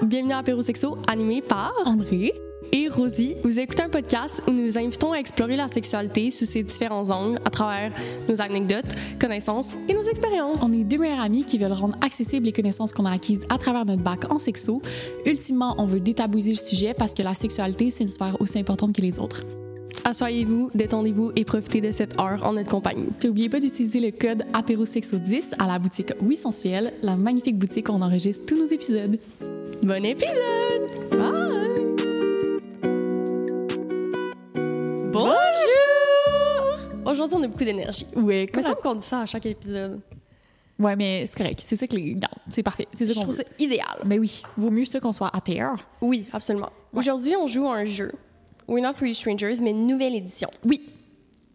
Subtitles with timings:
[0.00, 2.32] bienvenue à Apéro Sexo, animé par André
[2.72, 3.36] et Rosie.
[3.44, 7.10] Vous écoutez un podcast où nous vous invitons à explorer la sexualité sous ses différents
[7.10, 7.92] angles à travers
[8.28, 8.86] nos anecdotes,
[9.20, 10.58] connaissances et nos expériences.
[10.62, 13.58] On est deux meilleurs amis qui veulent rendre accessibles les connaissances qu'on a acquises à
[13.58, 14.80] travers notre bac en sexo.
[15.26, 18.94] Ultimement, on veut détabouiser le sujet parce que la sexualité, c'est une sphère aussi importante
[18.94, 19.40] que les autres.
[20.04, 23.08] Assoyez-vous, détendez-vous et profitez de cette heure en notre compagnie.
[23.18, 27.88] Puis n'oubliez pas d'utiliser le code APEROSEXO10 à la boutique Oui Sensuel, la magnifique boutique
[27.88, 29.18] où on enregistre tous nos épisodes.
[29.82, 31.10] Bon épisode!
[31.10, 31.52] Bye!
[35.12, 35.36] Bonjour!
[37.04, 38.06] Aujourd'hui, on a beaucoup d'énergie.
[38.16, 40.00] Ouais, Il me semble qu'on dit ça à chaque épisode.
[40.78, 41.60] Ouais, mais c'est correct.
[41.62, 42.14] C'est ça que les.
[42.14, 42.86] Non, c'est parfait.
[42.92, 43.42] C'est ça Je qu'on trouve veut.
[43.44, 43.98] ça idéal.
[44.06, 45.74] Mais oui, vaut mieux ça qu'on soit à terre.
[46.00, 46.70] Oui, absolument.
[46.92, 48.12] Aujourd'hui, on joue à un jeu.
[48.68, 50.48] We're Not Really Strangers, mais nouvelle édition.
[50.64, 50.82] Oui.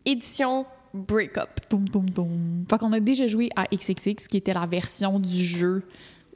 [0.06, 1.68] Édition Breakup.
[1.70, 2.66] Toum, toum, toum.
[2.70, 5.84] Fait qu'on a déjà joué à XXX, qui était la version du jeu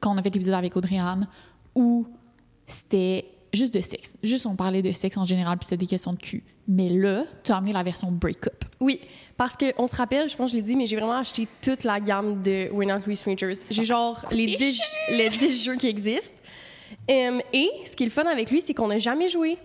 [0.01, 1.27] quand on a fait l'épisode avec Audrey-Anne,
[1.75, 2.05] où
[2.67, 4.15] c'était juste de sexe.
[4.23, 6.43] Juste on parlait de sexe en général, puis c'était des questions de cul.
[6.67, 8.63] Mais là, tu as amené la version break-up.
[8.79, 8.99] Oui,
[9.37, 11.83] parce qu'on se rappelle, je pense que je l'ai dit, mais j'ai vraiment acheté toute
[11.83, 13.55] la gamme de We're Not Really Strangers.
[13.69, 16.33] J'ai genre les 10, les 10 jeux qui existent.
[17.09, 19.57] Um, et ce qui est le fun avec lui, c'est qu'on n'a jamais joué.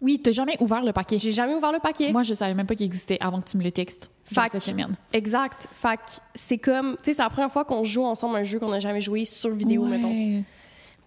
[0.00, 1.18] Oui, t'as jamais ouvert le paquet.
[1.18, 2.10] J'ai jamais ouvert le paquet.
[2.10, 4.10] Moi, je savais même pas qu'il existait avant que tu me le textes.
[4.24, 4.50] Fac.
[4.50, 4.96] cette semaine.
[5.12, 5.68] Exact.
[5.82, 5.88] Que
[6.34, 8.80] c'est comme, tu sais, c'est la première fois qu'on joue ensemble un jeu qu'on n'a
[8.80, 9.98] jamais joué sur vidéo, Ouais.
[9.98, 10.44] mettons.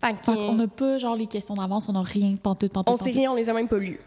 [0.03, 2.97] Fait que, qu'on n'a pas genre les questions d'avance, on n'a rien, pantoute, pantoute, on
[2.97, 3.15] sait pantoute.
[3.15, 3.99] rien, on les a même pas lus.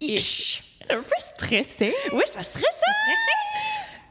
[0.00, 0.62] Ish.
[0.88, 1.94] Un peu stressé.
[2.12, 3.40] Oui, ça stresse, ça stressait.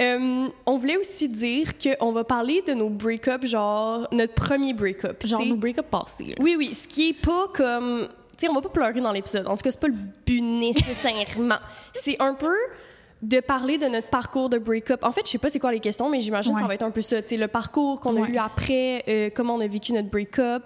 [0.02, 5.26] Euh, on voulait aussi dire qu'on va parler de nos break-up, genre notre premier break-up.
[5.26, 6.26] Genre nos break-up passés.
[6.26, 6.36] là.
[6.40, 8.08] Oui, oui, ce qui est pas comme.
[8.38, 9.48] Tu sais, on va pas pleurer dans l'épisode.
[9.48, 11.58] En tout cas, c'est pas le but nécessairement.
[11.94, 12.56] c'est un peu
[13.22, 15.04] de parler de notre parcours de break-up.
[15.04, 16.84] En fait, je sais pas c'est quoi les questions, mais j'imagine que ça va être
[16.84, 17.22] un peu ça.
[17.22, 20.64] Tu sais, le parcours qu'on a eu après, euh, comment on a vécu notre break-up.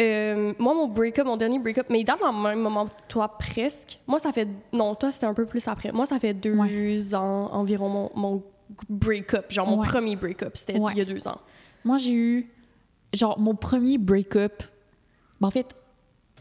[0.00, 2.90] Euh, moi, mon break-up, mon dernier break-up, mais il date dans le même moment que
[3.08, 3.98] toi, presque.
[4.06, 4.48] Moi, ça fait.
[4.72, 5.92] Non, toi, c'était un peu plus après.
[5.92, 7.14] Moi, ça fait deux Ouais.
[7.14, 8.42] ans environ mon, mon
[8.88, 9.50] break-up.
[9.50, 10.56] Genre, mon premier break-up.
[10.56, 11.38] C'était il y a deux ans.
[11.84, 12.50] Moi, j'ai eu,
[13.14, 14.62] genre, mon premier break-up.
[15.40, 15.74] Ben, en fait,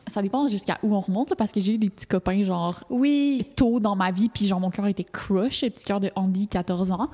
[0.09, 2.84] ça dépend jusqu'à où on remonte, là, parce que j'ai eu des petits copains, genre,
[2.90, 3.46] Oui.
[3.56, 6.47] tôt dans ma vie, puis genre, mon cœur était crush, le petit cœur de Andy,
[6.47, 7.09] 14 ans.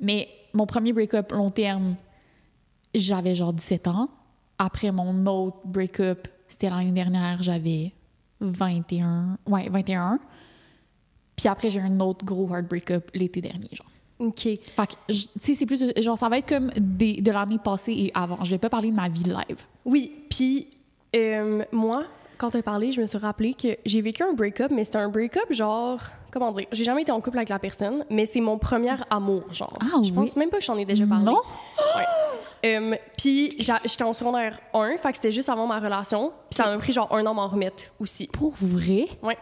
[0.00, 1.96] Mais mon premier break-up long terme,
[2.94, 4.08] j'avais genre 17 ans.
[4.58, 7.92] Après mon autre break-up, c'était l'année dernière, j'avais
[8.40, 9.38] 21.
[9.46, 10.18] Ouais, 21.
[11.36, 13.86] Puis après, j'ai eu un autre gros hard break-up l'été dernier, genre.
[14.20, 14.42] OK.
[14.42, 15.92] Fait que, tu sais, c'est plus.
[16.00, 18.44] Genre, ça va être comme des, de l'année passée et avant.
[18.44, 19.56] Je vais pas parler de ma vie live.
[19.84, 20.68] Oui, puis
[21.16, 22.04] euh, moi,
[22.38, 24.98] quand tu as parlé, je me suis rappelé que j'ai vécu un break-up, mais c'était
[24.98, 26.00] un break-up genre,
[26.30, 29.42] comment dire, j'ai jamais été en couple avec la personne, mais c'est mon premier amour,
[29.52, 29.72] genre.
[29.80, 30.38] Ah je pense oui?
[30.38, 31.24] même pas que j'en ai déjà parlé.
[31.24, 31.40] Non?
[31.96, 32.04] Ouais.
[32.66, 36.64] Euh, puis j'étais en secondaire 1, fait que c'était juste avant ma relation, puis ça
[36.66, 38.26] m'a pris genre un an m'en remettre aussi.
[38.28, 39.08] Pour vrai?
[39.22, 39.36] Ouais.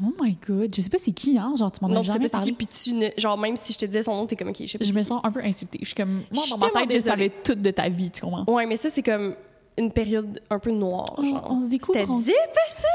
[0.00, 0.74] Oh my god.
[0.74, 1.54] Je sais pas c'est qui, hein?
[1.58, 2.50] Genre, tu m'en Non, as tu sais jamais pas c'est parlé.
[2.50, 4.56] qui, puis tu ne, genre même si je te disais son nom, t'es comme ok,
[4.60, 4.84] je sais pas.
[4.84, 5.78] Je me sens un peu insultée.
[5.82, 6.22] Je suis comme.
[6.30, 8.44] Moi, dans ma tête, je savais tout de ta vie, tu comprends?
[8.52, 9.34] Ouais, mais ça c'est comme
[9.78, 11.46] une période un peu noire, genre.
[11.50, 12.88] on se découvre, C'était on- difficile.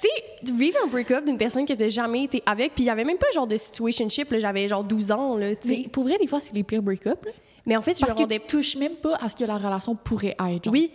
[0.00, 2.90] Tu sais, vivre un break-up d'une personne que t'as jamais été avec, puis il y
[2.90, 5.88] avait même pas genre de situationship, j'avais genre 12 ans, là, tu sais.
[5.90, 7.24] Pour vrai, des fois, c'est les pires break-up.
[7.24, 7.30] là.
[7.64, 9.56] Mais en fait, je Parce que rendais tu touches même pas à ce que la
[9.56, 10.64] relation pourrait être.
[10.64, 10.72] genre.
[10.72, 10.90] Oui,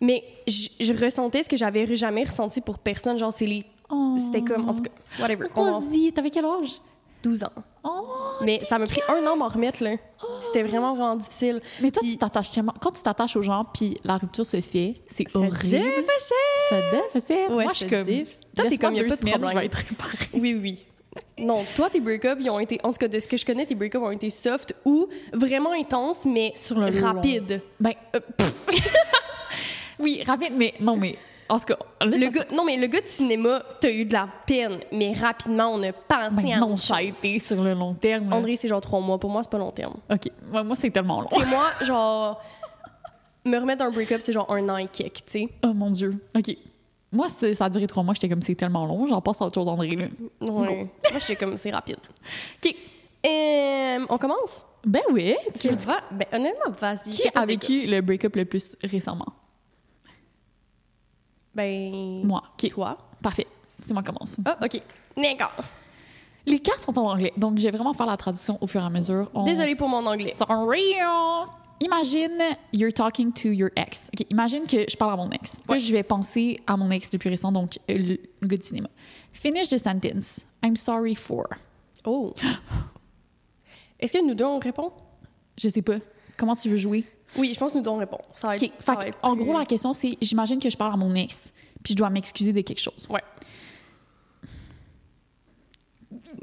[0.00, 3.62] mais je, je ressentais ce que j'avais jamais ressenti pour personne, genre c'est les...
[3.90, 4.16] Oh.
[4.18, 4.90] C'était comme, en tout cas,
[5.20, 5.46] whatever.
[5.54, 6.80] Rosie, t'avais quel âge?
[7.22, 7.48] 12 ans.
[7.84, 8.04] Oh!
[8.42, 9.96] Mais ça m'a pris un an m'en remettre, là.
[10.42, 11.60] C'était vraiment, vraiment difficile.
[11.82, 12.74] Mais toi, Puis- tu t'attaches tellement.
[12.80, 15.54] Quand tu t'attaches aux gens, puis la rupture se fait, c'est C'est horrible.
[15.58, 15.92] difficile.
[16.68, 17.54] C'est difficile.
[17.54, 18.04] Ouais, Moi, je c'est suis comme.
[18.56, 19.58] Toi, t'es comme, y a pas de semaines, je problème.
[19.60, 20.16] vais être réparée.
[20.34, 20.84] Oui, oui.
[21.38, 23.66] Non, toi, tes break-ups, ils ont été, en tout cas, de ce que je connais,
[23.66, 27.12] tes break-ups ont été soft ou vraiment intenses, mais Sur le long.
[27.12, 27.60] rapides.
[27.78, 28.64] Ben, euh, pff.
[29.98, 31.16] oui, rapide, mais non, mais
[31.48, 34.12] en tout cas, Le ça gars, non, mais le gars de cinéma, t'as eu de
[34.12, 37.08] la peine, mais rapidement, on a pensé Ben à non, ça a chose.
[37.08, 38.32] été sur le long terme.
[38.32, 39.18] André, c'est genre trois mois.
[39.18, 39.94] Pour moi, c'est pas long terme.
[40.10, 40.30] OK.
[40.50, 41.28] Moi, moi, c'est tellement long.
[41.28, 42.40] Sais, moi, genre,
[43.44, 45.48] me remettre d'un break-up, c'est genre un an et quelques, tu sais.
[45.64, 46.16] Oh mon Dieu.
[46.36, 46.56] OK.
[47.12, 48.14] Moi, c'est- ça a duré trois mois.
[48.14, 49.06] J'étais comme, c'est tellement long.
[49.06, 49.94] J'en passe à autre chose, André.
[49.96, 50.06] Là.
[50.40, 50.90] Ouais.
[51.10, 51.98] Moi, j'étais comme, c'est rapide.
[52.64, 52.74] OK.
[53.26, 54.64] Euh, on commence?
[54.84, 55.34] Ben oui.
[55.58, 55.76] Tu veux?
[56.10, 57.10] Ben, honnêtement, vas-y.
[57.10, 59.26] Qui a vécu le break-up le plus récemment?
[61.54, 62.24] Ben.
[62.24, 62.42] Moi.
[62.62, 62.68] OK.
[62.70, 62.98] Toi?
[63.22, 63.46] Parfait.
[63.86, 64.36] Dis-moi commence.
[64.44, 64.80] Ah, OK.
[65.16, 65.52] D'accord.
[66.46, 68.84] Les cartes sont en anglais, donc je vais vraiment faire la traduction au fur et
[68.84, 69.30] à mesure.
[69.32, 70.34] On Désolée pour mon anglais.
[70.36, 70.94] Sorry.
[71.80, 72.38] Imagine
[72.72, 74.10] you're talking to your ex.
[74.14, 75.54] OK, imagine que je parle à mon ex.
[75.54, 75.78] Là, Ouais.
[75.78, 78.66] je vais penser à mon ex le plus récent, donc euh, le, le gars du
[78.66, 78.88] cinéma.
[79.32, 80.46] Finish the sentence.
[80.62, 81.44] I'm sorry for.
[82.04, 82.32] Oh.
[84.00, 84.92] Est-ce que nous deux, on répond?
[85.58, 85.96] Je sais pas.
[86.36, 87.04] Comment tu veux jouer?
[87.36, 88.24] Oui, je pense que nous devons répondre.
[88.34, 88.72] Ça va être, OK.
[88.78, 90.92] ça Fait va que, être en plus- gros, la question, c'est j'imagine que je parle
[90.94, 91.52] à mon ex,
[91.82, 93.06] puis je dois m'excuser de quelque chose.
[93.10, 93.22] Ouais.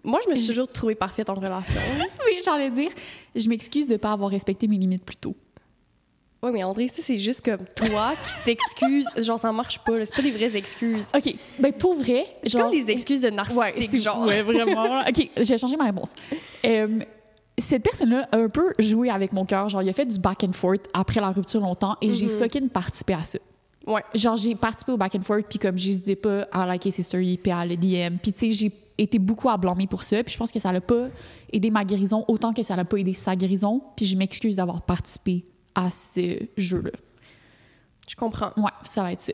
[0.03, 1.79] Moi, je me suis toujours trouvée parfaite en relation.
[2.25, 2.91] Oui, j'allais dire,
[3.35, 5.35] je m'excuse de ne pas avoir respecté mes limites plus tôt.
[6.43, 10.15] Oui, mais André, si c'est juste comme toi qui t'excuses, genre ça marche pas, c'est
[10.15, 11.07] pas des vraies excuses.
[11.15, 11.35] OK.
[11.59, 12.63] Ben, pour vrai, C'est genre.
[12.63, 14.25] comme des excuses de Ouais, narcissique, c'est- genre.
[14.25, 15.01] ouais, vraiment.
[15.01, 16.13] OK, j'ai changé ma réponse.
[16.65, 16.99] Euh,
[17.57, 19.69] cette personne-là a un peu joué avec mon cœur.
[19.69, 22.39] Genre, il a fait du back and forth après la rupture longtemps et j'ai Mhm.
[22.39, 23.39] fucking participé à ça.
[23.87, 24.01] Ouais.
[24.13, 27.37] Genre, j'ai participé au back and forth, puis comme j'hésitais pas à liker ses stories,
[27.37, 28.17] puis à le DM.
[28.21, 30.23] Puis, tu sais, j'ai été beaucoup à blâmer pour ça.
[30.23, 31.07] Puis, je pense que ça l'a pas
[31.51, 33.81] aidé ma guérison autant que ça l'a pas aidé sa guérison.
[33.95, 36.91] Puis, je m'excuse d'avoir participé à ce jeu-là.
[38.07, 38.51] Je comprends.
[38.57, 39.33] Ouais, ça va être ça.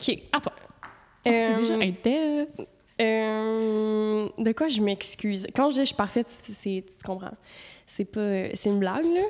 [0.00, 0.18] OK.
[0.32, 0.52] À toi.
[0.62, 0.88] Oh,
[1.26, 2.66] c'est Euh, déjà intense.
[3.00, 5.46] Euh, de quoi je m'excuse?
[5.54, 7.32] Quand je dis je suis parfaite, c'est, tu comprends.
[7.86, 8.50] C'est pas...
[8.54, 9.22] C'est une blague, là.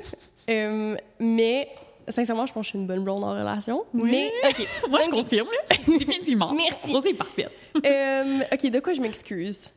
[0.49, 1.69] Euh, mais,
[2.07, 3.85] sincèrement, je pense que je suis une bonne blonde en relation.
[3.93, 4.11] Oui.
[4.11, 4.67] Mais, OK.
[4.89, 5.47] Moi, je confirme.
[5.87, 6.53] Définitivement.
[6.53, 6.91] Merci.
[6.91, 7.47] Ça, c'est parfait.
[7.85, 9.69] Euh, OK, de quoi je m'excuse?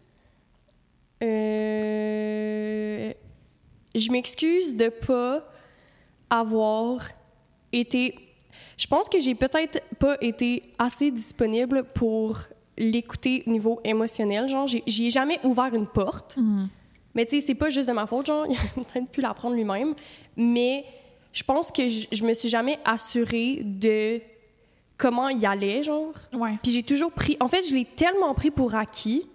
[1.22, 3.12] Euh,
[3.94, 5.48] je m'excuse de pas
[6.28, 7.08] avoir
[7.72, 8.16] été...
[8.76, 12.40] Je pense que j'ai peut-être pas été assez disponible pour
[12.76, 14.48] l'écouter au niveau émotionnel.
[14.48, 16.36] Genre, j'y ai jamais ouvert une porte.
[17.14, 19.54] Mais tu sais, c'est pas juste de ma faute, genre, il a peut-être pu l'apprendre
[19.54, 19.94] lui-même.
[20.36, 20.84] Mais
[21.32, 24.20] je pense que je, je me suis jamais assurée de
[24.98, 26.12] comment il allait, genre.
[26.32, 26.58] Ouais.
[26.62, 27.36] Puis j'ai toujours pris.
[27.40, 29.26] En fait, je l'ai tellement pris pour acquis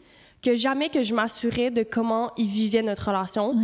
[0.41, 3.55] que jamais que je m'assurais de comment il vivait notre relation.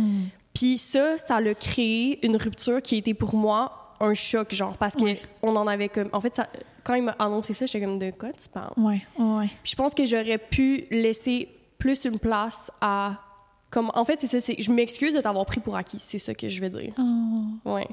[0.54, 4.94] Puis ça, ça l'a créé une rupture qui était pour moi un choc, genre, parce
[4.94, 5.20] que Ouais.
[5.42, 6.08] on en avait comme.
[6.12, 6.46] En fait, ça,
[6.86, 8.72] quand il m'a annoncé ça, j'étais comme de quoi tu parles?
[8.76, 9.50] Ouais, ouais.
[9.64, 11.48] Puis je pense que j'aurais pu laisser
[11.78, 13.18] plus une place à.
[13.70, 16.32] Comme, en fait, c'est ça, c'est, je m'excuse de t'avoir pris pour acquis, c'est ça
[16.32, 16.94] que je vais dire.
[16.96, 17.72] Oh.
[17.72, 17.88] Ouais.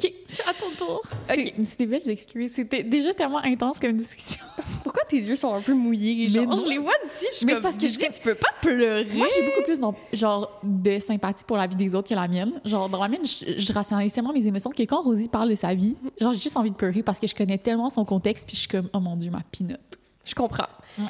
[0.00, 1.02] OK, c'est à ton tour.
[1.04, 1.10] OK.
[1.34, 2.52] C'est- C'était belles excuses.
[2.52, 4.44] C'était déjà tellement intense comme discussion.
[4.84, 6.28] Pourquoi tes yeux sont un peu mouillés?
[6.28, 8.34] Genre, je les vois d'ici, je suis Mais c'est parce que je- Didi, tu peux
[8.36, 9.06] pas pleurer.
[9.14, 12.28] Moi, j'ai beaucoup plus dans- genre, de sympathie pour la vie des autres que la
[12.28, 12.60] mienne.
[12.64, 15.54] Genre, dans la mienne, je, je rationalise tellement mes émotions que quand Rosie parle de
[15.56, 18.46] sa vie, genre, j'ai juste envie de pleurer parce que je connais tellement son contexte
[18.46, 19.98] puis je suis comme, oh mon Dieu, ma pinotte.
[20.24, 20.68] Je comprends.
[20.98, 21.04] Ouais.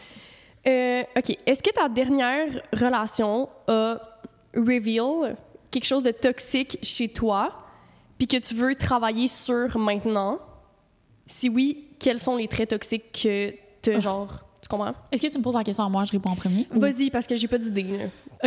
[0.66, 1.36] Euh, OK.
[1.46, 3.98] Est-ce que ta dernière relation a
[4.56, 5.36] reveal
[5.70, 7.52] quelque chose de toxique chez toi?
[8.18, 10.38] Puis que tu veux travailler sur maintenant?
[11.26, 14.44] Si oui, quels sont les traits toxiques que tu genre...
[14.60, 14.94] Tu comprends?
[15.12, 16.66] Est-ce que tu me poses la question à moi, je réponds en premier?
[16.70, 17.86] Vas-y, parce que j'ai pas d'idée.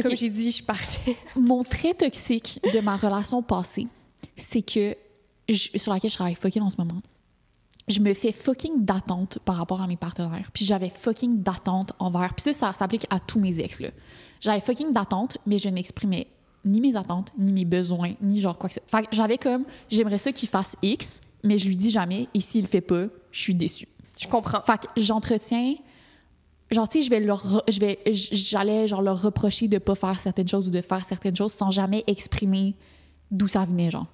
[0.01, 1.15] Comme j'ai dit, je suis parfaite.
[1.35, 3.87] Mon trait toxique de ma relation passée,
[4.35, 4.95] c'est que,
[5.47, 7.01] je- sur laquelle je travaille fucking en ce moment,
[7.87, 10.49] je me fais fucking d'attente par rapport à mes partenaires.
[10.53, 12.33] Puis j'avais fucking d'attente envers.
[12.33, 13.89] Puis ça, ça s'applique à tous mes ex, là.
[14.41, 16.27] J'avais fucking d'attente, mais je n'exprimais
[16.65, 18.99] ni mes attentes, ni mes besoins, ni genre quoi que ce soit.
[18.99, 22.39] Fait que j'avais comme, j'aimerais ça qu'il fasse X, mais je lui dis jamais, et
[22.39, 23.87] s'il le fait pas, je suis déçue.
[24.19, 24.61] Je comprends.
[24.61, 25.75] Fait que j'entretiens.
[26.69, 27.63] Genre, tu sais, je vais leur.
[27.67, 31.35] Je vais, j'allais, genre, leur reprocher de pas faire certaines choses ou de faire certaines
[31.35, 32.75] choses sans jamais exprimer
[33.31, 34.05] d'où ça venait, genre.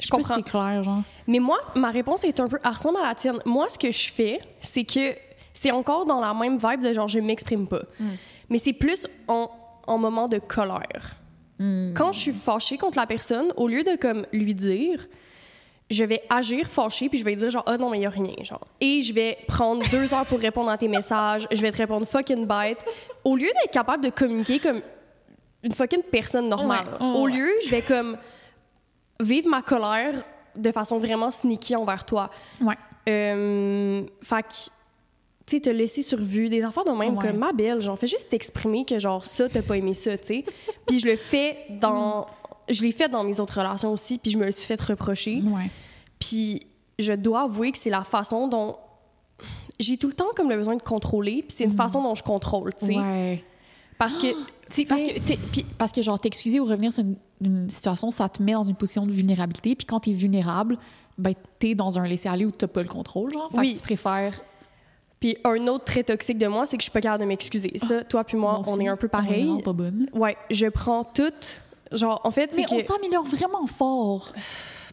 [0.00, 0.34] Je comprends.
[0.34, 1.02] c'est clair, genre.
[1.26, 3.38] Mais moi, ma réponse est un peu ressemble à la tienne.
[3.46, 5.14] Moi, ce que je fais, c'est que
[5.54, 7.82] c'est encore dans la même vibe de genre je m'exprime pas.
[8.50, 9.50] Mais c'est plus en,
[9.86, 11.16] en moment de colère.
[11.58, 15.06] Quand je suis fâchée contre la personne, au lieu de comme lui dire,
[15.90, 18.34] je vais agir fâchée puis je vais dire genre ah non mais y a rien
[18.42, 21.78] genre et je vais prendre deux heures pour répondre à tes messages, je vais te
[21.78, 22.84] répondre fucking bête.
[23.24, 24.80] Au lieu d'être capable de communiquer comme
[25.62, 28.16] une fucking personne normale, Ouais, ouais, au lieu je vais comme
[29.20, 30.24] vivre ma colère
[30.56, 32.30] de façon vraiment sneaky envers toi.
[32.60, 32.74] Ouais.
[33.08, 34.70] Euh, fait
[35.46, 37.28] tu sais, te laisser sur vue, des affaires de même Ouais.
[37.28, 40.26] comme ma belle, genre, fais juste t'exprimer que, genre, ça, t'as pas aimé ça, tu
[40.26, 40.44] sais.
[40.86, 42.26] puis je le fais dans.
[42.68, 45.40] Je l'ai fait dans mes autres relations aussi, puis je me le suis fait reprocher.
[45.42, 45.70] Ouais.
[46.18, 46.60] Puis
[46.98, 48.76] je dois avouer que c'est la façon dont.
[49.78, 52.22] J'ai tout le temps comme le besoin de contrôler, puis c'est une façon dont je
[52.22, 52.96] contrôle, tu sais.
[52.98, 53.44] Ouais.
[53.98, 54.26] Parce que.
[54.68, 55.20] Tu sais, parce que,
[55.52, 58.64] puis parce que, genre, t'excuser ou revenir sur une, une situation, ça te met dans
[58.64, 59.76] une position de vulnérabilité.
[59.76, 60.76] Puis quand t'es vulnérable,
[61.18, 63.48] ben, t'es dans un laisser-aller où t'as pas le contrôle, genre.
[63.52, 63.72] Fait Oui.
[63.74, 64.40] que tu préfères.
[65.26, 67.72] Puis un autre trait toxique de moi, c'est que je suis pas capable de m'excuser.
[67.78, 69.44] Ça, toi puis moi, on est un peu pareil.
[69.44, 70.06] vraiment pas bonne.
[70.14, 71.32] Ouais, je prends tout.
[71.90, 72.74] Genre, en fait, c'est Mais que.
[72.74, 74.32] on s'améliore vraiment fort.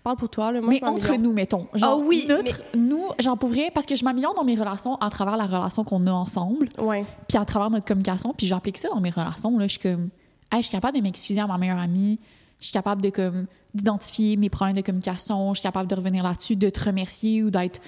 [0.03, 0.59] Parle pour toi, là.
[0.59, 1.67] Moi, mais je entre nous, mettons.
[1.75, 4.95] Genre, Ah oui, notre, nous, genre pour vrai, parce que je m'améliore dans mes relations
[4.95, 7.05] à travers la relation qu'on a ensemble, Ouais.
[7.27, 9.55] puis à travers notre communication, puis j'applique ça dans mes relations.
[9.59, 10.09] Là, je suis comme,
[10.51, 12.19] Hey, je suis capable de m'excuser à ma meilleure amie,
[12.59, 16.23] je suis capable de comme d'identifier mes problèmes de communication, je suis capable de revenir
[16.23, 17.79] là-dessus, de te remercier ou d'être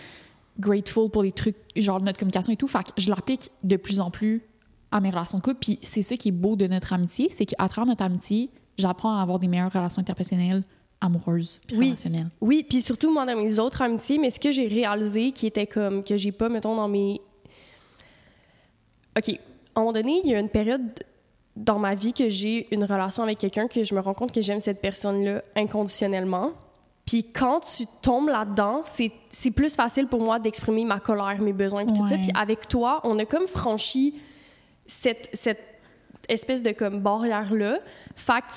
[0.59, 2.67] grateful pour les trucs, genre notre communication et tout.
[2.67, 4.43] Fait que je l'applique de plus en plus
[4.91, 5.57] à mes relations de couple.
[5.59, 9.17] Puis c'est ça qui est beau de notre amitié, c'est qu'à travers notre amitié, j'apprends
[9.17, 10.63] à avoir des meilleures relations interpersonnelles
[11.01, 11.85] amoureuse, puis Oui.
[11.88, 12.29] relationnelle.
[12.41, 15.67] Oui, puis surtout, moi, dans mes autres amitiés, mais ce que j'ai réalisé qui était
[15.67, 17.19] comme que j'ai pas, mettons, dans mes.
[19.17, 19.29] OK.
[19.29, 20.81] À un moment donné, il y a une période
[21.55, 24.41] dans ma vie que j'ai une relation avec quelqu'un que je me rends compte que
[24.41, 26.51] j'aime cette personne-là inconditionnellement.
[27.05, 31.53] Puis quand tu tombes là-dedans, c'est c'est plus facile pour moi d'exprimer ma colère, mes
[31.53, 32.15] besoins, puis tout ça.
[32.15, 32.21] Ouais.
[32.21, 34.15] Puis avec toi, on a comme franchi
[34.88, 35.62] cette, cette
[36.27, 37.79] espèce de comme barrière-là.
[38.15, 38.53] Fait que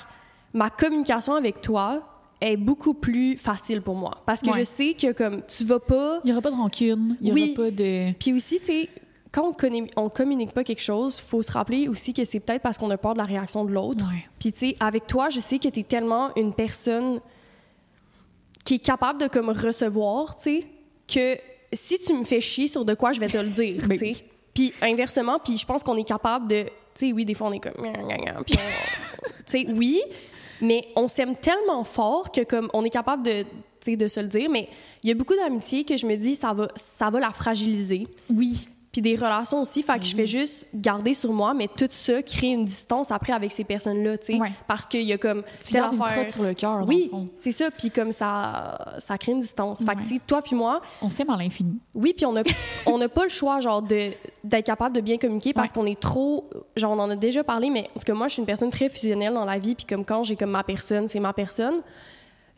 [0.53, 2.01] ma communication avec toi
[2.41, 4.21] est beaucoup plus facile pour moi.
[4.25, 4.59] Parce que Ouais.
[4.59, 6.19] je sais que comme tu vas pas...
[6.23, 7.53] Il n'y aura pas de rancune, il n'y Oui.
[7.57, 8.13] aura pas de...
[8.13, 8.89] Puis aussi, tu sais,
[9.31, 12.63] quand on, connaît, on communique pas quelque chose, faut se rappeler aussi que c'est peut-être
[12.63, 14.05] parce qu'on a peur de la réaction de l'autre.
[14.09, 14.25] Ouais.
[14.39, 17.19] Puis tu sais, avec toi, je sais que tu es tellement une personne
[18.69, 20.63] qui est capable de comme recevoir, tu sais,
[21.07, 21.41] que
[21.73, 24.13] si tu me fais chier sur de quoi, je vais te le dire, Ben tu
[24.13, 24.23] sais.
[24.53, 27.51] Puis inversement, puis je pense qu'on est capable de, tu sais, oui, des fois on
[27.51, 27.83] est comme,
[28.45, 28.55] tu
[29.47, 29.99] sais, oui,
[30.61, 33.47] mais on s'aime tellement fort que comme on est capable de, tu
[33.79, 34.51] sais, de se le dire.
[34.51, 34.69] Mais
[35.01, 38.07] il y a beaucoup d'amitié que je me dis ça va, ça va la fragiliser.
[38.29, 38.67] Oui.
[38.91, 42.23] Puis des relations aussi, fait que je fais juste garder sur moi, mais tout ça
[42.23, 44.39] crée une distance après avec ces personnes-là, tu sais.
[44.39, 44.51] Ouais.
[44.67, 46.15] Parce qu'il y a comme Tu gardes une affaire.
[46.15, 47.69] crotte sur le cœur, Oui, c'est ça.
[47.69, 49.85] Puis comme ça, ça crée une distance.
[49.85, 51.77] Fait que, tu sais, toi puis moi, On s'aime à l'infini.
[51.93, 52.41] oui, puis on a,
[52.87, 55.73] on n'a pas le choix, genre, d'être capable de bien communiquer parce Ouais.
[55.75, 56.49] qu'on est trop.
[56.75, 58.89] Genre, on en a déjà parlé, mais parce que moi, je suis une personne très
[58.89, 61.81] fusionnelle dans la vie, puis comme quand j'ai comme ma personne, c'est ma personne.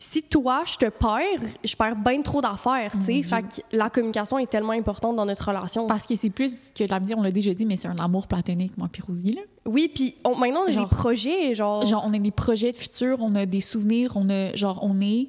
[0.04, 3.22] Si toi, je te perds, je perds bien trop d'affaires, tu sais.
[3.22, 5.86] Fait que la communication est tellement importante dans notre relation.
[5.86, 8.76] Parce que c'est plus que l'amitié, on l'a déjà dit, mais c'est un amour platonique,
[8.76, 9.42] moi, puis Rosie, là.
[9.64, 11.86] Oui, puis maintenant, on a Genre- des projets, genre.
[11.86, 15.00] Genre, on a des projets de futur, on a des souvenirs, on a, genre, on
[15.00, 15.28] est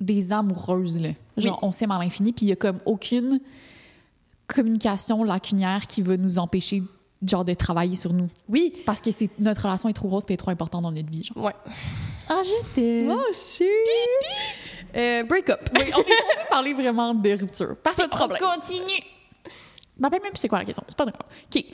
[0.00, 1.10] des amoureuses, là.
[1.38, 1.68] Genre, Oui.
[1.68, 3.40] on s'aime à l'infini, puis il y a comme aucune
[4.46, 6.82] communication lacunière qui va nous empêcher,
[7.26, 8.28] genre, de travailler sur nous.
[8.48, 8.72] Oui.
[8.86, 11.44] Parce que c'est, notre relation est trop grosse et trop importante dans notre vie, genre.
[11.44, 11.54] Ouais.
[12.28, 13.06] Ah, je t'aime!
[13.06, 13.68] Moi aussi.
[14.96, 15.60] Euh, break up.
[15.74, 17.76] Oui, on est censé parler vraiment de rupture.
[17.76, 18.40] Parfait, Pas de problème.
[18.42, 19.02] On continue.
[19.96, 20.84] Je m'appelle même plus c'est quoi la question?
[20.88, 21.20] C'est pas grave.
[21.22, 21.64] OK.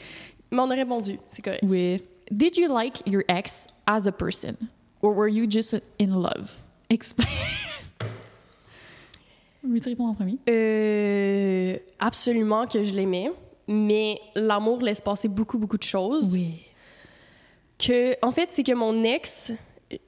[0.51, 1.63] Mais on a répondu, c'est correct.
[1.67, 2.03] Oui.
[2.31, 4.57] Did you like your ex as a person?
[5.03, 6.51] Or were you just in love?
[6.91, 7.27] Explain.
[9.63, 10.39] Veux-tu répondre en premier?
[10.49, 13.31] Euh, absolument que je l'aimais,
[13.69, 16.33] mais l'amour laisse passer beaucoup, beaucoup de choses.
[16.33, 16.55] Oui.
[17.79, 19.53] Que, en fait, c'est que mon ex,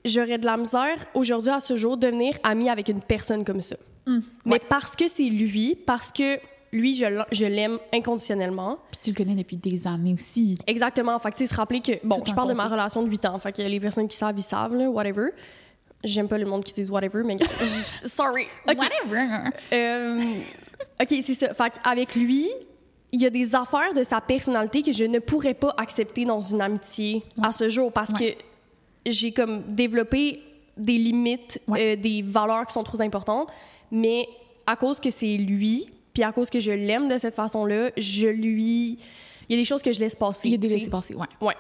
[0.05, 3.61] j'aurais de la misère aujourd'hui à ce jour de devenir amie avec une personne comme
[3.61, 3.77] ça.
[4.07, 4.21] Hmm.
[4.45, 6.39] Mais parce que c'est lui, parce que
[6.73, 8.79] lui, je l'aime inconditionnellement.
[8.91, 10.59] Puis tu le connais depuis des années aussi.
[10.67, 11.19] Exactement.
[11.19, 13.09] Fait que, tu sais, se rappeler que, bon, Tout je parle de ma relation de
[13.09, 13.39] 8 ans.
[13.39, 15.31] Fait que les personnes qui savent, ils savent, là, whatever.
[16.05, 17.37] J'aime pas le monde qui disent whatever, mais
[18.05, 18.47] sorry.
[18.67, 19.51] Whatever.
[19.73, 20.23] Euh,
[21.01, 21.55] OK, c'est ça.
[21.55, 22.49] Fait avec lui,
[23.13, 26.41] il y a des affaires de sa personnalité que je ne pourrais pas accepter dans
[26.41, 28.37] une amitié à ce jour parce Ouais.
[28.37, 30.43] que j'ai comme développé
[30.77, 31.95] des limites, Ouais.
[31.95, 33.49] euh, des valeurs qui sont trop importantes,
[33.91, 34.29] mais
[34.67, 38.27] à cause que c'est lui, puis à cause que je l'aime de cette façon-là, je
[38.29, 38.99] lui...
[39.49, 40.49] Il y a des choses que je laisse passer.
[40.49, 41.27] Il y a des passer, ouais.
[41.41, 41.55] Ouais.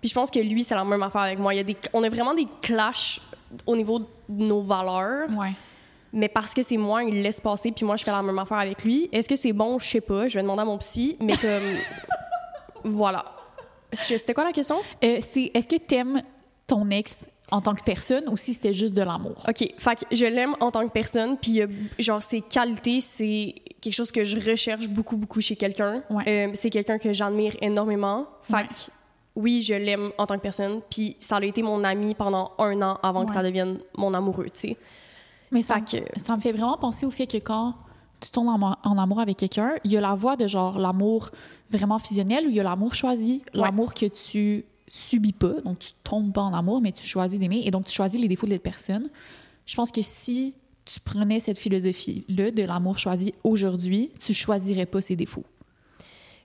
[0.00, 1.52] Puis je pense que lui, c'est la même affaire avec moi.
[1.52, 1.76] Il y a des...
[1.92, 3.20] On a vraiment des clashs
[3.66, 5.28] au niveau de nos valeurs.
[5.38, 5.52] Ouais.
[6.16, 8.58] Mais parce que c'est moi, il laisse passer, puis moi, je fais la même affaire
[8.58, 9.08] avec lui.
[9.12, 9.78] Est-ce que c'est bon?
[9.80, 10.28] Je sais pas.
[10.28, 11.50] Je vais demander à mon psy, mais comme.
[12.84, 13.24] voilà.
[13.92, 14.76] C'était quoi la question?
[15.02, 16.22] Euh, c'est est-ce que t'aimes
[16.66, 19.44] ton ex en tant que personne ou si c'était juste de l'amour?
[19.48, 19.68] OK.
[19.78, 21.66] Fait que je l'aime en tant que personne, puis euh,
[21.98, 26.02] genre, ses qualités, c'est quelque chose que je recherche beaucoup, beaucoup chez quelqu'un.
[26.10, 26.24] Ouais.
[26.26, 28.26] Euh, c'est quelqu'un que j'admire énormément.
[28.42, 28.62] Fait Ouais.
[28.64, 28.90] que
[29.36, 32.80] oui, je l'aime en tant que personne, puis ça a été mon ami pendant un
[32.82, 34.76] an avant que ça devienne mon amoureux, tu sais.
[35.54, 37.74] Mais ça, Fait que- ça me fait vraiment penser au fait que quand
[38.20, 41.30] tu tombes en, en amour avec quelqu'un, il y a la voie de genre l'amour
[41.70, 43.60] vraiment fusionnel ou il y a l'amour choisi, Ouais.
[43.62, 47.62] l'amour que tu subis pas, donc tu tombes pas en amour, mais tu choisis d'aimer
[47.64, 49.08] et donc tu choisis les défauts de l'autre personne.
[49.66, 55.00] Je pense que si tu prenais cette philosophie-là de l'amour choisi aujourd'hui, tu choisirais pas
[55.00, 55.44] ses défauts.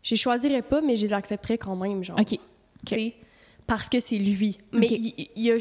[0.02, 2.18] Je les choisirais pas, mais je les accepterais quand même, genre.
[2.20, 2.40] OK.
[2.88, 3.16] sais,
[3.68, 4.58] parce que c'est lui.
[4.72, 5.58] Mais il y a,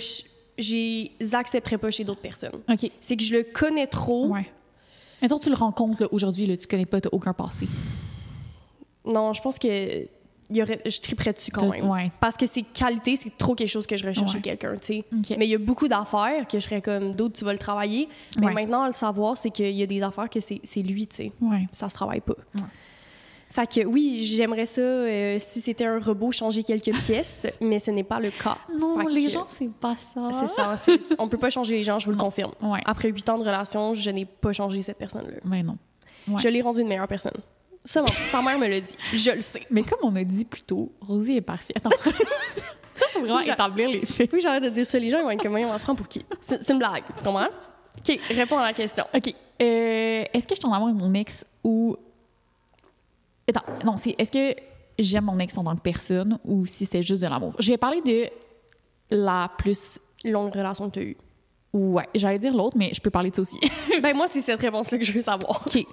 [0.58, 0.72] je
[1.20, 2.60] les accepterais pas chez d'autres personnes.
[2.68, 2.90] OK.
[3.00, 4.26] C'est que je le connais trop.
[4.28, 4.46] Ouais.
[5.22, 7.68] Mettons, tu le rencontres aujourd'hui, là, tu connais pas, t'as aucun passé.
[9.04, 10.06] Non, je pense que
[10.50, 11.88] y aurait, je triperais dessus quand même.
[11.88, 12.10] ouais.
[12.20, 14.38] Parce que ses qualités, c'est trop quelque chose que je recherche Ouais.
[14.38, 15.36] chez quelqu'un, tu sais.
[15.36, 18.08] Mais il y a beaucoup d'affaires que je serais comme d'autres, tu vas le travailler.
[18.38, 18.54] Mais Ouais.
[18.54, 21.32] maintenant, à le savoir, c'est qu'il y a des affaires que c'est lui, tu sais.
[21.72, 22.34] Ça se travaille pas.
[23.50, 27.90] Fait que oui, j'aimerais ça, euh, si c'était un robot, changer quelques pièces, mais ce
[27.90, 28.58] n'est pas le cas.
[28.78, 30.30] Non, Fait les que- gens, c'est pas ça.
[30.76, 31.14] C'est ça.
[31.18, 32.52] on peut pas changer les gens, je vous le confirme.
[32.60, 32.80] Ouais.
[32.84, 35.38] Après huit ans de relation, je n'ai pas changé cette personne-là.
[35.44, 35.76] Mais non.
[36.28, 36.34] Ouais.
[36.38, 37.32] Je l'ai rendue une meilleure personne.
[37.84, 38.96] Ça, bon, sa mère me l'a dit.
[39.14, 39.62] Je le sais.
[39.70, 41.86] Mais comme on a dit plus tôt, Rosie est parfaite.
[41.86, 42.10] en fait.
[42.92, 44.30] ça, faut vraiment J'a- établir les faits.
[44.30, 44.98] Que j'arrête de dire ça.
[44.98, 46.22] Les gens ils vont être comme, on se prend pour qui?
[46.40, 47.46] C'est une blague, tu comprends?
[47.46, 49.04] OK, réponds à la question.
[49.14, 49.28] OK.
[49.62, 51.96] Euh, est-ce que je suis en amour avec mon ex ou.
[53.48, 54.60] Attends, non, c'est est-ce que
[54.98, 57.54] j'aime mon ex en tant que personne ou si c'était juste de l'amour?
[57.58, 58.28] J'ai parlé de
[59.10, 59.98] la plus.
[60.24, 61.16] Longue relation que tu as eue.
[61.72, 63.58] Ouais, j'allais dire l'autre, mais je peux parler de ça aussi.
[64.02, 65.62] ben, moi, c'est cette réponse-là que je veux savoir.
[65.66, 65.86] OK.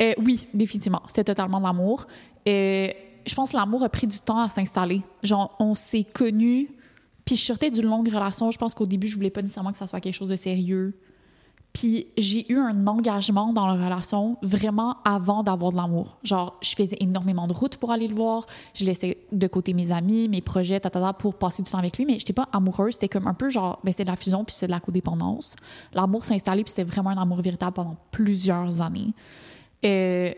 [0.00, 1.02] Euh, oui, définitivement.
[1.08, 2.06] C'était totalement de l'amour.
[2.46, 2.88] Euh,
[3.26, 5.02] je pense que l'amour a pris du temps à s'installer.
[5.22, 6.70] Genre, on s'est connus,
[7.24, 8.50] puis je sortais d'une longue relation.
[8.50, 10.94] Je pense qu'au début, je voulais pas nécessairement que ça soit quelque chose de sérieux.
[11.72, 16.18] Puis j'ai eu un engagement dans la relation vraiment avant d'avoir de l'amour.
[16.22, 18.46] Genre, je faisais énormément de routes pour aller le voir.
[18.74, 22.04] Je laissais de côté mes amis, mes projets, tata, pour passer du temps avec lui.
[22.04, 22.94] Mais j'étais pas amoureuse.
[22.94, 25.56] C'était comme un peu genre, ben, c'était de la fusion puis c'est de la codépendance.
[25.94, 29.14] L'amour s'est installé puis c'était vraiment un amour véritable pendant plusieurs années.
[29.84, 30.32] Euh,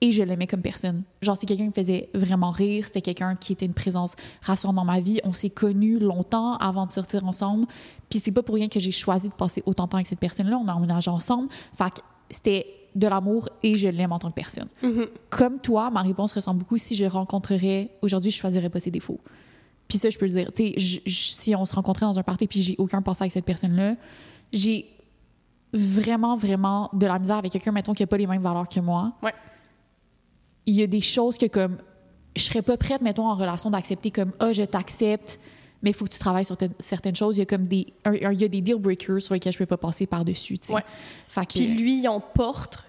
[0.00, 1.04] et je l'aimais comme personne.
[1.22, 4.76] Genre, c'est quelqu'un qui me faisait vraiment rire, c'était quelqu'un qui était une présence rassurante
[4.76, 5.20] dans ma vie.
[5.24, 7.66] On s'est connus longtemps avant de sortir ensemble.
[8.08, 10.20] Puis c'est pas pour rien que j'ai choisi de passer autant de temps avec cette
[10.20, 10.58] personne-là.
[10.58, 11.48] On a emménagé ensemble.
[11.74, 14.68] Fait que c'était de l'amour et je l'aime en tant que personne.
[14.82, 15.08] Mm-hmm.
[15.28, 16.78] Comme toi, ma réponse ressemble beaucoup.
[16.78, 19.20] Si je rencontrerais aujourd'hui, je choisirais pas ses défauts.
[19.88, 20.52] Puis ça, je peux le dire.
[20.52, 23.44] Tu sais, si on se rencontrait dans un party puis j'ai aucun passé avec cette
[23.44, 23.96] personne-là,
[24.52, 24.86] j'ai
[25.72, 28.80] vraiment, vraiment de la misère avec quelqu'un, mettons, qui a pas les mêmes valeurs que
[28.80, 29.12] moi.
[29.22, 29.34] Ouais
[30.66, 31.78] il y a des choses que comme
[32.34, 35.40] je serais pas prête mettons en relation d'accepter comme ah je t'accepte
[35.86, 37.36] mais il faut que tu travailles sur certaines choses.
[37.36, 39.66] Il y a comme des il y a des deal breakers sur lesquels je peux
[39.66, 40.74] pas passer par dessus tu sais.
[40.74, 40.82] Ouais.
[41.48, 42.80] puis lui il emporte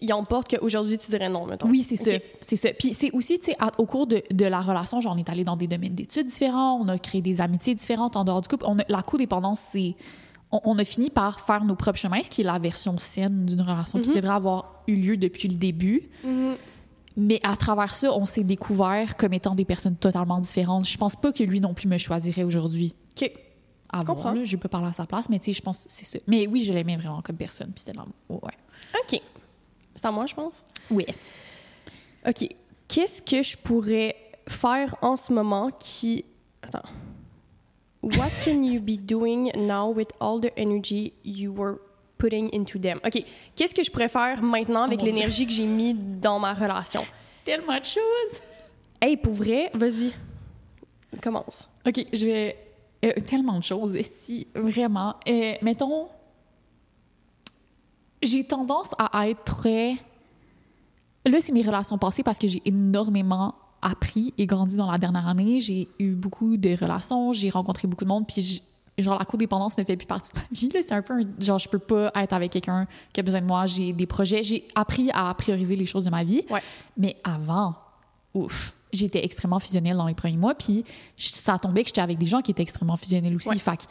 [0.00, 1.68] il emporte qu'aujourd'hui tu dirais non mettons.
[1.68, 2.12] Oui c'est ça.
[2.40, 2.70] C'est ça.
[2.72, 5.44] Puis c'est aussi tu sais au cours de, de, la relation genre on est allé
[5.44, 8.64] dans des domaines d'études différents on a créé des amitiés différentes en dehors du couple.
[8.66, 9.94] On a, la codépendance c'est
[10.50, 13.60] on, a fini par faire nos propres chemins, ce qui est la version saine d'une
[13.60, 14.14] relation qui Mm-hmm.
[14.14, 16.08] devrait avoir eu lieu depuis le début.
[17.16, 20.86] Mais à travers ça, on s'est découvert comme étant des personnes totalement différentes.
[20.86, 22.94] Je pense pas que lui non plus me choisirait aujourd'hui.
[23.16, 23.32] OK.
[23.88, 26.04] Avant, là, je peux parler à sa place, mais tu sais, je pense que c'est
[26.04, 26.18] ça.
[26.26, 28.12] Mais oui, je l'aimais vraiment comme personne, puis c'était l'amour.
[28.28, 28.52] Ouais.
[29.00, 29.20] OK.
[29.94, 30.54] C'est à moi, je pense?
[30.90, 31.06] Oui.
[32.26, 32.48] OK.
[32.88, 34.16] Qu'est-ce que je pourrais
[34.48, 36.24] faire en ce moment qui...
[36.62, 36.88] Attends.
[38.02, 41.78] What can you be doing now with all the energy you were
[42.18, 42.98] putting into them.
[43.04, 43.22] OK.
[43.54, 46.54] Qu'est-ce que je pourrais faire maintenant avec Oh mon l'énergie que j'ai mis dans ma
[46.54, 47.04] relation?
[47.44, 48.40] Tellement de choses.
[49.00, 50.12] Hey, pour vrai, vas-y.
[51.22, 51.68] Commence.
[51.86, 52.56] OK, je vais.
[53.04, 55.14] euh, tellement de choses, si vraiment.
[55.28, 56.08] Euh, mettons,
[58.22, 59.94] j'ai tendance à être très.
[61.24, 65.26] Là, c'est mes relations passées parce que j'ai énormément appris et grandi dans la dernière
[65.28, 65.60] année.
[65.60, 68.62] J'ai eu beaucoup de relations, j'ai rencontré beaucoup de monde, puis
[68.98, 70.68] genre la codépendance ne fait plus partie de ma vie.
[70.72, 70.80] là.
[70.82, 73.46] C'est un peu un- genre je peux pas être avec quelqu'un qui a besoin de
[73.46, 73.66] moi.
[73.66, 76.44] J'ai des projets, j'ai appris à prioriser les choses de ma vie.
[76.50, 76.62] Ouais.
[76.96, 77.74] Mais avant,
[78.34, 80.84] ouf, j'étais extrêmement fusionnelle dans les premiers mois, puis
[81.16, 83.48] ça tombait que j'étais avec des gens qui étaient extrêmement fusionnels aussi.
[83.50, 83.58] Ouais.
[83.58, 83.82] Fait que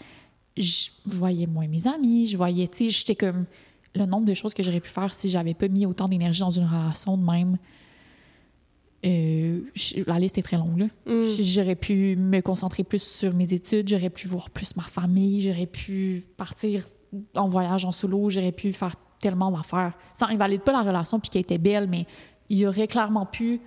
[0.57, 3.45] je voyais moins mes amis, je voyais, tu sais, j'étais comme
[3.93, 6.49] le nombre de choses que j'aurais pu faire si j'avais pas mis autant d'énergie dans
[6.49, 7.57] une relation de même.
[9.05, 10.79] Euh, je- la liste est très longue.
[10.79, 10.85] là.
[11.05, 11.21] Mm.
[11.41, 15.67] J'aurais pu me concentrer plus sur mes études, j'aurais pu voir plus ma famille, j'aurais
[15.67, 16.87] pu partir
[17.35, 19.93] en voyage en solo, j'aurais pu faire tellement d'affaires.
[20.13, 22.05] Ça invalide pas la relation puis qu'elle était belle, mais
[22.49, 23.59] il y aurait clairement pu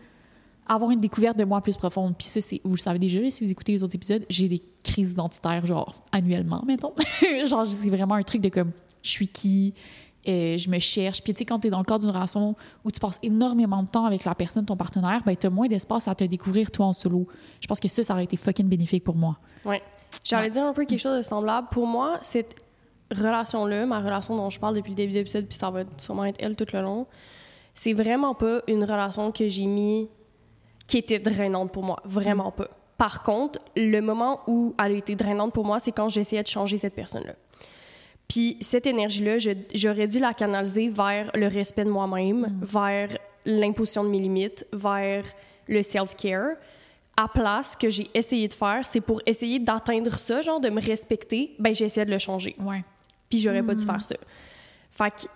[0.67, 2.15] avoir une découverte de moi plus profonde.
[2.17, 4.63] Puis ça, c'est, vous le savez déjà, si vous écoutez les autres épisodes, j'ai des
[4.83, 6.93] crises identitaires, genre, annuellement, mettons.
[7.47, 8.73] genre, c'est vraiment un truc de comme,
[9.03, 9.73] je suis qui,
[10.29, 11.23] euh, je me cherche.
[11.23, 13.83] Puis tu sais, quand tu es dans le cadre d'une relation où tu passes énormément
[13.83, 16.71] de temps avec la personne, ton partenaire, ben tu as moins d'espace à te découvrir
[16.71, 17.27] toi en solo.
[17.61, 19.39] Je pense que ça, ça aurait été fucking bénéfique pour moi.
[19.65, 19.83] Ouais.
[20.25, 20.51] J'allais Ouais.
[20.51, 21.69] dire un peu quelque chose de semblable.
[21.71, 22.55] Pour moi, cette
[23.15, 26.25] relation-là, ma relation dont je parle depuis le début de l'épisode, puis ça va sûrement
[26.25, 27.07] être elle tout le long,
[27.75, 30.09] c'est vraiment pas une relation que j'ai mis
[30.87, 32.01] qui était drainante pour moi.
[32.05, 32.69] Vraiment pas.
[32.97, 36.49] Par contre, le moment où elle a été drainante pour moi, c'est quand j'essayais de
[36.49, 37.35] changer cette personne-là.
[38.29, 39.39] Puis cette énergie-là,
[39.75, 43.09] j'aurais dû la canaliser vers le respect de moi-même, vers
[43.47, 45.25] l'imposition de mes limites, vers
[45.67, 46.57] le self-care.
[47.17, 50.81] À place que j'ai essayé de faire, c'est pour essayer d'atteindre ça, genre de me
[50.81, 52.55] respecter, ben j'ai essayé de le changer.
[52.61, 52.85] Ouais.
[53.31, 54.15] Puis j'aurais pas dû faire ça.
[54.91, 55.27] Fait que,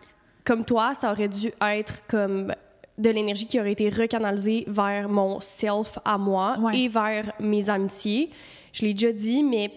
[0.45, 2.55] comme toi, ça aurait dû être comme
[2.99, 6.79] de l'énergie qui aurait été recanalisée vers mon self à moi Ouais.
[6.79, 8.31] et vers mes amitiés.
[8.73, 9.71] Je l'ai déjà dit, mais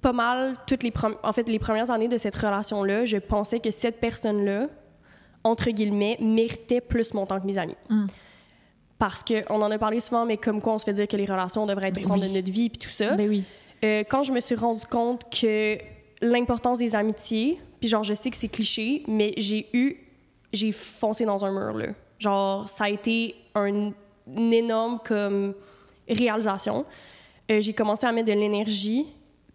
[0.00, 3.60] pas mal toutes les en fait les premières années de cette relation là, je pensais
[3.60, 4.68] que cette personne là
[5.44, 7.76] entre guillemets méritait plus mon temps que mes amis.
[7.88, 8.06] Mm.
[8.98, 11.16] Parce que on en a parlé souvent mais comme quoi on se fait dire que
[11.16, 12.30] les relations devraient être Ben au centre oui.
[12.30, 13.14] de notre vie puis tout ça.
[13.14, 13.44] Ben oui.
[13.84, 15.78] Euh, quand je me suis rendu compte que
[16.20, 19.96] l'importance des amitiés, puis genre je sais que c'est cliché, mais j'ai eu,
[20.52, 21.86] j'ai foncé dans un mur là.
[22.18, 23.92] Genre ça a été un,
[24.36, 25.54] une énorme comme
[26.08, 26.84] réalisation.
[27.50, 29.06] Euh, j'ai commencé à mettre de l'énergie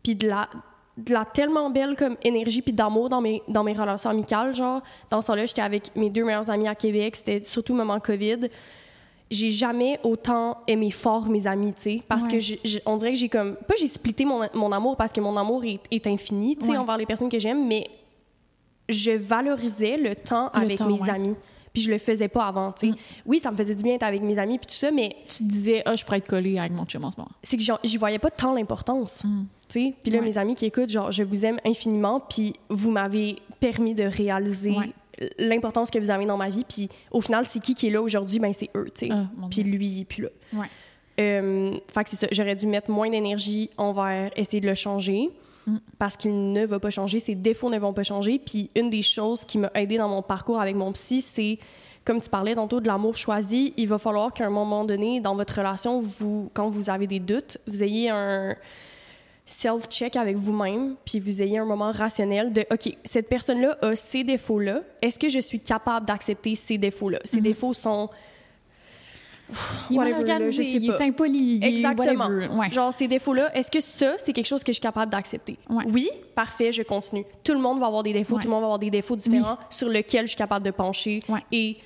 [0.03, 0.47] puis de la
[0.95, 4.53] de la tellement belle comme énergie puis d'amour dans mes, dans mes relations amicales.
[4.53, 7.15] Genre, dans ce temps-là, j'étais avec mes deux meilleurs amis à Québec.
[7.15, 8.47] C'était surtout le moment COVID.
[9.31, 12.37] J'ai jamais autant aimé fort mes amis, tu sais, parce Ouais.
[12.37, 15.35] que on dirait que j'ai comme pas j'ai splitté mon, mon amour parce que mon
[15.35, 16.77] amour est, est infini, tu sais, Ouais.
[16.77, 17.87] envers les personnes que j'aime, mais
[18.87, 21.09] je valorisais le temps Le avec temps, mes ouais.
[21.09, 21.35] amis.
[21.73, 22.97] Puis je le faisais pas avant, tu sais.
[23.25, 25.39] Oui, ça me faisait du bien d'être avec mes amis puis tout ça, mais Tu
[25.39, 27.31] te disais, ah, je pourrais être collée avec mon chum en ce moment.
[27.41, 29.23] c'est que j'y voyais pas tant l'importance.
[29.67, 29.93] tu sais.
[30.03, 30.25] Puis là, Ouais.
[30.25, 34.71] mes amis qui écoutent, genre, je vous aime infiniment, puis vous m'avez permis de réaliser
[34.71, 34.91] Ouais.
[35.39, 36.63] l'importance que vous avez dans ma vie.
[36.67, 38.38] Puis au final, c'est qui qui est là aujourd'hui?
[38.39, 39.09] Ben, c'est eux, tu sais.
[39.12, 40.29] Ah, puis lui, plus là.
[40.53, 40.67] Ouais.
[41.19, 42.27] Euh, fait que c'est ça.
[42.31, 45.29] J'aurais dû mettre moins d'énergie envers essayer de le changer Mm.
[45.97, 47.19] Parce qu'il ne va pas changer.
[47.19, 48.39] Ses défauts ne vont pas changer.
[48.39, 51.60] Puis une des choses qui m'a aidé dans mon parcours avec mon psy, c'est
[52.06, 55.36] comme tu parlais tantôt de l'amour choisi, il va falloir qu'à un moment donné dans
[55.36, 58.56] votre relation, vous, quand vous avez des doutes, vous ayez un
[59.45, 64.23] self-check avec vous-même, puis vous ayez un moment rationnel de OK, cette personne-là a ces
[64.23, 64.82] défauts-là.
[65.02, 67.19] Est-ce que je suis capable d'accepter ces défauts-là?
[67.23, 68.10] Ces défauts sont
[69.89, 72.27] Il est organisé, il est impoli, il Exactement.
[72.27, 72.71] Ouais.
[72.71, 75.57] Genre, ces défauts-là, est-ce que ça, c'est quelque chose que je suis capable d'accepter?
[75.69, 75.83] Ouais.
[75.91, 77.25] Oui, parfait, je continue.
[77.43, 78.41] Tout le monde va avoir des défauts, Ouais.
[78.41, 81.21] tout le monde va avoir des défauts différents sur lesquels je suis capable de pencher
[81.51, 81.77] et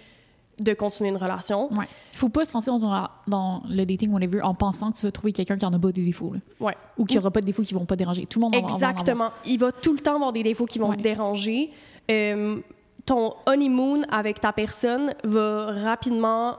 [0.59, 1.71] de continuer une relation.
[1.71, 1.85] Ouais.
[2.13, 5.11] Faut pas se lancer dans, un- dans le dating, whatever, en pensant que tu vas
[5.11, 6.33] trouver quelqu'un qui en a pas des défauts.
[6.33, 6.39] là.
[6.59, 6.75] Ouais.
[6.97, 8.25] Ou qu'il n'y aura pas de défauts qui vont pas déranger.
[8.25, 8.89] Tout le monde en va- en va en.
[8.91, 9.29] Exactement.
[9.45, 11.69] Il va tout le temps avoir des défauts qui vont te déranger.
[12.09, 12.57] Euh,
[13.05, 16.57] ton honeymoon avec ta personne va rapidement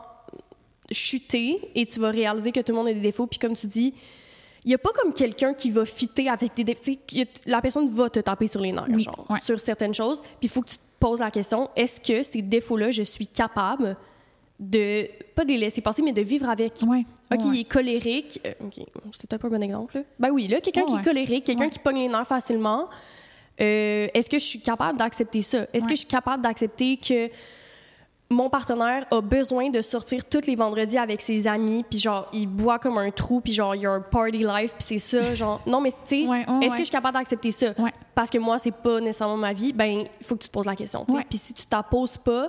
[0.90, 3.27] chuter et tu vas réaliser que tout le monde a des défauts.
[3.27, 3.94] Puis comme tu dis,
[4.64, 6.83] il n'y a pas comme quelqu'un qui va fitter avec tes défauts.
[7.46, 9.38] La personne va te taper sur les nerfs, Oui, genre, ouais.
[9.40, 10.20] sur certaines choses.
[10.20, 13.27] Puis il faut que tu te poses la question, est-ce que ces défauts-là, je suis
[13.29, 13.96] capable
[14.59, 16.72] de, pas de les laisser passer, mais de vivre avec?
[16.87, 17.05] Ouais.
[17.33, 17.46] OK, ouais.
[17.55, 18.40] il est colérique.
[18.46, 18.74] Euh, OK,
[19.12, 19.96] c'est peut-être pas un bon exemple.
[19.98, 20.03] là.
[20.18, 22.88] Ben oui, là, quelqu'un qui est colérique, quelqu'un qui pogne les nerfs facilement.
[23.61, 25.66] euh, Est-ce que je suis capable d'accepter ça?
[25.72, 27.29] Est-ce que je suis capable d'accepter que
[28.31, 32.47] mon partenaire a besoin de sortir tous les vendredis avec ses amis, puis genre, il
[32.47, 35.35] boit comme un trou, puis genre, il y a un party life, puis c'est ça,
[35.35, 35.61] genre...
[35.67, 36.69] Non, mais tu sais, Ouais, est-ce ouais.
[36.69, 37.69] que je suis capable d'accepter ça?
[37.79, 37.93] Ouais.
[38.14, 40.67] Parce que moi, c'est pas nécessairement ma vie, ben, il faut que tu te poses
[40.67, 41.27] la question, tu sais.
[41.29, 42.49] Puis si tu t'en poses pas,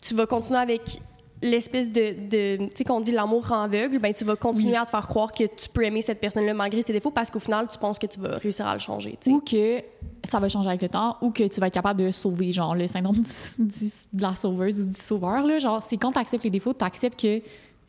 [0.00, 1.02] tu vas continuer avec
[1.42, 4.76] l'espèce de, de tu sais qu'on dit l'amour rend aveugle ben tu vas continuer Oui.
[4.76, 7.30] à te faire croire que tu peux aimer cette personne là malgré ses défauts parce
[7.30, 9.36] qu'au final tu penses que tu vas réussir à le changer tu sais.
[9.36, 9.82] Ou que
[10.24, 12.74] ça va changer avec le temps, ou que tu vas être capable de sauver, genre
[12.74, 15.42] le syndrome du- du- de la sauveuse ou du sauveur.
[15.46, 17.40] Là, genre, c'est quand tu acceptes les défauts, tu acceptes que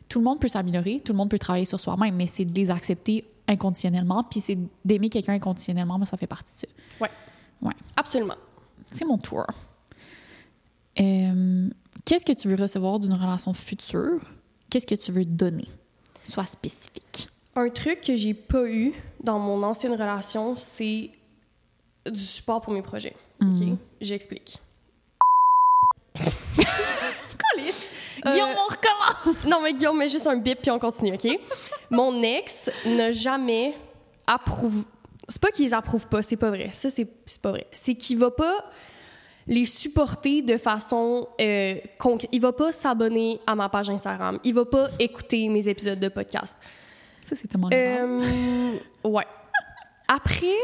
[0.08, 2.54] tout le monde peut s'améliorer, tout le monde peut travailler sur soi-même, mais c'est de
[2.54, 6.66] les accepter inconditionnellement, puis c'est d'aimer quelqu'un inconditionnellement, mais ça fait partie de ça.
[7.02, 7.10] ouais
[7.60, 7.74] Ouais.
[7.96, 8.36] absolument
[8.92, 9.44] C'est mon tour.
[11.00, 11.68] Euh,
[12.04, 14.20] Qu'est-ce que tu veux recevoir d'une relation future?
[14.70, 15.66] Qu'est-ce que tu veux donner?
[16.24, 17.28] Sois spécifique.
[17.54, 21.10] un truc que j'ai pas eu dans mon ancienne relation c'est
[22.10, 23.72] du support pour mes projets Mhm.
[23.72, 24.58] ok j'explique
[28.24, 29.44] Guillaume, on recommence!
[29.46, 31.26] non mais Guillaume met juste un bip puis on continue ok?
[31.90, 33.74] Mon ex n'a jamais
[34.26, 34.84] approuvé
[35.28, 38.18] c'est pas qu'ils approuvent pas c'est pas vrai ça c'est c'est pas vrai c'est qu'il
[38.18, 38.64] va pas
[39.46, 42.30] les supporter de façon euh, concrète.
[42.32, 44.38] Il va pas s'abonner à ma page Instagram.
[44.44, 46.56] Il va pas écouter mes épisodes de podcast.
[47.28, 47.68] Ça, c'est tellement.
[47.72, 48.72] Euh,
[49.04, 49.24] ouais.
[50.08, 50.56] Après,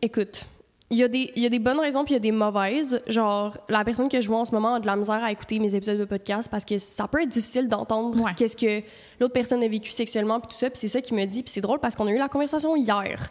[0.00, 0.46] écoute,
[0.90, 2.30] il y, a des- il y a des bonnes raisons puis il y a des
[2.30, 3.02] mauvaises.
[3.08, 5.58] Genre, la personne que je vois en ce moment a de la misère à écouter
[5.58, 8.30] mes épisodes de podcast parce que ça peut être difficile d'entendre Ouais.
[8.36, 8.82] qu'est-ce que
[9.18, 10.70] l'autre personne a vécu sexuellement puis tout ça.
[10.70, 11.42] Puis c'est ça qu'il me dit.
[11.42, 13.28] Puis c'est drôle parce qu'on a eu la conversation hier.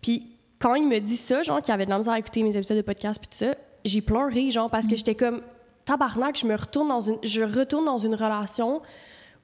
[0.00, 0.26] Puis
[0.58, 2.78] quand il me dit ça, genre qu'il avait de la misère à écouter mes épisodes
[2.78, 3.54] de podcast puis tout ça,
[3.86, 5.42] j'ai pleuré, genre, parce que j'étais comme
[5.84, 8.82] tabarnak, je me retourne dans une, je retourne dans une relation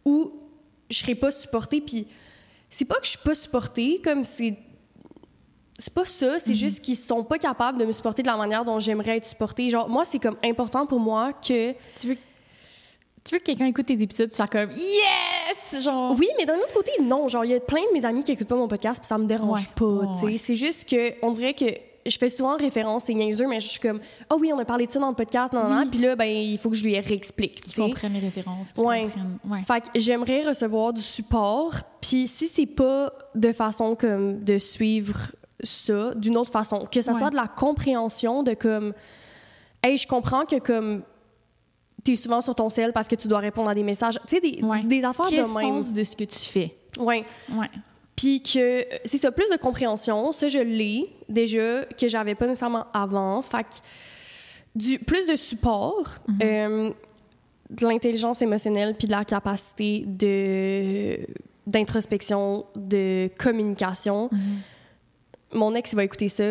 [0.05, 0.33] où
[0.91, 1.81] je serais pas supportée.
[1.81, 2.07] Puis
[2.69, 4.57] c'est pas que je suis pas supportée, comme c'est.
[5.79, 8.65] C'est pas ça, c'est juste qu'ils sont pas capables de me supporter de la manière
[8.65, 9.69] dont j'aimerais être supportée.
[9.69, 11.73] Genre, moi, c'est comme important pour moi que.
[11.99, 12.17] Tu veux,
[13.25, 15.83] tu veux que quelqu'un écoute tes épisodes, tu sois comme Yes!
[15.83, 16.15] Genre.
[16.19, 17.27] Oui, mais d'un autre côté, non.
[17.27, 19.19] Genre, il y a plein de mes amis qui écoutent pas mon podcast, puis ça
[19.19, 19.73] me dérange Ouais.
[19.75, 20.27] pas, Ouais, tu sais.
[20.27, 20.37] ouais.
[20.37, 21.65] C'est juste que, on dirait que
[22.07, 24.87] je fais souvent référence, c'est niaiseux, mais je suis comme, ah oui, on a parlé
[24.87, 25.83] de ça dans le podcast, non, non, non.
[25.83, 25.89] Oui.
[25.91, 28.83] puis là, ben, il faut que je lui réexplique, tu Qu'ils comprennent les références, qu'ils
[28.85, 29.03] Ouais.
[29.03, 29.39] comprennent.
[29.49, 29.63] Ouais.
[29.67, 35.17] Fait que j'aimerais recevoir du support, puis si c'est pas de façon comme de suivre
[35.63, 37.19] ça d'une autre façon, que ça Ouais.
[37.21, 38.93] soit de la compréhension de comme,
[39.85, 41.03] hey, je comprends que comme
[42.03, 44.41] t'es souvent sur ton sel parce que tu dois répondre à des messages, tu sais,
[44.41, 44.83] des, Ouais.
[44.83, 45.81] des affaires Quel de même.
[45.81, 46.77] sens de ce que tu fais?
[46.99, 47.25] Ouais.
[47.53, 47.71] Ouais.
[48.23, 52.87] Puis que c'est ça, plus de compréhension, ça je l'ai déjà, que j'avais pas nécessairement
[52.95, 53.43] avant.
[53.43, 53.69] Fait que
[54.77, 56.91] du, plus de support, euh,
[57.71, 61.19] de l'intelligence émotionnelle, puis de la capacité de
[61.67, 64.31] d'introspection, de communication.
[65.53, 66.45] mon ex, il va écouter ça,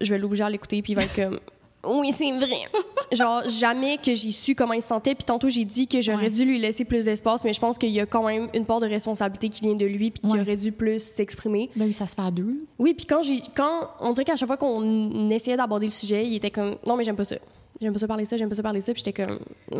[0.00, 1.38] je vais l'obliger à l'écouter, puis il va être comme.
[1.86, 2.60] Oui, c'est vrai.
[3.12, 5.14] Genre, jamais que j'ai su comment il se sentait.
[5.14, 6.30] Puis tantôt, j'ai dit que j'aurais Ouais.
[6.30, 8.80] dû lui laisser plus d'espace, mais je pense qu'il y a quand même une part
[8.80, 10.40] de responsabilité qui vient de lui, puis qu'il Ouais.
[10.42, 11.70] aurait dû plus s'exprimer.
[11.76, 12.66] Ben oui, ça se fait à deux.
[12.78, 13.42] Oui, puis quand j'ai.
[13.56, 16.96] Quand, on dirait qu'à chaque fois qu'on essayait d'aborder le sujet, il était comme Non,
[16.96, 17.36] mais j'aime pas ça.
[17.80, 18.92] J'aime pas ça parler ça, j'aime pas ça parler ça.
[18.92, 19.38] Puis j'étais comme.
[19.72, 19.78] Ça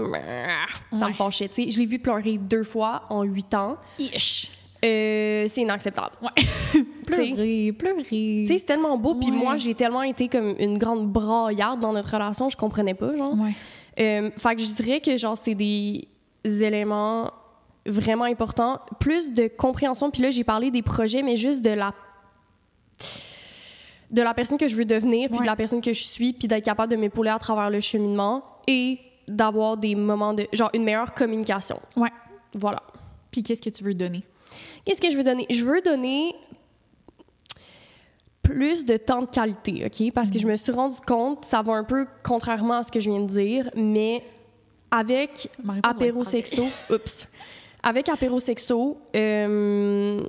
[1.05, 1.09] Ouais.
[1.09, 1.49] me fâchait.
[1.49, 3.77] Tu sais, je l'ai vu pleurer deux fois en huit ans.
[3.99, 4.51] Ish.
[4.85, 6.13] Euh, c'est inacceptable.
[6.23, 6.83] Ouais.
[7.07, 8.03] pleurer, pleurer.
[8.05, 9.15] Tu sais, c'est tellement beau.
[9.15, 13.15] Puis moi, j'ai tellement été comme une grande braillarde dans notre relation, je comprenais pas,
[13.17, 13.35] genre.
[13.39, 13.53] Ouais.
[13.99, 16.09] Euh, fait que je dirais que, genre, c'est des
[16.45, 17.31] éléments
[17.87, 18.79] vraiment importants.
[18.99, 20.11] Plus de compréhension.
[20.11, 21.93] Puis là, j'ai parlé des projets, mais juste de la
[24.11, 25.45] de la personne que je veux devenir, puis Ouais.
[25.45, 28.43] de la personne que je suis, puis d'être capable de m'épauler à travers le cheminement
[28.67, 30.49] et d'avoir des moments de...
[30.53, 31.79] genre, une meilleure communication.
[31.97, 32.09] Ouais.
[32.55, 32.83] Voilà.
[33.31, 34.25] Puis qu'est-ce que tu veux donner?
[34.85, 35.47] Qu'est-ce que je veux donner?
[35.51, 36.35] Je veux donner
[38.43, 40.13] plus de temps de qualité, OK?
[40.13, 42.99] Parce que je me suis rendu compte, ça va un peu contrairement à ce que
[43.01, 44.25] je viens de dire, mais
[44.91, 47.29] avec être apérosexo, oups,
[47.83, 50.21] avec apérosexo, euh,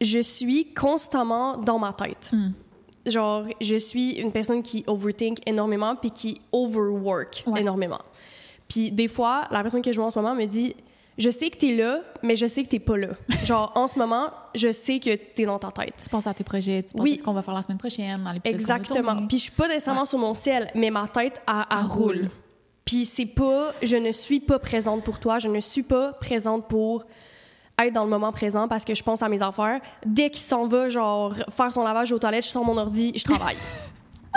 [0.00, 2.30] je suis constamment dans ma tête.
[2.32, 2.50] Hmm.
[3.06, 7.60] Genre, je suis une personne qui overthink énormément puis qui overwork Ouais.
[7.62, 7.98] énormément.
[8.68, 10.74] Puis des fois, la personne que je vois en ce moment me dit
[11.22, 13.08] Je sais que t'es là, mais je sais que t'es pas là.
[13.44, 15.94] Genre, en ce moment, je sais que t'es dans ta tête.
[16.02, 17.12] Tu penses à tes projets, tu penses Oui.
[17.14, 19.26] à ce qu'on va faire la semaine prochaine, dans l'épisode Exactement.
[19.28, 22.02] Puis je suis pas nécessairement sur mon ciel, mais ma tête, elle Elle roule.
[22.16, 22.30] roule.
[22.84, 26.66] Puis c'est pas, je ne suis pas présente pour toi, je ne suis pas présente
[26.66, 27.04] pour
[27.78, 29.80] être dans le moment présent parce que je pense à mes affaires.
[30.04, 33.22] Dès qu'il s'en va, genre, faire son lavage aux toilettes, je sors mon ordi, je
[33.22, 33.56] travaille.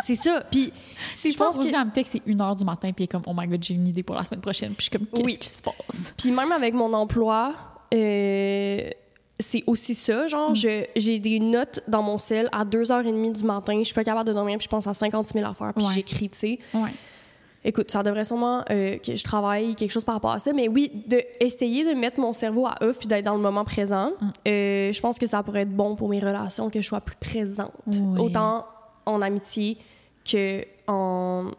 [0.03, 0.41] c'est ça.
[0.49, 0.71] Puis
[1.13, 1.63] si je pense que...
[1.63, 1.67] que...
[1.75, 3.63] elle me texte, c'est 1 h du matin, puis elle est comme, oh my god,
[3.63, 4.73] j'ai une idée pour la semaine prochaine.
[4.75, 5.38] Puis je suis comme, qu'est-ce Oui.
[5.38, 6.13] qui se passe?
[6.17, 7.53] Puis même avec mon emploi,
[7.93, 8.89] euh,
[9.39, 10.27] c'est aussi ça.
[10.27, 10.55] Genre, Mm.
[10.55, 13.77] je- j'ai des notes dans mon cell à 2h30 du matin.
[13.79, 15.93] Je suis pas capable de dormir, puis je pense à 50 000 affaires, puis Ouais.
[15.93, 16.60] j'écris, tu sais.
[16.73, 16.91] Ouais.
[17.67, 20.53] Écoute, ça devrait sûrement euh, que je travaille quelque chose par rapport à ça.
[20.53, 23.65] Mais oui, de essayer de mettre mon cerveau à off puis d'être dans le moment
[23.65, 24.25] présent, Mm.
[24.47, 27.15] euh, je pense que ça pourrait être bon pour mes relations, que je sois plus
[27.15, 27.71] présente.
[27.88, 28.19] Oui.
[28.19, 28.65] Autant
[29.06, 29.78] en amitié
[30.30, 31.52] que en,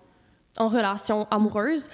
[0.59, 1.89] en relation amoureuse.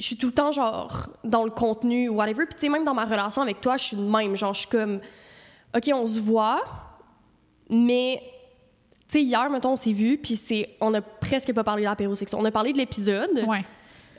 [0.00, 2.44] Je suis tout le temps, genre, dans le contenu, whatever.
[2.46, 4.34] Puis, tu sais, même dans ma relation avec toi, je suis de même.
[4.34, 5.00] Genre, je suis comme,
[5.76, 6.60] OK, on se voit,
[7.70, 8.20] mais
[9.08, 11.88] tu sais, hier, mettons, on s'est vu, puis c'est, on a presque pas parlé de
[11.88, 12.40] l'apérosexuel.
[12.40, 13.64] On a parlé de l'épisode Ouais.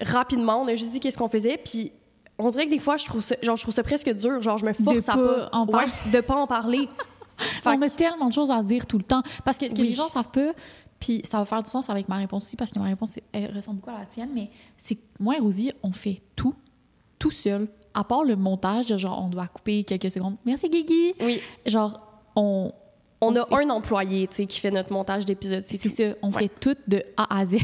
[0.01, 1.91] rapidement, on a juste dit qu'est-ce qu'on faisait, puis
[2.37, 4.57] on dirait que des fois, je trouve ça, genre, je trouve ça presque dur, genre,
[4.57, 5.87] je me force à pas pas, en parler.
[6.05, 6.87] ouais, de pas en parler.
[7.65, 9.21] On a tellement de choses à se dire tout le temps.
[9.45, 9.87] Parce que ce que Oui.
[9.89, 10.51] les gens savent pas,
[10.99, 13.55] puis ça va faire du sens avec ma réponse aussi, parce que ma réponse elle
[13.55, 16.55] ressemble beaucoup à la tienne, mais c'est que moi et Rosie, on fait tout,
[17.19, 17.67] tout seul.
[17.93, 20.35] À part le montage, genre, on doit couper quelques secondes.
[20.45, 21.13] Merci, Guigui!
[21.21, 21.95] oui, Genre,
[22.35, 22.71] on.
[23.21, 26.03] on, On a fait- un employé, tu sais, qui fait notre montage d'épisodes, c'est ça,
[26.23, 26.43] on Ouais.
[26.43, 27.57] fait tout de A à Z,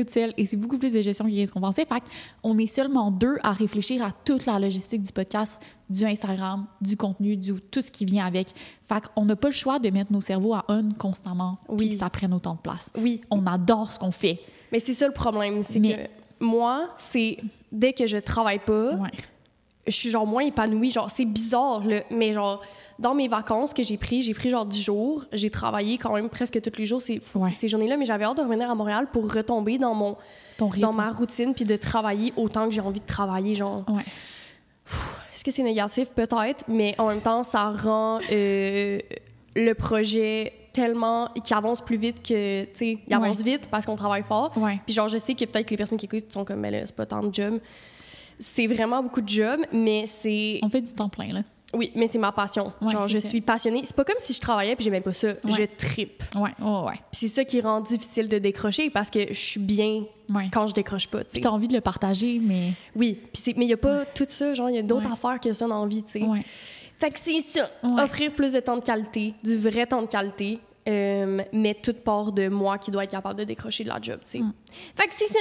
[0.00, 0.32] toute seule.
[0.36, 1.84] Et c'est beaucoup plus de gestion qu'est-ce qu'on pensait.
[1.86, 2.02] Fait
[2.42, 5.58] on est seulement deux à réfléchir à toute la logistique du podcast,
[5.90, 8.48] du Instagram, du contenu, du tout ce qui vient avec.
[8.82, 11.90] Fait qu'on n'a pas le choix de mettre nos cerveaux à on constamment, puis Oui.
[11.90, 12.90] que ça prenne autant de place.
[12.98, 14.38] Oui, On adore ce qu'on fait.
[14.72, 17.38] mais c'est ça le problème, c'est Mais- que moi, c'est
[17.72, 19.10] dès que je travaille pas, Ouais.
[19.86, 20.90] Je suis genre moins épanouie.
[20.90, 22.62] Genre, c'est bizarre, là, mais genre,
[22.98, 25.24] dans mes vacances que j'ai pris, j'ai pris genre 10 jours.
[25.32, 27.52] J'ai travaillé quand même presque tous les jours ces, Ouais.
[27.52, 30.16] ces journées-là, mais j'avais hâte de revenir à Montréal pour retomber dans mon
[30.78, 33.54] dans ma routine puis de travailler autant que j'ai envie de travailler.
[33.54, 34.02] Genre, Ouais.
[35.34, 36.08] est-ce que c'est négatif?
[36.10, 38.98] Peut-être, mais en même temps, ça rend euh,
[39.54, 41.28] le projet tellement.
[41.44, 42.64] qui avance plus vite que.
[42.64, 44.50] Tu sais, il avance vite parce qu'on travaille fort.
[44.84, 46.80] Puis genre, je sais que peut-être que les personnes qui écoutent sont comme, mais là,
[46.86, 47.60] c'est pas tant de job.
[48.38, 50.58] C'est vraiment beaucoup de job, mais c'est.
[50.62, 51.42] On fait du temps plein, là.
[51.74, 52.72] Oui, mais c'est ma passion.
[52.80, 53.28] Ouais, genre, je ça.
[53.28, 53.80] suis passionnée.
[53.84, 55.28] C'est pas comme si je travaillais puis j'aimais pas ça.
[55.44, 56.22] Je trippe.
[56.36, 56.94] Ouais, ouais, ouais.
[57.10, 60.48] Puis c'est ça qui rend difficile de décrocher parce que je suis bien Ouais.
[60.52, 62.72] quand je décroche pas, tu Puis t'as envie de le partager, mais.
[62.94, 65.10] Oui, puis c'est- mais il y a pas tout ça, genre, il y a d'autres
[65.12, 66.22] affaires que ça dans la vie, tu sais.
[66.22, 66.42] Ouais.
[66.98, 67.68] Fait que c'est ça.
[68.02, 72.32] Offrir plus de temps de qualité, du vrai temps de qualité, euh, mais toute part
[72.32, 74.38] de moi qui doit être capable de décrocher de la job, tu sais.
[74.38, 74.52] Mm.
[74.94, 75.38] Fait que c'est ça.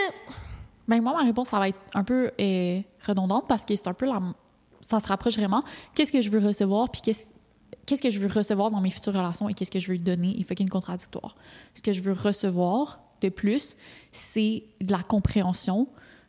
[0.87, 3.93] Ben moi, ma réponse, ça va être un peu euh, redondante parce que c'est un
[3.93, 4.21] peu la...
[4.81, 5.63] Ça se rapproche vraiment.
[5.95, 7.25] Qu'est-ce que je veux recevoir, puis qu'est-ce
[7.85, 10.33] qu'est-ce que je veux recevoir dans mes futures relations et qu'est-ce que je veux donner.
[10.37, 11.35] Il faut qu'il y ait une contradictoire.
[11.73, 13.77] Ce que je veux recevoir de plus,
[14.11, 15.87] c'est de la compréhension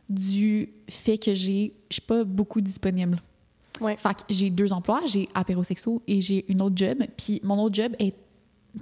[0.09, 3.21] du fait que j'ai, je suis pas beaucoup disponible.
[3.81, 3.97] Ouais.
[3.97, 7.03] Fait que j'ai deux emplois, j'ai apérosexo et j'ai une autre job.
[7.17, 8.15] Puis mon autre job est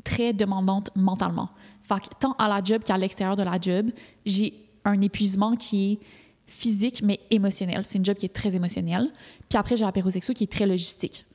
[0.03, 1.49] très demandante mentalement.
[1.81, 3.89] Fait que tant à la job qu'à l'extérieur de la job,
[4.25, 4.53] j'ai
[4.85, 5.99] un épuisement qui est
[6.47, 7.81] physique mais émotionnel.
[7.83, 9.11] C'est une job qui est très émotionnelle.
[9.49, 11.25] Puis après, j'ai apérosexo qui est très logistique.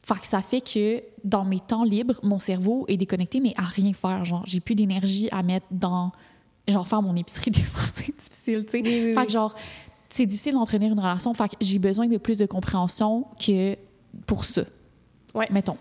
[0.00, 3.64] Fait que ça fait que dans mes temps libres, mon cerveau est déconnecté, mais à
[3.64, 4.24] rien faire.
[4.24, 6.12] Genre, j'ai plus d'énergie à mettre dans.
[6.66, 7.62] Genre, faire mon épicerie, des
[7.94, 8.82] c'est difficile, tu sais.
[8.82, 9.26] Oui, oui, fait oui.
[9.26, 9.54] que, genre,
[10.08, 11.34] c'est difficile d'entretenir une relation.
[11.34, 13.76] Fait que j'ai besoin de plus de compréhension que
[14.26, 14.62] pour ça.
[15.34, 15.46] Ouais.
[15.50, 15.76] Mettons.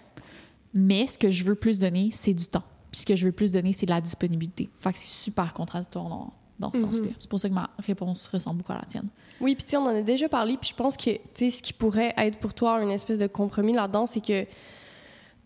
[0.74, 2.64] Mais ce que je veux plus donner, c'est du temps.
[2.92, 4.70] Puis ce que je veux plus donner, c'est de la disponibilité.
[4.80, 7.08] Fait que c'est super contradictoire dans, ce sens-là.
[7.20, 9.08] C'est pour ça que ma réponse ressemble beaucoup à la tienne.
[9.40, 11.50] Oui, puis tu sais, on en a déjà parlé, puis je pense que, tu sais,
[11.50, 14.46] ce qui pourrait être pour toi une espèce de compromis là-dedans, c'est que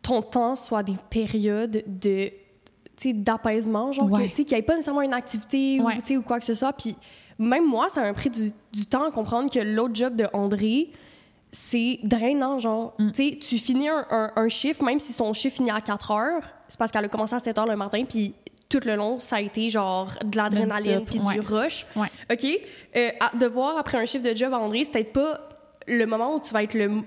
[0.02, 2.32] ton temps soit des périodes de,
[3.06, 4.30] d'apaisement, genre, Ouais.
[4.30, 6.00] qu'il n'y ait pas nécessairement une activité ou, Ouais.
[6.00, 6.74] sais, ou quoi que ce soit.
[6.74, 6.95] Puis
[7.38, 10.91] même moi, ça m'a pris du, du temps à comprendre que l'autre job de André,
[11.52, 12.93] c'est drainant, genre.
[13.00, 13.12] Mm.
[13.12, 16.12] Tu sais, tu finis un, un, un chiffre, même si son chiffre finit à 4
[16.12, 18.34] heures, c'est parce qu'elle a commencé à 7 heures le matin, puis
[18.72, 21.34] tout le long, ça a été genre de l'adrénaline puis ouais.
[21.36, 21.86] du rush.
[21.96, 22.08] Ouais.
[22.32, 22.46] OK?
[22.96, 25.40] Euh, à- de voir après un chiffre de job à André, c'est peut-être pas
[25.88, 27.02] le moment où tu vas être le,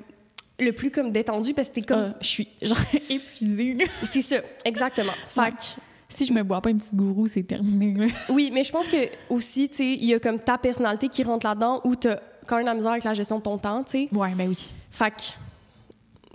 [0.61, 1.99] le plus comme détendu parce que t'es comme.
[1.99, 3.77] Euh, je suis genre épuisée.
[4.05, 5.13] C'est ça, exactement.
[5.27, 5.63] Fait que,
[6.09, 8.07] Si je me bois pas une petite gourou, c'est terminé.
[8.07, 8.13] là.
[8.29, 11.23] oui, mais je pense que aussi, tu sais, il y a comme ta personnalité qui
[11.25, 13.93] rentre là-dedans où t'as quand même la misère avec la gestion de ton temps, tu
[13.93, 14.09] sais.
[14.13, 14.71] Ouais, ben oui.
[14.91, 15.23] Fait que,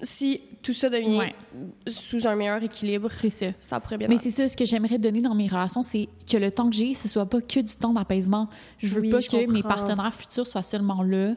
[0.02, 1.34] si tout ça devient Ouais.
[1.88, 3.48] sous un meilleur équilibre, C'est ça.
[3.60, 6.38] ça pourrait bien Mais c'est ça, ce que j'aimerais donner dans mes relations, c'est que
[6.38, 8.48] le temps que j'ai, ce soit pas que du temps d'apaisement.
[8.78, 11.34] Je veux Oui, pas je que mes partenaires futurs soient seulement là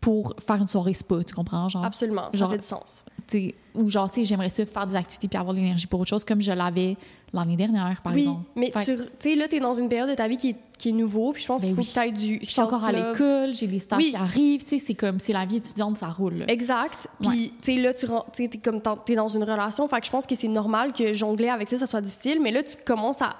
[0.00, 1.68] pour faire une soirée spa, tu comprends?
[1.68, 3.04] Genre, Absolument, ça genre- fait du sens.
[3.26, 6.00] tu ou genre, tu sais, j'aimerais ça faire des activités puis avoir de l'énergie pour
[6.00, 6.96] autre chose, comme je l'avais
[7.32, 8.44] l'année dernière, par oui, exemple.
[8.56, 10.88] mais tu tu sais, là, t'es dans une période de ta vie qui est, qui
[10.88, 11.86] est nouveau, puis je pense Ben qu'il faut oui.
[11.88, 14.10] que t'ailles du je suis encore à l'école, j'ai des stages Oui.
[14.10, 16.38] qui arrivent, tu sais, c'est comme, c'est la vie étudiante, ça roule.
[16.38, 16.46] là.
[16.48, 17.06] Exact.
[17.20, 19.86] Puis, tu sais, là, tu tu t'es comme t'es dans une relation.
[19.86, 22.40] Fait que je pense que c'est normal que jongler avec ça, ça soit difficile.
[22.42, 23.36] Mais là, tu commences à,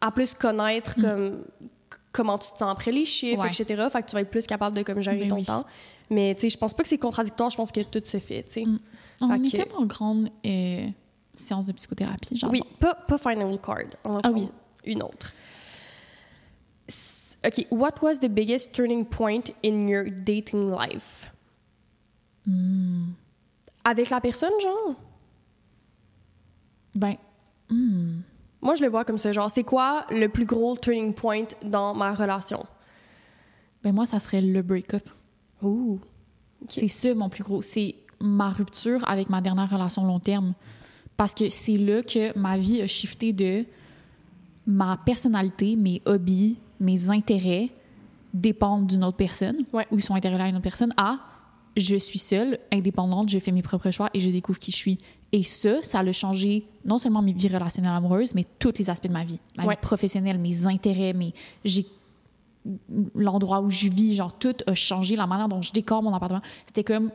[0.00, 1.42] à plus connaître comme
[2.12, 3.48] comment tu te sens après les chiffres, Ouais.
[3.48, 3.88] etc.
[3.92, 5.44] Fait que tu vas être plus capable de comme gérer Ben ton oui.
[5.44, 5.66] temps.
[6.10, 7.50] Mais, tu sais, je pense pas que c'est contradictoire.
[7.50, 8.64] Je pense que tout se fait, tu sais.
[9.20, 10.86] On Fait est que- comme en grande euh,
[11.34, 12.50] séance de psychothérapie, genre.
[12.50, 13.84] Oui, pas, pas Final Card.
[14.04, 14.48] On Ah oui.
[14.84, 15.32] Une autre.
[17.46, 17.66] OK.
[17.70, 21.30] What was the biggest turning point in your dating life?
[22.46, 23.10] Hmm.
[23.84, 24.94] Avec la personne, genre?
[26.94, 27.16] Ben,
[27.70, 28.20] hmm.
[28.62, 29.30] Moi, je le vois comme ça.
[29.32, 32.64] Genre, c'est quoi le plus gros turning point dans ma relation?
[33.84, 35.08] ben moi, ça serait le break-up.
[35.62, 35.98] Ouh.
[36.68, 37.62] C'est ça mon plus gros.
[37.62, 40.54] C'est ma rupture avec ma dernière relation long terme.
[41.16, 43.64] Parce que c'est là que ma vie a shifté de
[44.66, 47.70] ma personnalité, mes hobbies, mes intérêts
[48.34, 49.86] dépendent d'une autre personne Ouais.
[49.90, 51.18] ou ils sont intéressés à une autre personne à
[51.76, 54.98] je suis seule, indépendante, je fais mes propres choix et je découvre qui je suis.
[55.32, 59.08] Et ça, ça a changé non seulement mes vies relationnelles amoureuses, mais tous les aspects
[59.08, 59.38] de ma vie.
[59.58, 59.74] Ma Ouais.
[59.74, 61.34] vie professionnelle, mes intérêts, mes...
[61.66, 61.86] j'ai
[63.14, 66.40] l'endroit où je vis, genre tout a changé, la manière dont je décore mon appartement.
[66.66, 67.10] C'était comme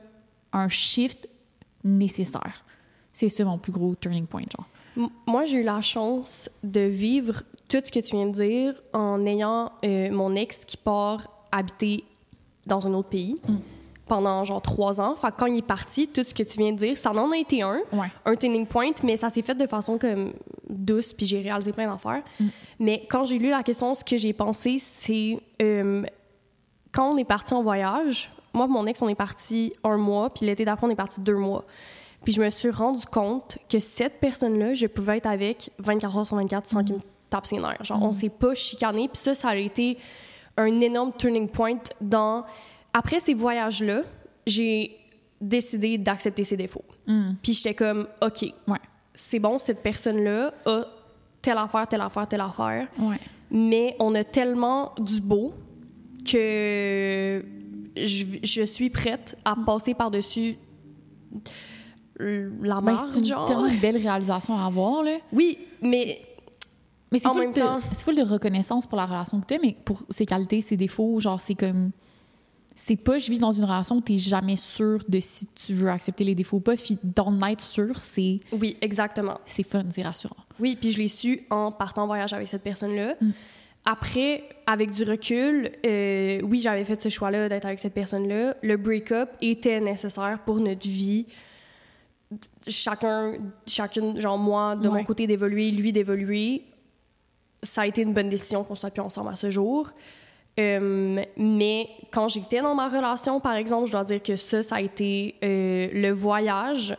[0.53, 1.27] un shift
[1.83, 2.63] nécessaire.
[3.13, 4.65] C'est ça mon plus gros turning point, genre.
[4.97, 8.73] M- Moi, j'ai eu la chance de vivre tout ce que tu viens de dire
[8.93, 12.03] en ayant euh, mon ex qui part habiter
[12.65, 13.37] dans un autre pays
[14.11, 15.15] pendant genre trois ans.
[15.15, 17.31] Fait que quand il est parti, tout ce que tu viens de dire, ça en
[17.31, 17.79] a été un.
[17.93, 18.11] Ouais.
[18.25, 20.33] un turning point, mais ça s'est fait de façon comme
[20.69, 22.21] douce, puis j'ai réalisé plein d'affaires.
[22.77, 26.03] Mais quand j'ai lu la question, ce que j'ai pensé, c'est euh,
[26.91, 30.29] quand on est parti en voyage, moi et mon ex, on est parti un mois,
[30.29, 31.63] puis l'été d'après, on est parti deux mois.
[32.25, 36.27] Puis je me suis rendu compte que cette personne-là, je pouvais être avec 24 heures
[36.27, 37.81] sur 24 sans qu'il me tape ses nerfs.
[37.85, 39.97] Genre, on s'est pas chicané, puis ça, ça a été
[40.57, 42.43] un énorme turning point dans...
[42.93, 44.01] Après ces voyages-là,
[44.45, 44.97] j'ai
[45.39, 46.85] décidé d'accepter ses défauts.
[47.41, 48.77] Puis j'étais comme, OK, Ouais.
[49.13, 50.85] c'est bon, cette personne-là a
[51.41, 53.17] telle affaire, telle affaire, telle affaire, Ouais.
[53.49, 55.53] mais on a tellement du beau
[56.23, 57.43] que
[57.97, 60.57] je, je suis prête à passer par-dessus
[62.19, 65.17] la Ben, marge, c'est tellement une belle réalisation à avoir, là.
[65.33, 66.21] Oui, mais
[67.11, 67.61] Mais full de,
[67.93, 70.77] c'est full de reconnaissance pour la relation que tu as, mais pour ses qualités, ses
[70.77, 71.91] défauts, genre, c'est comme.
[72.83, 75.89] C'est pas, je vis dans une relation où tu jamais sûr de si tu veux
[75.89, 76.75] accepter les défauts ou pas.
[76.75, 79.37] Puis d'en être sûr, c'est, oui, exactement.
[79.45, 80.35] c'est fun, c'est rassurant.
[80.59, 83.13] Oui, puis je l'ai su en partant en voyage avec cette personne-là.
[83.85, 88.55] Après, avec du recul, euh, oui, j'avais fait ce choix-là d'être avec cette personne-là.
[88.63, 91.27] Le break-up était nécessaire pour notre vie.
[92.67, 93.33] Chacun,
[93.67, 94.99] chacune, genre moi, de Ouais.
[94.99, 96.63] mon côté, d'évoluer, lui d'évoluer.
[97.61, 99.91] Ça a été une bonne décision qu'on soit plus ensemble à ce jour.
[100.59, 104.75] Euh, mais quand j'étais dans ma relation, par exemple, je dois dire que ça, ça
[104.75, 106.95] a été euh, le voyage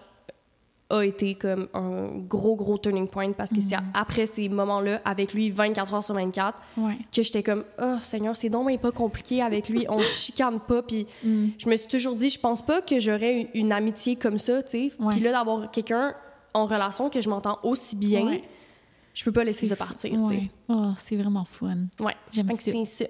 [0.91, 5.33] a été comme un gros, gros turning point parce que c'est après ces moments-là, avec
[5.33, 6.99] lui 24 heures sur 24, Ouais.
[7.15, 10.83] que j'étais comme, oh Seigneur, c'est donc pas compliqué avec lui, on chicane pas.
[10.83, 14.37] Puis je me suis toujours dit, je pense pas que j'aurais une, une amitié comme
[14.37, 14.93] ça, tu sais.
[14.99, 15.13] Ouais.
[15.13, 16.15] Puis là, d'avoir quelqu'un
[16.53, 18.45] en relation que je m'entends aussi bien, Ouais.
[19.15, 20.51] je peux pas laisser ça partir, tu sais.
[20.69, 21.77] Oh, c'est vraiment fun.
[22.01, 22.17] Ouais.
[22.31, 23.05] J'aime ça.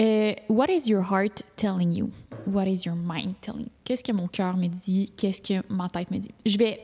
[0.00, 2.10] Euh, what is your heart telling you?
[2.46, 3.72] What is your mind telling you?
[3.84, 5.12] Qu'est-ce que mon cœur me dit?
[5.16, 6.30] Qu'est-ce que ma tête me dit?
[6.46, 6.80] Je vais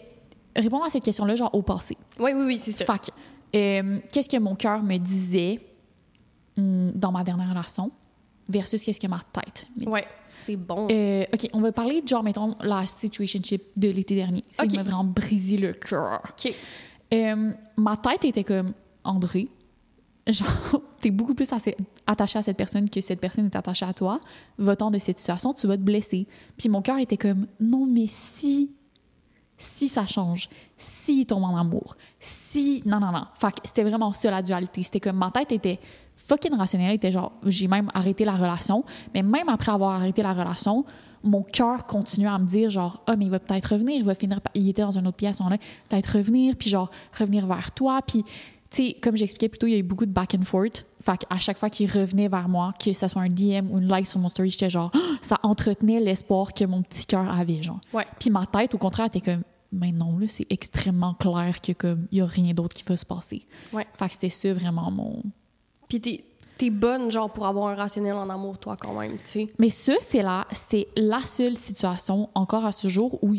[0.54, 1.96] répondre à cette question-là, genre au passé.
[2.18, 2.84] Oui, oui, oui, c'est ça.
[2.84, 3.12] Fait
[3.54, 5.60] euh, qu'est-ce que mon cœur me disait
[6.58, 7.90] hum, dans ma dernière relation
[8.48, 9.88] versus qu'est-ce que ma tête me dit?
[9.88, 10.06] Ouais,
[10.42, 10.88] c'est bon.
[10.90, 14.44] Euh, OK, on va parler de genre, mettons, la situationship de l'été dernier.
[14.52, 14.74] Ça OK.
[14.74, 16.20] m'a vraiment brisé le cœur.
[16.30, 16.52] OK.
[17.12, 18.72] Ma tête était comme
[19.04, 19.48] André.
[20.26, 20.48] Genre,
[21.00, 21.48] t'es beaucoup plus
[22.06, 24.20] attaché à cette personne que cette personne est attachée à toi.
[24.58, 26.26] Va-t'en de cette situation, tu vas te blesser.
[26.58, 28.72] Puis mon cœur était comme non, mais si,
[29.56, 32.82] si ça change, si il tombe en amour, si.
[32.86, 33.26] Non, non, non.
[33.34, 34.82] Fait que c'était vraiment ça la dualité.
[34.82, 35.78] C'était comme ma tête était
[36.16, 36.88] fucking rationnelle.
[36.88, 38.84] Elle était genre, j'ai même arrêté la relation.
[39.14, 40.84] Mais même après avoir arrêté la relation,
[41.26, 44.14] mon cœur continuait à me dire genre ah mais il va peut-être revenir il va
[44.14, 44.50] finir par...
[44.54, 45.58] il était dans un autre pièce à ce moment-là
[45.88, 48.22] peut-être revenir puis genre revenir vers toi puis
[48.70, 50.86] tu sais comme j'expliquais plus tôt il y a eu beaucoup de back and forth
[51.00, 53.88] fait à chaque fois qu'il revenait vers moi que ce soit un DM ou une
[53.88, 54.98] like sur mon story j'étais genre Ah!
[55.22, 58.06] ça entretenait l'espoir que mon petit cœur avait genre Ouais.
[58.18, 62.06] puis ma tête au contraire était comme mais non là c'est extrêmement clair que comme
[62.12, 63.86] il y a rien d'autre qui va se passer Ouais.
[63.94, 65.22] fait que c'était ça vraiment mon
[65.88, 66.00] Puis
[66.58, 69.48] t'es, bonne, genre, pour avoir un rationnel en amour, toi, quand même, tu sais.
[69.58, 73.34] Mais ça, c'est la, c'est la seule situation encore à ce jour où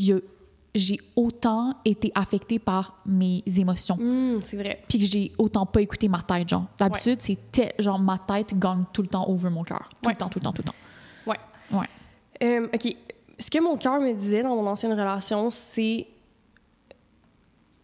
[0.76, 3.96] j'ai autant été affectée par mes émotions.
[4.00, 4.84] Hum, c'est vrai.
[4.88, 6.66] Puis que j'ai autant pas écouté ma tête, genre.
[6.78, 9.90] D'habitude, c'était genre ma tête gagne tout le temps over mon cœur.
[10.02, 10.14] Tout Ouais.
[10.14, 10.76] le temps, tout le temps, tout le temps.
[11.26, 11.80] Ouais.
[11.80, 11.88] Ouais.
[12.44, 12.96] Euh, OK.
[13.40, 16.08] Ce que mon cœur me disait dans mon ancienne relation, c'est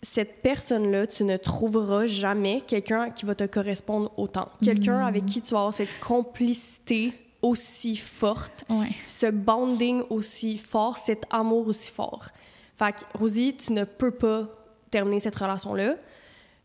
[0.04, 4.49] cette personne-là, tu ne trouveras jamais quelqu'un qui va te correspondre autant.
[4.64, 8.89] Quelqu'un avec qui tu vas avoir cette complicité aussi forte, Ouais.
[9.06, 12.28] ce bonding aussi fort, cet amour aussi fort.
[12.76, 14.47] Fait que, Rosie, tu ne peux pas
[14.91, 15.95] terminer cette relation-là.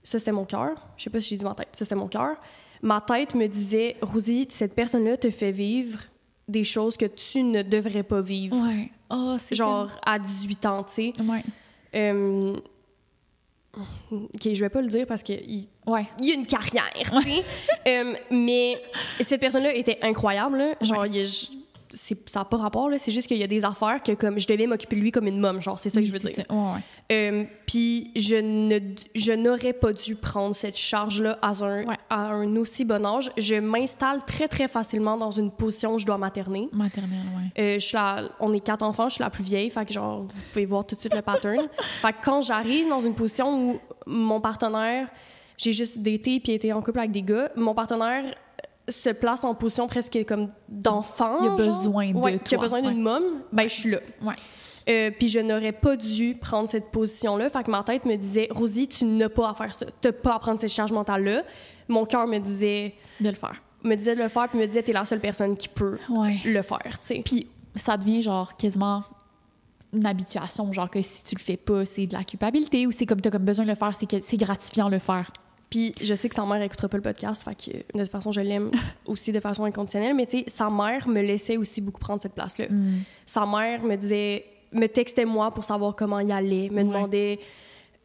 [0.03, 0.87] Ça, c'était mon cœur.
[0.97, 1.69] Je sais pas si j'ai dit ma tête.
[1.73, 2.37] Ça, c'était mon cœur.
[2.83, 6.01] Ma tête me disait, Rosie, cette personne-là te fait vivre
[6.47, 8.57] des choses que tu ne devrais pas vivre.
[8.57, 8.91] Ouais.
[9.11, 11.13] Oh, Genre à 18 ans, tu sais.
[11.23, 11.43] Ouais.
[11.95, 12.55] Euh,
[14.11, 16.07] OK, je vais pas le dire parce qu'il il Ouais.
[16.23, 17.45] y a une carrière, tu sais.
[17.87, 18.81] Euh, mais
[19.21, 20.75] cette personne-là était incroyable, là.
[20.81, 21.47] Genre, il y a- je-
[21.91, 22.99] ça n'a pas rapport, là.
[22.99, 25.27] C'est juste qu'il y a des affaires que comme je devais m'occuper de lui comme
[25.27, 26.45] une môme, genre, c'est ça que je veux dire.
[27.11, 28.79] Euh, Puis je ne,
[29.15, 31.97] je n'aurais pas dû prendre cette charge-là à un, Ouais.
[32.11, 33.31] à un aussi bon âge.
[33.37, 36.69] Je m'installe très, très facilement dans une position où je dois materner.
[36.73, 37.19] Maternelle,
[37.57, 37.63] ouais.
[37.63, 39.93] Euh, je suis la- on est quatre enfants, je suis la plus vieille, fait que
[39.93, 41.69] genre, vous pouvez voir tout de suite le pattern.
[42.03, 45.09] fait que quand j'arrive dans une position où mon partenaire,
[45.57, 48.25] j'ai juste daté puis été en couple avec des gars, mon partenaire
[48.89, 51.37] se place en position presque comme d'enfant.
[51.41, 51.57] Il a genre.
[51.57, 53.21] besoin de Ouais, Qui a toi, besoin d'une ouais.
[53.21, 53.99] môme, ben je suis là.
[54.23, 54.35] Ouais.
[54.89, 57.51] Euh, puis je n'aurais pas dû prendre cette position-là.
[57.51, 59.85] Fait que ma tête me disait, Rosie, tu n'as pas à faire ça.
[60.01, 61.43] Tu n'as pas à prendre cette charge mentale-là.
[61.89, 63.63] Mon cœur me disait, De le faire.
[63.85, 66.37] me disait de le faire, puis me disait, t'es la seule personne qui peut Ouais.
[66.47, 67.23] le faire, tu sais.
[67.25, 69.05] Puis ça devient genre quasiment
[69.93, 73.07] une habituation, genre que si tu le fais pas, c'est de la culpabilité ou c'est
[73.07, 75.31] comme t'as comme besoin de le faire, c'est que c'est gratifiant de le faire.
[75.71, 78.33] Puis je sais que sa mère écoutera pas le podcast, fait que de toute façon,
[78.33, 78.71] je l'aime
[79.07, 80.15] aussi de façon inconditionnelle.
[80.15, 82.67] Mais tu sais, sa mère me laissait aussi beaucoup prendre cette place-là.
[82.71, 83.01] Mm.
[83.27, 87.39] Sa mère me disait, me textait moi pour savoir comment il allait, me demandait,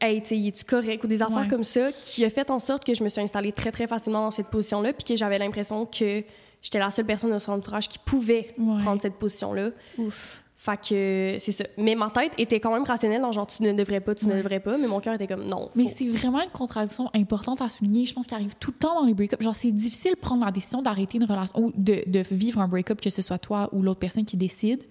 [0.01, 1.47] hey, tu sais, es-tu correct ou des affaires Ouais.
[1.47, 4.25] comme ça, qui a fait en sorte que je me suis installée très, très facilement
[4.25, 6.21] dans cette position-là, puis que j'avais l'impression que
[6.61, 8.81] j'étais la seule personne de son entourage qui pouvait Ouais.
[8.81, 9.69] prendre cette position-là.
[9.97, 10.42] Ouf.
[10.65, 11.65] Fait que c'est ça.
[11.77, 14.35] Mais ma tête était quand même rationnelle, dans genre, tu ne devrais pas, tu ne
[14.37, 15.67] devrais pas, mais mon cœur était comme, non.
[15.75, 18.05] Mais c'est vraiment une contradiction importante à souligner.
[18.05, 19.43] Je pense qu'il arrive tout le temps dans les break-ups.
[19.43, 22.69] Genre, c'est difficile de prendre la décision d'arrêter une relation ou de, de vivre un
[22.69, 24.83] break-up, que ce soit toi ou l'autre personne qui décide,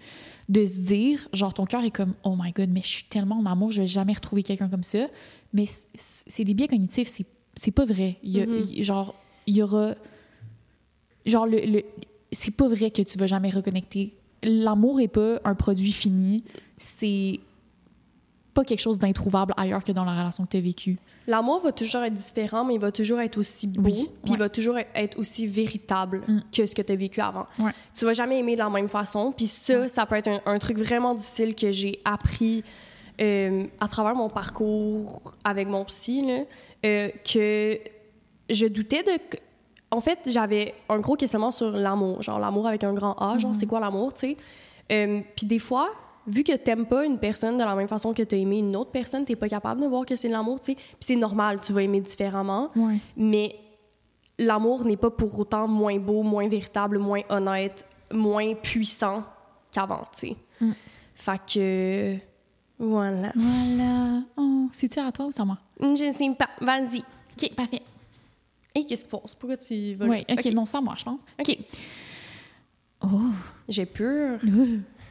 [0.50, 3.38] de se dire, genre, ton cœur est comme, oh my god, mais je suis tellement
[3.38, 5.06] en amour, je vais jamais retrouver quelqu'un comme ça.
[5.54, 5.64] Mais
[5.96, 7.08] c'est des biais cognitifs,
[7.54, 8.16] c'est, pas vrai.
[8.22, 8.66] Il y a- Mhm.
[8.70, 9.14] il- genre,
[9.46, 9.94] il y aura.
[11.24, 11.84] Genre, le, le-
[12.30, 14.14] c'est pas vrai que tu vas jamais reconnecter.
[14.42, 16.44] L'amour est pas un produit fini.
[16.76, 17.40] C'est
[18.54, 20.98] pas quelque chose d'introuvable ailleurs que dans la relation que tu as vécue.
[21.26, 24.30] L'amour va toujours être différent, mais il va toujours être aussi beau, Oui, puis ouais.
[24.30, 24.34] Mm.
[24.34, 26.22] il va toujours être aussi véritable
[26.54, 27.46] que ce que tu as vécu avant.
[27.60, 27.70] Ouais.
[27.94, 30.58] Tu vas jamais aimer de la même façon, puis ça, ça peut être un, un
[30.58, 32.64] truc vraiment difficile que j'ai appris
[33.20, 36.44] euh, à travers mon parcours avec mon psy, là,
[36.84, 37.78] euh, que
[38.50, 39.12] je doutais de...
[39.92, 43.54] En fait, j'avais un gros questionnement sur l'amour, genre l'amour avec un grand A, genre
[43.54, 44.36] c'est quoi l'amour, tu sais?
[44.90, 45.90] Euh, Puis des fois,
[46.26, 48.90] vu que t'aimes pas une personne de la même façon que t'as aimé une autre
[48.90, 50.74] personne, t'es pas capable de voir que c'est de l'amour, tu sais.
[50.76, 52.70] Puis c'est normal, tu vas aimer différemment.
[52.74, 52.96] Ouais.
[53.18, 53.54] Mais
[54.38, 59.24] l'amour n'est pas pour autant moins beau, moins véritable, moins honnête, moins puissant
[59.70, 60.36] qu'avant, tu sais.
[60.60, 60.72] Mm.
[61.14, 62.16] Fait que...
[62.78, 63.30] Voilà.
[63.34, 64.22] Voilà.
[64.38, 65.58] Oh, c'est-tu à toi ou c'est à moi?
[65.80, 66.48] Je sais pas.
[66.60, 67.00] Vas-y.
[67.00, 67.82] OK, parfait.
[68.74, 69.34] Et qu'est-ce qui se passe?
[69.34, 70.24] Pourquoi tu vas Oui?
[70.28, 71.22] OK, non, à moi, je pense.
[71.38, 71.58] OK.
[73.02, 73.30] Oh.
[73.68, 74.40] J'ai peur.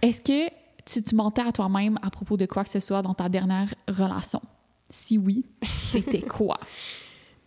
[0.01, 0.51] Est-ce que
[0.85, 3.73] tu te mentais à toi-même à propos de quoi que ce soit dans ta dernière
[3.87, 4.41] relation?
[4.89, 5.45] Si oui,
[5.91, 6.59] c'était quoi?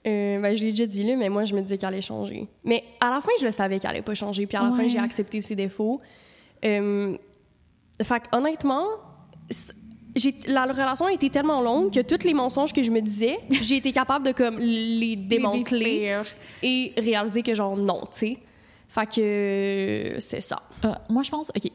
[0.06, 2.46] Euh, ben, je l'ai déjà dit là, mais moi, je me disais qu'elle allait changer.
[2.62, 4.46] Mais à la fin, je le savais qu'elle allait pas changer.
[4.46, 6.00] Puis à la fin, j'ai accepté ses défauts.
[6.64, 7.16] Euh,
[8.02, 8.86] fait honnêtement,
[10.46, 13.76] la relation a été tellement longue que tous les mensonges que je me disais, j'ai
[13.76, 16.16] été capable de comme les démanteler
[16.62, 18.38] et réaliser que genre non, tu sais.
[18.88, 20.62] Fait que euh, c'est ça.
[20.84, 21.68] Euh, moi, je pense, OK,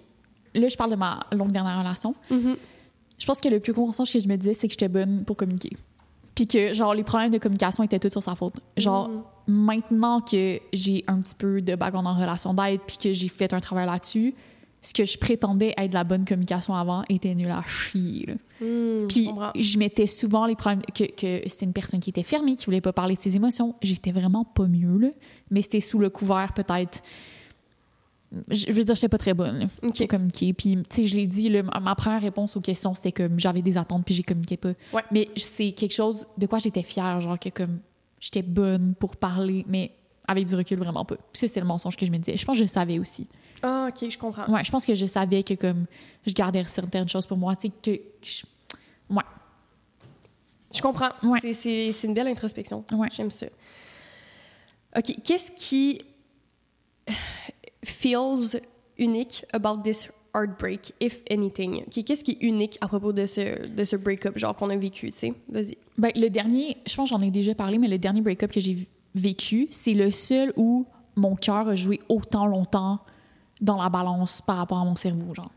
[0.55, 2.15] là, je parle de ma longue dernière relation.
[2.29, 2.55] Mhm.
[3.17, 5.25] Je pense que le plus gros mensonge que je me disais, c'est que j'étais bonne
[5.25, 5.71] pour communiquer.
[6.33, 8.53] Puis que, genre, les problèmes de communication étaient tous sur sa faute.
[8.77, 9.21] Genre, Mhm.
[9.47, 13.53] maintenant que j'ai un petit peu de background en relation d'aide, puis que j'ai fait
[13.53, 14.33] un travail là-dessus,
[14.81, 18.27] ce que je prétendais être de la bonne communication avant était nul à chier.
[18.61, 22.55] Hmm, Puis je mettais souvent les problèmes que, que c'était une personne qui était fermée,
[22.55, 23.75] qui voulait pas parler de ses émotions.
[23.81, 25.09] J'étais vraiment pas mieux, là.
[25.51, 27.01] Mais c'était sous le couvert, peut-être.
[28.51, 29.97] Je je veux dire, j'étais pas très bonne là, Ok.
[29.97, 30.53] pour communiquer.
[30.53, 31.49] Puis, tu sais, je l'ai dit,
[31.81, 34.73] ma première réponse aux questions, c'était que j'avais des attentes puis j'ai communiqué pas.
[34.93, 35.01] Ouais.
[35.11, 37.79] Mais c'est quelque chose de quoi j'étais fière, genre que comme
[38.19, 39.91] j'étais bonne pour parler, mais
[40.27, 41.15] avec du recul, vraiment pas.
[41.15, 42.37] Puis ça, c'est le mensonge que je me disais.
[42.37, 43.27] Je pense que je le savais aussi.
[43.61, 44.45] Ah, ok, je comprends.
[44.51, 45.85] Ouais, je pense que je savais que comme
[46.25, 48.01] je gardais certaines choses pour moi, tu sais, que...
[48.21, 48.43] je-
[49.09, 49.23] Ouais.
[50.73, 51.09] Je comprends.
[51.23, 51.39] Ouais.
[51.51, 52.83] C'est- une belle introspection.
[52.91, 53.07] Ouais.
[53.11, 53.47] J'aime ça.
[54.97, 55.15] OK.
[55.23, 56.01] Qu'est-ce qui
[57.83, 58.61] feels
[58.97, 61.83] unique about this heartbreak, if anything?
[61.87, 64.77] OK, Qu'est-ce qui est unique à propos de ce, de ce break-up, genre qu'on a
[64.77, 65.33] vécu, tu sais?
[65.49, 65.77] Vas-y.
[65.97, 68.59] Ben, le dernier, je pense que j'en ai déjà parlé, mais le dernier break-up que
[68.59, 70.85] j'ai vécu, c'est le seul où
[71.15, 72.99] mon cœur a joué autant longtemps
[73.61, 75.51] dans la balance par rapport à mon cerveau, genre.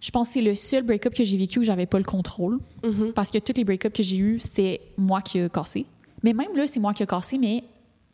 [0.00, 2.58] Je pense que c'est le seul break-up que j'ai vécu où j'avais pas le contrôle.
[2.82, 3.12] Mhm.
[3.12, 5.84] Parce que tous les break-ups que j'ai eus, c'est moi qui ai cassé.
[6.22, 7.64] Mais même là, c'est moi qui ai cassé, mais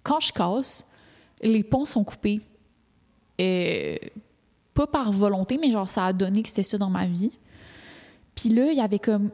[0.03, 0.87] quand je casse,
[1.43, 2.41] les ponts sont coupés.
[3.41, 3.97] Euh,
[4.75, 7.33] pas par volonté, mais genre, ça a donné que c'était ça dans ma vie.
[8.35, 9.31] Puis là, il y avait comme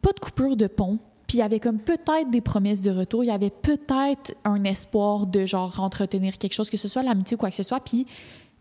[0.00, 0.98] pas de coupure de pont.
[1.26, 3.24] Puis il y avait comme peut-être des promesses de retour.
[3.24, 7.36] Il y avait peut-être un espoir de genre entretenir quelque chose, que ce soit l'amitié
[7.36, 7.80] ou quoi que ce soit.
[7.80, 8.06] Puis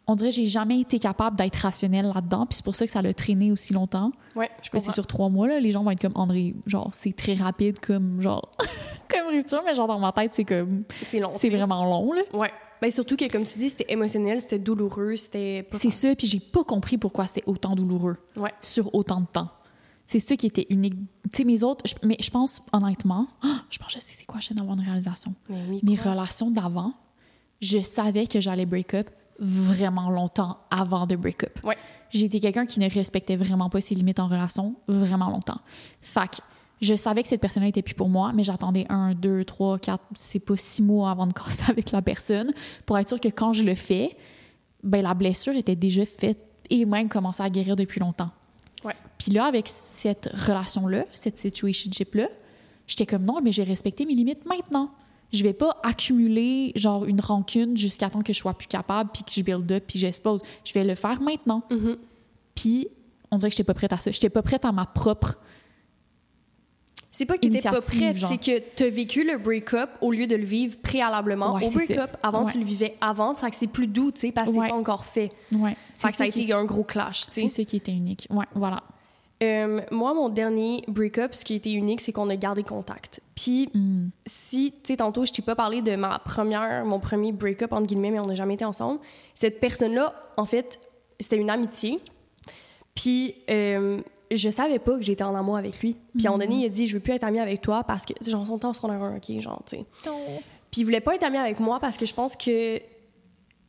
[0.07, 2.45] on dirait que j'ai jamais été capable d'être rationnelle là-dedans.
[2.45, 4.11] Puis c'est pour ça que ça l'a traîné aussi longtemps.
[4.35, 4.85] Ouais, je Mais comprends.
[4.85, 7.79] c'est sur trois mois, là, les gens vont être comme André, genre, c'est très rapide
[7.79, 8.51] comme, genre,
[9.09, 11.31] comme rupture, mais genre, dans ma tête, c'est comme, C'est long.
[11.35, 12.21] c'est vraiment long, là.
[12.33, 12.51] Ouais.
[12.81, 15.67] Ben, surtout que, comme tu dis, c'était émotionnel, c'était douloureux, c'était.
[15.71, 18.49] C'est ça, puis j'ai pas compris pourquoi c'était autant douloureux Ouais.
[18.59, 19.49] sur autant de temps.
[20.03, 20.95] C'est ça qui était unique.
[21.31, 23.27] Tu sais, mes autres, je- mais je pense, honnêtement,
[23.69, 25.35] je pense que je sais c'est quoi, je viens d'avoir une réalisation.
[25.47, 26.93] Mais oui, Mes relations d'avant,
[27.61, 31.59] je savais que j'allais break up vraiment longtemps avant de break up.
[31.63, 31.77] Ouais.
[32.09, 35.59] J'ai été quelqu'un qui ne respectait vraiment pas ses limites en relation vraiment longtemps.
[36.01, 36.43] Que
[36.81, 40.03] je savais que cette personne-là était plus pour moi, mais j'attendais un, deux, trois, quatre,
[40.15, 42.53] c'est pas six mois avant de casser avec la personne
[42.85, 44.17] pour être sûr que quand je le fais,
[44.83, 48.31] ben la blessure était déjà faite et même commençait à guérir depuis longtemps.
[48.83, 48.95] Ouais.
[49.17, 52.29] Puis là, avec cette relation-là, cette situationship-là,
[52.87, 54.91] j'étais comme non, mais j'ai respecté mes limites maintenant.
[55.33, 59.23] Je vais pas accumuler genre une rancune jusqu'à temps que je sois plus capable puis
[59.23, 60.41] que je build up puis j'explose.
[60.65, 61.63] Je vais le faire maintenant.
[61.71, 61.97] Mhm.
[62.55, 62.87] Puis
[63.31, 64.11] on dirait que j'étais pas prête à ça.
[64.11, 65.37] J'étais pas prête à ma propre.
[67.13, 70.35] C'est pas que t'étais pas prête, c'est que t'as vécu le break-up au lieu de
[70.35, 72.09] le vivre préalablement Ouais, au c'est break-up.
[72.23, 72.51] Avant, Ouais.
[72.53, 74.67] tu le vivais avant, fait que c'est plus doux, tu sais, parce que Ouais.
[74.67, 75.29] c'est pas encore fait.
[75.51, 75.75] Ouais.
[75.93, 77.47] Fait que ça a été un gros clash, tu C'est sais.
[77.49, 78.27] ça qui était unique.
[78.29, 78.81] Ouais, voilà.
[79.41, 83.21] Euh, moi, mon dernier break-up, ce qui était unique, c'est qu'on a gardé contact.
[83.35, 84.09] Puis, Hmm.
[84.25, 87.87] si, tu sais, tantôt, je t'ai pas parlé de ma première, mon premier break-up, entre
[87.87, 88.99] guillemets, mais on n'a jamais été ensemble.
[89.33, 90.79] Cette personne-là, en fait,
[91.19, 91.99] c'était une amitié.
[92.93, 93.99] Puis, euh,
[94.31, 95.95] je savais pas que j'étais en amour avec lui.
[96.17, 97.83] Puis, à un moment donné, il a dit, je veux plus être amie avec toi
[97.83, 99.85] parce que, genre, son temps, qu'on a un, ok, genre, tu sais.
[100.69, 102.79] Puis, il voulait pas être ami avec moi parce que je pense que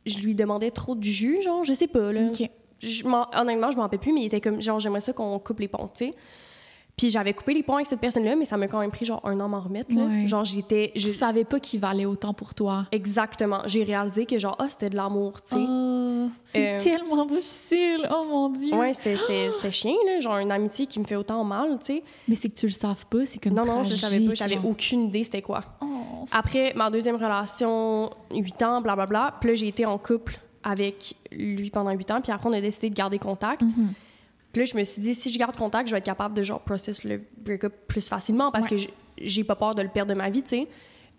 [0.05, 2.27] je lui demandais trop du jus, genre, je sais pas, là.
[2.27, 2.49] OK.
[2.83, 3.03] Je
[3.39, 5.67] honnêtement, je m'en rappelle plus, mais il était comme, genre, j'aimerais ça qu'on coupe les
[5.67, 6.13] ponts, tu sais.
[6.95, 9.19] Puis j'avais coupé les ponts avec cette personne-là, mais ça m'a quand même pris, genre,
[9.23, 10.03] un an à m'en remettre, là.
[10.03, 10.27] Ouais.
[10.27, 10.91] Genre, j'étais...
[10.95, 12.85] Je savais pas qu'il valait autant pour toi.
[12.91, 13.61] Exactement.
[13.65, 15.65] J'ai réalisé que, genre, ah, c'était de l'amour, tu sais.
[15.67, 18.07] Oh, c'est Euh, tellement difficile.
[18.11, 18.75] Oh mon Dieu.
[18.75, 20.19] Ouais, c'était- c'était chien, là.
[20.19, 22.03] Genre, une amitié qui me fait autant mal, tu sais.
[22.27, 23.25] Mais c'est que tu le saves pas.
[23.25, 24.25] C'est comme Non, non, je savais pas.
[24.25, 24.65] tragique, J'avais genre.
[24.67, 25.61] aucune idée c'était quoi.
[25.81, 25.87] Oh.
[26.31, 31.69] Après ma deuxième relation, 8 ans, blablabla, puis là, j'ai été en couple avec lui
[31.69, 33.61] pendant huit ans, puis après, on a décidé de garder contact.
[34.51, 36.43] Puis là, je me suis dit, si je garde contact, je vais être capable de
[36.43, 38.69] genre process le break-up plus facilement parce Ouais.
[38.71, 40.67] que j'ai- j'ai pas peur de le perdre de ma vie, tu sais.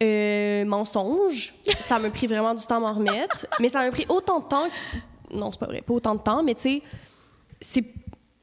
[0.02, 4.06] Euh, mensonge, ça m'a pris vraiment du temps à m'en remettre, mais ça m'a pris
[4.08, 4.68] autant de temps.
[4.68, 6.82] que- Non, c'est pas vrai, pas autant de temps, mais tu sais,
[7.60, 7.84] c'est.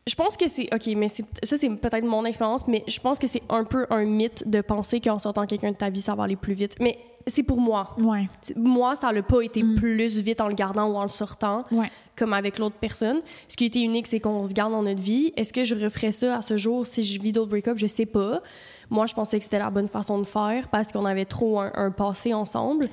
[0.07, 0.67] Je pense que c'est.
[0.73, 4.03] OK, mais ça, c'est peut-être mon expérience, mais je pense que c'est un peu un
[4.05, 6.75] mythe de penser qu'en sortant quelqu'un de ta vie, ça va aller plus vite.
[6.79, 6.97] Mais
[7.27, 7.91] c'est pour moi.
[7.99, 8.27] Ouais.
[8.55, 11.91] Moi, ça n'a pas été plus vite en le gardant ou en le sortant Ouais.
[12.15, 13.21] comme avec l'autre personne.
[13.47, 15.33] Ce qui été unique, c'est qu'on se garde dans notre vie.
[15.37, 17.79] Est-ce que je referais ça à ce jour si je vis d'autres break-ups?
[17.79, 18.41] Je sais pas.
[18.89, 21.71] Moi, je pensais que c'était la bonne façon de faire parce qu'on avait trop un,
[21.75, 22.89] un passé ensemble.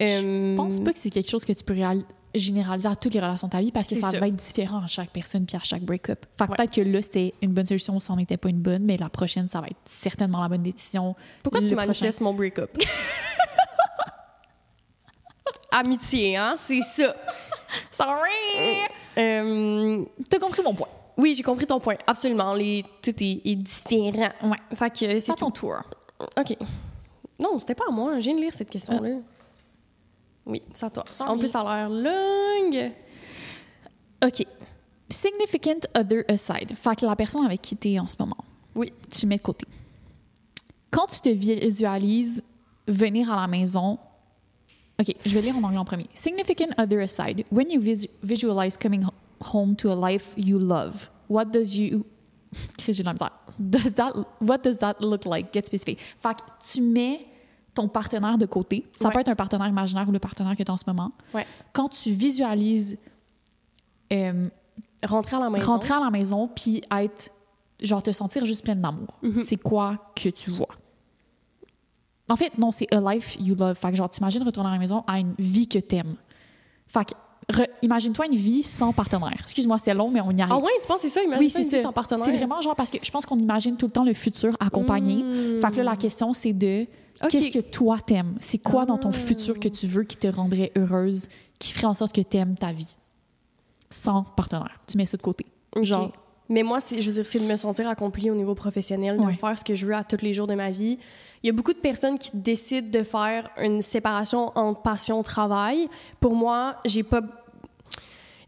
[0.00, 2.02] Je Euh, pense pas que c'est quelque chose que tu peux réal-
[2.34, 4.18] généraliser à toutes les relations de ta vie parce que ça ça.
[4.20, 6.24] va être différent à chaque personne puis à chaque break-up.
[6.36, 6.56] Fait que Ouais.
[6.56, 9.08] peut-être que là, c'était une bonne solution, ça n'en était pas une bonne, mais la
[9.08, 11.14] prochaine, ça va être certainement la bonne décision.
[11.42, 12.76] Pourquoi Le tu manifestes mon break-up?
[15.72, 16.54] Amitié, hein?
[16.58, 17.14] C'est ça.
[17.90, 18.80] Sorry!
[19.18, 20.88] Euh, T'as compris mon point.
[21.16, 21.94] oui, j'ai compris ton point.
[22.06, 22.54] Absolument.
[22.54, 24.30] Les, tout est, est différent.
[24.42, 24.56] Ouais.
[24.74, 25.76] Fait que c'est ton tour.
[26.38, 26.56] OK.
[27.38, 28.16] Non, c'était pas à moi.
[28.16, 29.10] Je viens de lire cette question-là.
[30.46, 31.04] Oui, c'est à toi.
[31.20, 32.92] En plus, ça a l'air longue.
[34.24, 34.46] OK.
[35.08, 36.74] Significant other aside.
[36.76, 38.36] Fait que la personne avec qui t'es en ce moment,
[38.74, 38.92] Oui.
[39.12, 39.66] tu mets de côté.
[40.90, 42.42] Quand tu te visualises
[42.86, 43.98] venir à la maison,
[45.00, 46.06] OK, je vais lire en anglais en premier.
[46.14, 49.12] Significant other aside, when you vis- visualize coming ho-
[49.52, 52.04] home to a life you love, what does you.
[53.58, 55.52] Does that, what does that look like?
[55.52, 55.98] Get specific.
[56.20, 57.26] Fait que tu mets
[57.74, 58.86] ton partenaire de côté.
[58.98, 59.14] Ça Ouais.
[59.14, 61.12] peut être un partenaire imaginaire ou le partenaire que tu as en ce moment.
[61.34, 61.46] Ouais.
[61.72, 62.98] Quand tu visualises
[64.12, 64.48] euh,
[65.06, 65.66] Rentrer à la maison.
[65.66, 67.30] rentrer à la maison puis être
[67.80, 69.08] genre te sentir juste pleine d'amour.
[69.22, 69.34] Mhm.
[69.46, 70.68] C'est quoi que tu vois?
[72.28, 73.74] En fait, non, c'est a life you love.
[73.76, 76.16] Fait que genre t'imagines retourner à la maison à une vie que t'aimes.
[76.86, 77.14] Fait que
[77.82, 79.34] imagine-toi une vie sans partenaire.
[79.40, 80.54] Excuse-moi, c'est long mais on y arrive.
[80.54, 81.22] Ah ouais, tu penses que c'est ça?
[81.22, 81.82] Imagine oui, ça, une vie ça.
[81.82, 82.24] sans partenaire.
[82.24, 85.22] C'est vraiment genre parce que je pense qu'on imagine tout le temps le futur accompagné.
[85.24, 85.60] Mm.
[85.60, 86.86] Fait que là la question c'est de
[87.28, 88.36] Qu'est-ce que toi t'aimes?
[88.40, 89.12] C'est quoi dans ton Ah.
[89.12, 92.72] futur que tu veux qui te rendrait heureuse, qui ferait en sorte que t'aimes ta
[92.72, 92.96] vie?
[93.90, 94.80] Sans partenaire.
[94.86, 95.46] Tu mets ça de côté.
[95.76, 95.82] Ok?
[95.84, 96.12] Genre
[96.52, 99.34] Mais moi, je veux dire, c'est de me sentir accomplie au niveau professionnel, de Ouais.
[99.34, 100.98] faire ce que je veux à tous les jours de ma vie.
[101.44, 105.88] Il y a beaucoup de personnes qui décident de faire une séparation entre passion-travail.
[106.18, 107.20] Pour moi, j'ai pas.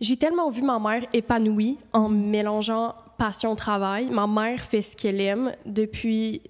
[0.01, 4.11] J'ai tellement vu ma mère épanouie en mélangeant passion-travail.
[4.11, 6.43] Ma mère fait ce qu'elle aime depuis,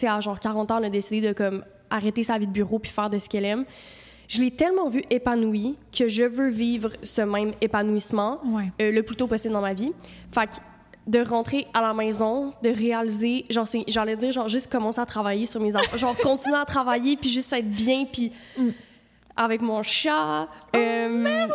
[0.00, 2.78] sais, à genre 40 ans, elle a décidé de comme arrêter sa vie de bureau
[2.78, 3.64] puis faire de ce qu'elle aime.
[4.28, 8.64] Je l'ai tellement vue épanouie que je veux vivre ce même épanouissement Ouais.
[8.82, 9.92] euh, le plus tôt possible dans ma vie.
[10.32, 10.54] Fait que
[11.06, 15.46] de rentrer à la maison, de réaliser, genre, j'allais dire, genre, juste commencer à travailler
[15.46, 15.96] sur mes enfants.
[15.96, 18.32] genre, continuer à travailler, puis juste être bien, puis
[19.36, 20.48] avec mon chat.
[20.74, 21.46] euh,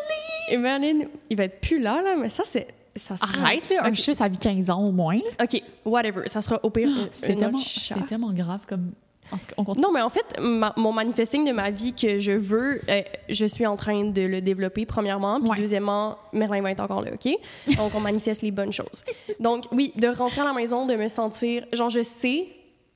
[0.50, 2.68] et Merlin, il va être plus là, là, mais ça, c'est.
[2.96, 3.96] Ça sera- Arrête, là, un Ok.
[3.96, 5.16] chat, ça vit 15 ans au moins.
[5.16, 5.44] là.
[5.46, 6.28] OK, whatever.
[6.28, 7.60] Ça sera au pire un, C'était tellement,
[8.08, 8.92] tellement grave comme.
[9.34, 9.86] En tout cas, on continue.
[9.86, 13.46] Non, mais en fait, ma- mon manifesting de ma vie que je veux, euh, je
[13.46, 15.39] suis en train de le développer, premièrement.
[15.39, 15.58] Puis Ouais.
[15.58, 17.32] deuxièmement, Merlin va être encore là, OK?
[17.78, 19.06] Donc, on manifeste les bonnes choses.
[19.39, 21.64] Donc, oui, de rentrer à la maison, de me sentir...
[21.72, 22.46] Genre, je sais,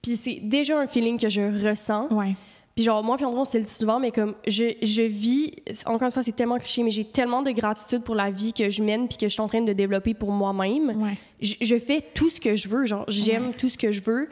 [0.01, 2.09] puis c'est déjà un feeling que je ressens.
[2.11, 2.35] Ouais.
[2.75, 5.53] Puis genre, moi puis André, on se le dit souvent, mais comme je, je vis...
[5.85, 8.69] Encore une fois, c'est tellement cliché, mais j'ai tellement de gratitude pour la vie que
[8.69, 11.17] je mène puis que je suis en train de développer pour moi-même Ouais.
[11.39, 12.85] je, je fais tout ce que je veux.
[12.85, 14.27] Genre, j'aime tout ce que je veux.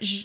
[0.00, 0.22] Je-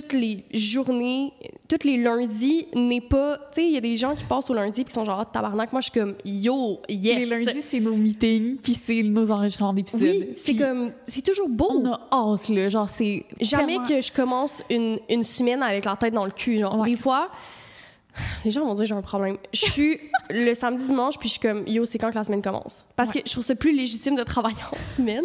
[0.00, 1.32] toutes les journées,
[1.68, 3.36] tous les lundis n'est pas.
[3.36, 5.20] Tu sais, il y a des gens qui passent au lundi puis qui sont genre,
[5.20, 5.70] ah, tabarnak.
[5.72, 7.30] Moi, je suis comme, yo, yes.
[7.30, 10.02] Les lundis, c'est nos meetings, puis c'est nos enregistrements d'épisodes.
[10.02, 11.68] Oui, c'est comme, c'est toujours beau.
[11.70, 12.68] On a hâte, là.
[12.68, 13.24] Genre, c'est.
[13.40, 16.58] Jamais tellement- que je commence une, une semaine avec la tête dans le cul.
[16.58, 16.90] Genre, Ouais.
[16.90, 17.30] des fois,
[18.44, 19.36] les gens vont dire j'ai un problème.
[19.52, 19.98] Je suis
[20.30, 22.84] le samedi, dimanche, puis je suis comme, yo, c'est quand que la semaine commence?
[22.96, 23.22] Parce Ouais.
[23.22, 25.24] que je trouve ça plus légitime de travailler en semaine.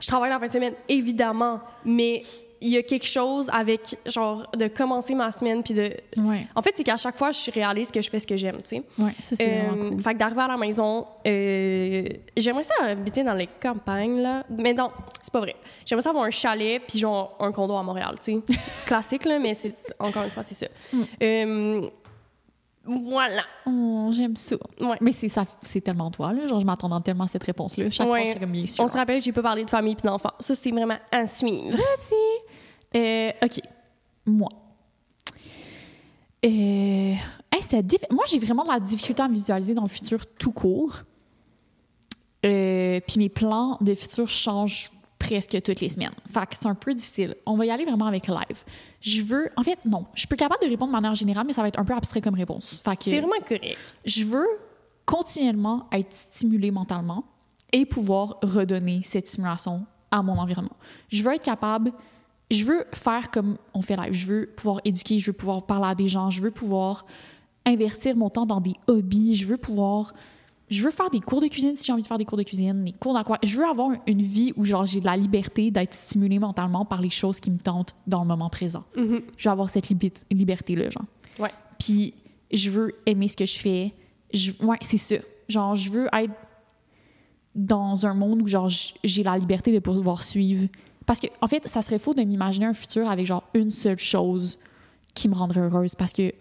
[0.00, 2.22] je travaille la fin de semaine, évidemment, mais
[2.66, 5.90] il y a quelque chose avec, genre, de commencer ma semaine, puis de.
[6.16, 6.46] Ouais.
[6.56, 8.76] En fait, c'est qu'à chaque fois, je réalise que je fais ce que j'aime, tu
[8.76, 8.82] sais.
[8.98, 10.00] Ouais, ça, c'est Euh, cool.
[10.00, 12.04] Fait que d'arriver à la maison, euh,
[12.36, 14.44] j'aimerais ça habiter dans les campagnes, là.
[14.48, 14.90] Mais non,
[15.20, 15.54] c'est pas vrai.
[15.84, 18.56] J'aimerais ça avoir un chalet, puis genre un condo à Montréal, tu sais.
[18.86, 20.66] Classique, là, mais c'est encore une fois, c'est ça.
[20.92, 21.02] Mm.
[21.22, 21.88] Euh,
[22.86, 23.42] voilà.
[23.66, 24.56] Oh, j'aime ça.
[24.80, 24.96] Ouais.
[25.00, 26.46] Mais c'est ça, c'est tellement toi, là.
[26.46, 27.88] Genre, je m'attendais tellement à cette réponse-là.
[27.90, 28.26] Chaque fois, Ouais.
[28.26, 28.84] je suis comme bien sûre.
[28.84, 30.32] On se rappelle que j'ai pas parlé de famille puis d'enfants.
[30.38, 31.78] Ça, c'est vraiment à suivre.
[32.96, 33.60] Euh, OK.
[34.26, 34.48] Moi.
[36.44, 40.52] Euh, hey, Moi, j'ai vraiment de la difficulté à me visualiser dans le futur tout
[40.52, 41.02] court.
[42.44, 46.12] Euh, Puis mes plans de futur changent presque toutes les semaines.
[46.30, 47.34] Fait que c'est un peu difficile.
[47.46, 48.64] On va y aller vraiment avec live.
[49.00, 49.50] Je veux...
[49.56, 50.04] En fait, non.
[50.14, 51.94] Je suis plus capable de répondre de manière générale, mais ça va être un peu
[51.94, 52.78] abstrait comme réponse.
[52.84, 53.78] Fait que C'est vraiment correct.
[54.04, 54.46] je veux
[55.06, 57.24] continuellement être stimulée mentalement
[57.72, 60.76] et pouvoir redonner cette stimulation à mon environnement.
[61.08, 61.92] Je veux être capable,
[62.50, 65.86] je veux faire comme on fait live, je veux pouvoir éduquer, je veux pouvoir parler
[65.88, 67.06] à des gens, je veux pouvoir
[67.66, 70.12] investir mon temps dans des hobbies, je veux pouvoir
[70.70, 72.42] je veux faire des cours de cuisine si j'ai envie de faire des cours de
[72.42, 73.38] cuisine, des cours d'aqua.
[73.42, 77.10] Je veux avoir une vie où genre j'ai la liberté d'être stimulée mentalement par les
[77.10, 78.82] choses qui me tentent dans le moment présent.
[78.96, 79.20] Mhm.
[79.36, 81.04] Je veux avoir cette libi- liberté-là, genre.
[81.38, 81.50] Ouais.
[81.78, 82.14] Puis
[82.50, 83.92] je veux aimer ce que je fais.
[84.32, 85.16] Je, ouais, c'est ça.
[85.50, 86.32] Genre, je veux être
[87.54, 88.68] dans un monde où genre
[89.04, 90.66] j'ai la liberté de pouvoir suivre.
[91.06, 93.98] Parce que, en fait, ça serait faux de m'imaginer un futur avec genre une seule
[93.98, 94.58] chose
[95.14, 96.32] qui me rendrait heureuse parce que,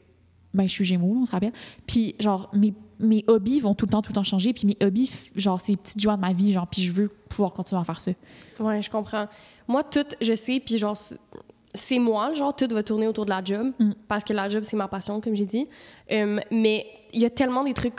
[0.53, 1.51] ben, je suis Gémeaux, on se rappelle.
[1.87, 4.53] Puis, genre, mes, mes hobbies vont tout le temps, tout le temps changer.
[4.53, 7.09] Puis mes hobbies, genre, c'est les petites joies de ma vie, genre, puis je veux
[7.29, 8.11] pouvoir continuer à faire ça.
[8.59, 9.27] Ouais, je comprends.
[9.67, 11.17] Moi, tout, je sais, puis genre, c'est-
[11.75, 13.91] c'est moi, genre, tout va tourner autour de la job, Mm.
[14.07, 15.67] parce que la job, c'est ma passion, comme j'ai dit.
[16.11, 17.95] Euh, mais il y a tellement des trucs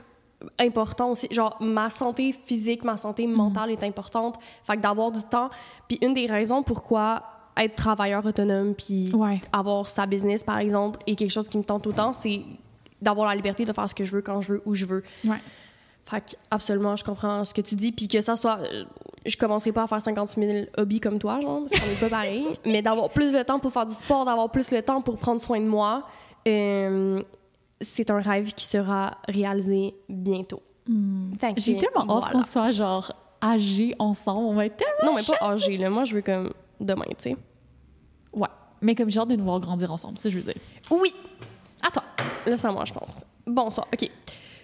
[0.59, 1.29] importants aussi.
[1.31, 4.37] Genre, ma santé physique, ma santé mentale est importante.
[4.65, 5.51] Fait que d'avoir du temps.
[5.89, 7.23] Puis une des raisons pourquoi
[7.57, 9.41] être travailleur autonome, puis Ouais.
[9.53, 12.43] avoir sa business, par exemple, est quelque chose qui me tente autant, c'est
[13.01, 15.03] d'avoir la liberté de faire ce que je veux, quand je veux, où je veux.
[15.25, 15.37] Ouais.
[16.07, 17.93] Fait que, absolument, je comprends ce que tu dis.
[17.93, 18.59] Puis que ça soit.
[18.73, 18.85] euh,
[19.25, 22.09] Je commencerai pas à faire 56 000 hobbies comme toi, genre, parce qu'on est pas
[22.11, 22.45] pareil.
[22.67, 25.41] mais d'avoir plus de temps pour faire du sport, d'avoir plus le temps pour prendre
[25.41, 26.07] soin de moi,
[26.47, 27.23] euh,
[27.81, 30.63] c'est un rêve qui sera réalisé bientôt.
[30.87, 32.31] Que, J'ai tellement hâte voilà.
[32.33, 33.13] qu'on soit, genre,
[33.43, 34.47] âgés ensemble.
[34.47, 35.13] On va être tellement.
[35.13, 35.91] Non, mais pas âgé, là.
[35.91, 37.37] Moi, je veux comme demain, tu sais.
[38.33, 38.49] Ouais.
[38.81, 40.57] Mais comme j'ai hâte de nous voir grandir ensemble, ça, je veux dire.
[40.91, 41.15] Oui!
[41.83, 42.05] À toi.
[42.47, 43.11] Là, c'est à moi, je pense.
[43.47, 43.87] Bonsoir.
[43.93, 44.11] OK.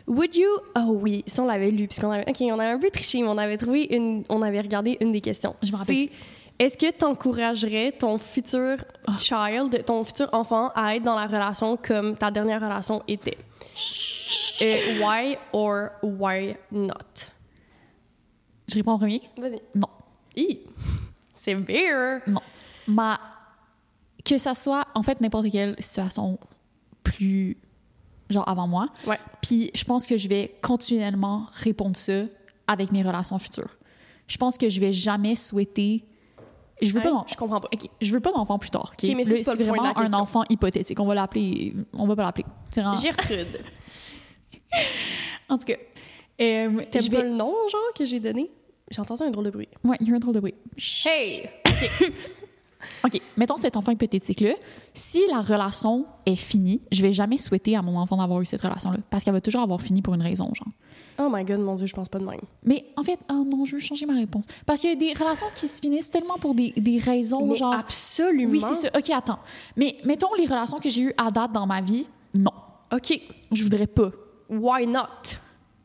[0.06, 0.48] Would you...
[0.76, 2.28] Oh oui, ça, on l'avait lu, puisqu'on avait...
[2.28, 4.24] OK, on avait un peu triché, mais on avait trouvé une...
[4.28, 5.54] On avait regardé une des questions.
[5.62, 6.08] Je me rappelle.
[6.60, 9.16] Est-ce que tu encouragerais ton futur Ah.
[9.16, 13.38] child, ton futur enfant, à être dans la relation comme ta dernière relation était?
[14.60, 16.92] Euh, why or why not?
[18.68, 19.22] Je réponds en premier?
[19.38, 19.58] Vas-y.
[19.74, 19.88] Non.
[20.36, 20.60] Hi.
[21.32, 22.20] C'est beer.
[22.26, 22.42] Non.
[22.86, 23.18] Ma...
[24.22, 26.38] Que ça soit, en fait, n'importe quelle situation
[27.02, 27.56] plus,
[28.28, 28.86] genre, avant moi.
[29.06, 29.18] Ouais.
[29.40, 32.24] Puis je pense que je vais continuellement répondre ça
[32.66, 33.78] avec mes relations futures.
[34.28, 36.04] Je pense que je vais jamais souhaiter...
[36.82, 37.68] Je veux pas je comprends pas.
[37.72, 38.92] OK, je veux pas d'enfant plus tard.
[38.92, 39.04] OK?
[39.08, 40.98] OK, mais c'est vraiment un enfant hypothétique.
[41.00, 41.74] On va l'appeler...
[41.92, 42.46] On va pas l'appeler.
[42.74, 43.60] Vraiment- Gertrude.
[45.48, 45.74] En tout cas...
[46.40, 48.50] euh, T'aimes pas le nom, genre, que j'ai donné?
[48.90, 49.68] J'ai entendu un drôle de bruit.
[49.84, 50.54] Ouais, il y a un drôle de bruit.
[51.04, 51.48] Hey!
[53.04, 54.54] OK, mettons cet enfant hypothétique-là.
[54.94, 58.62] Si la relation est finie, je vais jamais souhaiter à mon enfant d'avoir eu cette
[58.62, 58.98] relation-là.
[59.10, 60.68] Parce qu'elle va toujours avoir fini pour une raison, genre.
[61.22, 62.40] Oh my god, mon Dieu, je pense pas de même.
[62.64, 64.46] Mais en fait, oh non, je veux changer ma réponse.
[64.64, 67.56] Parce qu'il y a des relations qui se finissent tellement pour des, des raisons, Mais
[67.56, 67.74] genre.
[67.74, 68.50] absolument.
[68.52, 68.88] Oui, c'est ça.
[68.96, 69.38] OK, attends.
[69.76, 72.52] Mais mettons les relations que j'ai eues à date dans ma vie, non.
[72.92, 73.20] OK.
[73.52, 74.10] Je voudrais pas.
[74.48, 75.02] Why not?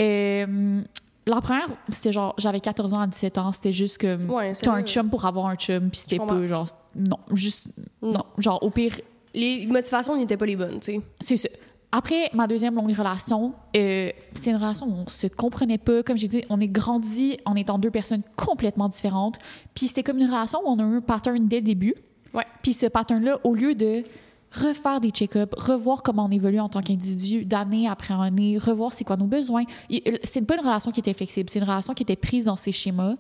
[0.02, 0.82] Euh,
[1.26, 4.72] la première, c'était genre, j'avais 14 ans à 17 ans, c'était juste comme, Ouais, t'as
[4.74, 7.68] un chum pour avoir un chum, puis c'était pas genre, non, juste,
[8.02, 8.14] non.
[8.14, 8.24] Non.
[8.38, 8.96] Genre, au pire,
[9.34, 11.02] Les motivations n'étaient pas les bonnes, tu sais.
[11.20, 11.50] c'est ça.
[11.98, 16.04] Après ma deuxième longue relation, euh, c'est une relation où on se comprenait pas.
[16.04, 19.40] Comme j'ai dit, on est grandi en étant deux personnes complètement différentes.
[19.74, 21.96] Puis c'était comme une relation où on a eu un pattern dès le début.
[22.34, 22.44] Ouais.
[22.62, 24.04] Puis ce pattern-là, au lieu de
[24.52, 29.06] refaire des check-ups, revoir comment on évolue en tant qu'individu d'année après année, revoir c'est
[29.06, 32.04] quoi nos besoins, et- c'est pas une relation qui était flexible, c'est une relation qui
[32.04, 33.16] était prise dans ses schémas,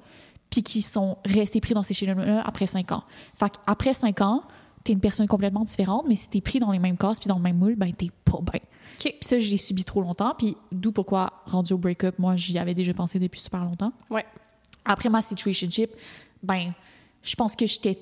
[0.49, 3.03] puis qui sont restés pris dans ces schémas-là après cinq ans.
[3.33, 4.43] Fait après cinq ans,
[4.85, 7.37] t'es une personne complètement différente, mais si t'es pris dans les mêmes cases puis dans
[7.37, 8.61] le même moule, ben t'es pas bien.
[8.61, 9.01] OK.
[9.01, 12.57] Puis ça, je l'ai subi trop longtemps, puis d'où pourquoi, rendu au break-up, moi, j'y
[12.59, 13.91] avais déjà pensé depuis super longtemps.
[14.09, 14.25] Ouais.
[14.85, 15.91] Après ma situationship,
[16.43, 16.71] ben,
[17.23, 17.99] je pense que j'étais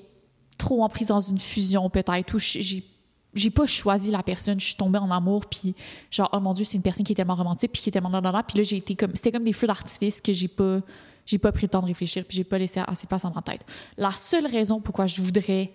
[0.58, 2.84] trop emprise dans une fusion, peut-être, où j'ai
[3.36, 5.74] j'ai pas choisi la personne, je suis tombée en amour, puis
[6.08, 8.08] genre, oh mon Dieu, c'est une personne qui est tellement romantique, puis qui est tellement
[8.10, 10.78] là, puis là, j'ai été comme, c'était comme des feux d'artifice que j'ai pas,
[11.26, 13.32] j'ai pas pris le temps de réfléchir, puis j'ai pas laissé assez de place dans
[13.34, 13.66] ma tête.
[13.96, 15.72] La seule raison pourquoi je voudrais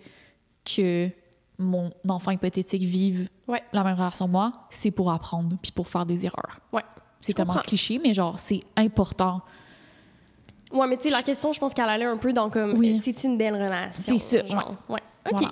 [0.65, 1.09] que
[1.57, 3.61] mon enfant hypothétique vive Ouais.
[3.73, 6.59] la même relation que moi, c'est pour apprendre, puis pour faire des erreurs.
[6.71, 6.83] Ouais.
[7.21, 7.67] C'est tellement comprends.
[7.67, 9.41] cliché, mais genre, c'est important.
[10.71, 12.95] Ouais, mais tu sais, la question, je pense qu'elle allait un peu dans comme, Oui.
[13.03, 14.17] c'est une belle relation.
[14.17, 14.75] C'est ça, genre.
[14.87, 15.01] Ouais.
[15.31, 15.39] OK.
[15.39, 15.51] Voilà.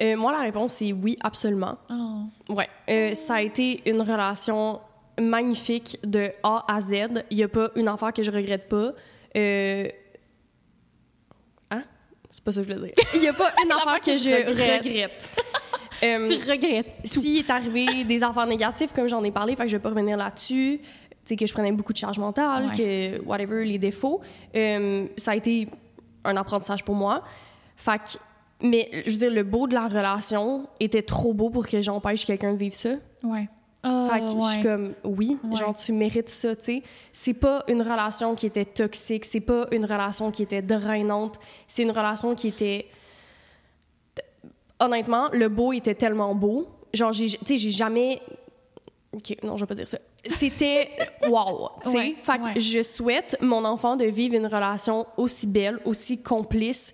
[0.00, 1.76] Euh, moi, la réponse, c'est oui, absolument.
[1.90, 2.22] Oh.
[2.54, 2.68] Ouais.
[2.88, 4.80] Euh, ça a été une relation
[5.20, 7.24] magnifique de A à Z.
[7.30, 8.92] Il n'y a pas une affaire que je regrette pas.
[9.36, 9.88] Euh...
[12.30, 13.04] C'est pas ça que je voulais dire.
[13.14, 14.84] Il n'y a pas une affaire que je regrette.
[14.84, 15.32] regrette.
[16.04, 16.92] Euh, Tu regrettes.
[17.02, 19.88] S'il est arrivé des affaires négatives, comme j'en ai parlé, fait que je vais pas
[19.88, 20.86] revenir là-dessus, tu
[21.24, 23.16] sais, que je prenais beaucoup de charge mentale, Ouais.
[23.18, 24.20] que whatever, les défauts,
[24.54, 25.66] euh, ça a été
[26.22, 27.24] un apprentissage pour moi.
[27.74, 31.66] Fait que, mais je veux dire, le beau de la relation était trop beau pour
[31.66, 32.90] que j'empêche quelqu'un de vivre ça.
[33.24, 33.48] Ouais.
[33.82, 34.62] Ah, Fait que je suis ouais.
[34.62, 35.56] comme, oui, Ouais.
[35.56, 36.82] genre, tu mérites ça, tu sais.
[37.12, 41.82] C'est pas une relation qui était toxique, c'est pas une relation qui était drainante, c'est
[41.84, 42.86] une relation qui était.
[44.80, 46.68] Honnêtement, le beau était tellement beau.
[46.94, 48.20] Genre, j'ai- tu sais, j'ai jamais.
[49.12, 49.98] Ok, non, je vais pas dire ça.
[50.26, 50.90] C'était
[51.28, 51.96] wow, tu sais.
[51.96, 56.92] Ouais, fait que je souhaite mon enfant de vivre une relation aussi belle, aussi complice,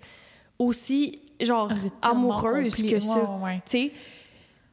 [0.57, 3.29] aussi, genre, tellement amoureuse que ça.
[3.65, 3.91] Tu sais,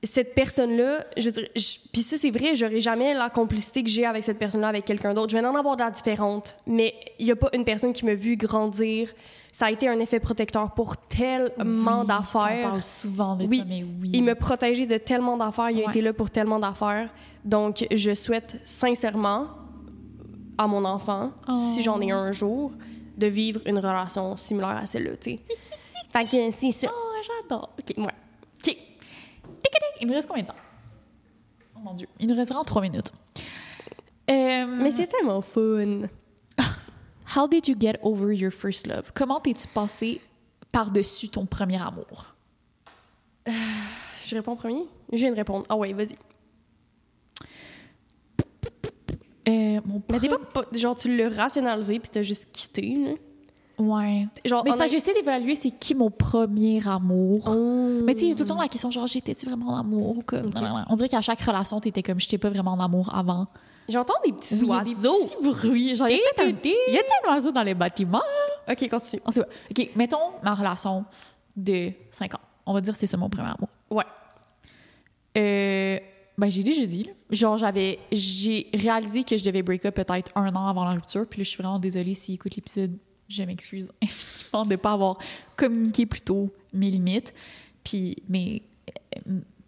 [0.05, 4.24] cette personne-là, je je- puis ça, c'est vrai, j'aurais jamais la complicité que j'ai avec
[4.24, 5.30] cette personne-là, avec quelqu'un d'autre.
[5.30, 8.05] Je vais en avoir de la différente, mais il y a pas une personne qui
[8.05, 9.12] m'a vu grandir.
[9.53, 12.59] Ça a été un effet protecteur pour tellement Oui, d'affaires.
[12.66, 14.11] On parle souvent de Oui, ça, mais oui.
[14.14, 17.11] Il m'a protégé de tellement d'affaires, il a été là pour tellement d'affaires.
[17.44, 19.48] Donc, je souhaite sincèrement
[20.59, 21.53] à mon enfant, Oh.
[21.55, 22.72] si j'en ai un un jour,
[23.16, 25.40] de vivre une relation similaire à celle-là, tu sais.
[26.12, 26.88] fait que c'est ça.
[26.92, 27.70] Oh, j'adore.
[27.78, 27.98] OK.
[27.98, 28.07] Ouais.
[30.03, 30.57] Il nous reste combien de temps?
[31.76, 32.07] Oh mon Dieu.
[32.20, 33.12] Il nous reste vraiment trois minutes.
[34.30, 36.03] Euh, Mais c'est tellement fun.
[37.36, 39.12] How did you get over your first love?
[39.14, 40.20] Comment t'es-tu passé
[40.72, 42.34] par-dessus ton premier amour?
[43.46, 44.82] Je réponds en premier?
[45.12, 45.64] Je viens de répondre.
[45.68, 46.16] Ah ouais, vas-y.
[49.48, 52.94] Euh, mon Mais pas, pas- genre tu l'as rationalisé puis t'as juste quitté.
[52.94, 53.11] Là?
[53.78, 54.26] Ouais.
[54.44, 57.42] Genre, Mais j'essaie d'évaluer c'est qui mon premier amour.
[57.48, 58.00] Oh.
[58.04, 59.76] Mais tu sais, il y a tout le temps la question genre, j'étais-tu vraiment en
[59.80, 60.18] amour?
[60.18, 60.52] ou Comme.
[60.88, 63.46] On dirait qu'à chaque relation, t'étais comme, j'étais pas vraiment en amour avant.
[63.88, 65.24] J'entends des petits Oui, a des oiseaux.
[65.24, 65.96] petits bruits.
[65.96, 66.74] Genre, y un- a-t-il
[67.26, 68.22] un oiseau dans les bâtiments?
[68.70, 69.22] Ok, continue.
[69.26, 69.48] On sait pas.
[69.70, 71.04] OK, mettons ma relation
[71.56, 72.40] de 5 ans.
[72.64, 73.68] On va dire que c'est ça mon premier amour.
[73.90, 74.04] Ouais.
[75.36, 75.98] Euh,
[76.38, 77.04] ben, j'ai déjà dit.
[77.04, 77.12] là.
[77.30, 77.98] Genre, j'avais.
[78.12, 81.26] J'ai réalisé que je devais break up peut-être un an avant la rupture.
[81.28, 82.96] Puis là, je suis vraiment désolée s'il écoute l'épisode.
[83.32, 85.18] Je m'excuse infiniment de ne pas avoir
[85.56, 87.34] communiqué plus tôt mes limites,
[87.84, 88.62] puis mes,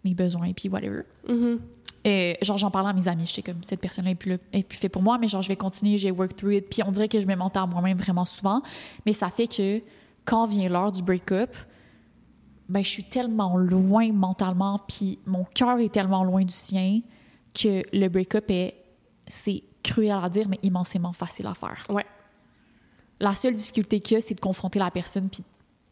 [0.03, 1.01] mes besoins, puis whatever.
[1.27, 1.59] Mhm.
[2.07, 3.25] Euh, genre, j'en parlais à mes amis.
[3.25, 5.47] J'étais comme, cette personne-là est plus, là- est plus fait pour moi, mais genre, je
[5.47, 6.69] vais continuer, j'ai work through it.
[6.69, 8.61] Puis on dirait que je me mentais à moi-même vraiment souvent.
[9.07, 9.81] Mais ça fait que
[10.23, 11.55] quand vient l'heure du break-up,
[12.69, 17.01] ben, je suis tellement loin mentalement, puis mon cœur est tellement loin du sien
[17.59, 18.75] que le break-up est,
[19.27, 21.85] c'est cruel à dire, mais immensément facile à faire.
[21.89, 22.05] Ouais.
[23.19, 25.43] La seule difficulté qu'il y a, c'est de confronter la personne, puis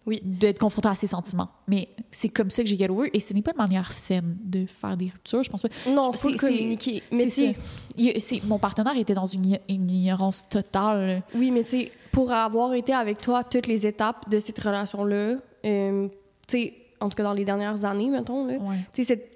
[0.06, 0.20] Oui.
[0.24, 1.48] d'être confronté à ses sentiments.
[1.68, 4.38] Mais c'est comme ça que j'ai get over, et ce n'est pas une manière saine
[4.44, 5.70] de faire des ruptures, je pense pas.
[5.90, 7.02] Non, faut communiquer.
[7.12, 11.24] Mais C'est mon partenaire était dans une, ignorance totale.
[11.36, 14.60] oui, mais tu sais, pour avoir été avec toi à toutes les étapes de cette
[14.60, 16.08] relation-là, euh,
[16.48, 18.78] tu sais, en tout cas dans les dernières années, mettons, là, Ouais.
[18.94, 19.30] tu sais, c'est-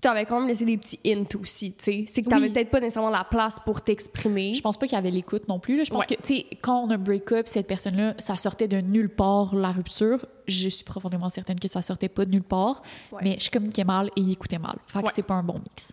[0.00, 2.04] t'avais quand même laissé des petits hints aussi, tu sais.
[2.06, 2.52] C'est que t'avais Oui.
[2.52, 4.54] peut-être pas nécessairement la place pour t'exprimer.
[4.54, 5.76] Je pense pas qu'il y avait l'écoute non plus.
[5.76, 5.84] là.
[5.84, 6.16] Je pense Ouais.
[6.16, 9.54] que, tu sais, quand on a un break-up, cette personne-là, ça sortait de nulle part,
[9.54, 10.24] la rupture.
[10.46, 13.20] Je suis profondément certaine que ça sortait pas de nulle part, Ouais.
[13.24, 14.76] mais je communiquais mal et il écoutait mal.
[14.86, 15.12] Fait que Ouais.
[15.14, 15.92] c'est pas un bon mix.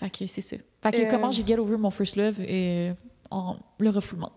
[0.00, 0.56] Fait que c'est ça.
[0.82, 2.92] Fait que Euh, comment j'ai get over mon first love euh,
[3.30, 4.32] en le refoulement.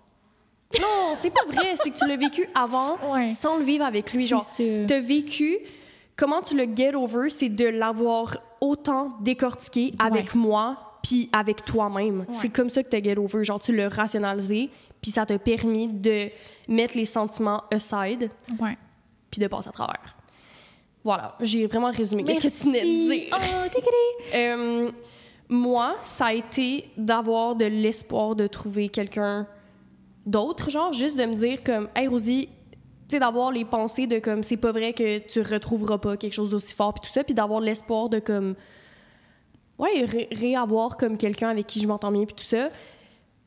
[0.82, 1.74] Non, c'est pas vrai.
[1.76, 2.98] c'est que tu l'as vécu avant
[3.30, 4.26] sans le vivre avec lui.
[4.28, 4.46] Genre,
[4.88, 5.58] t'as vécu.
[6.16, 12.26] Comment tu le get over, c'est de l'avoir autant décortiqué avec moi puis avec toi-même.
[12.30, 13.44] C'est comme ça que t'as get over.
[13.44, 14.70] Genre, tu l'as rationalisé
[15.02, 16.30] puis ça t'a permis de
[16.68, 18.30] mettre les sentiments aside
[19.30, 20.16] puis de passer à travers.
[21.04, 22.24] Voilà, j'ai vraiment résumé.
[22.24, 23.28] Qu'est-ce que tu venais de dire?
[23.34, 23.82] Oh, t'es
[24.38, 24.92] Euh,
[25.50, 29.48] moi, ça a été d'avoir de l'espoir de trouver quelqu'un
[30.26, 32.61] d'autre, genre juste de me dire comme, hey Rosie, tu
[33.12, 36.52] sais, d'avoir les pensées de comme, c'est pas vrai que tu retrouveras pas quelque chose
[36.52, 38.56] d'aussi fort, puis tout ça, puis d'avoir l'espoir de comme,
[39.80, 42.70] ouais, ré- réavoir comme quelqu'un avec qui je m'entends bien, puis tout ça.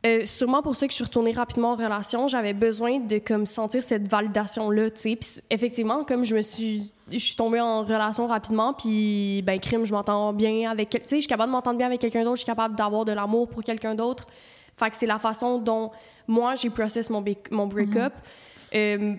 [0.06, 3.46] Euh, sûrement pour ça que je suis retournée rapidement en relation, j'avais besoin de comme
[3.46, 5.16] sentir cette validation là, tu sais.
[5.16, 9.84] Puis effectivement, comme je me suis je suis tombée en relation rapidement, puis ben crime,
[9.84, 12.36] je m'entends bien avec tu sais, je suis capable de m'entendre bien avec quelqu'un d'autre,
[12.36, 14.26] je suis capable d'avoir de l'amour pour quelqu'un d'autre.
[14.76, 15.90] Fait que c'est la façon dont
[16.28, 17.22] moi j'ai process mon
[17.66, 18.12] break-up.
[18.74, 19.14] Euh,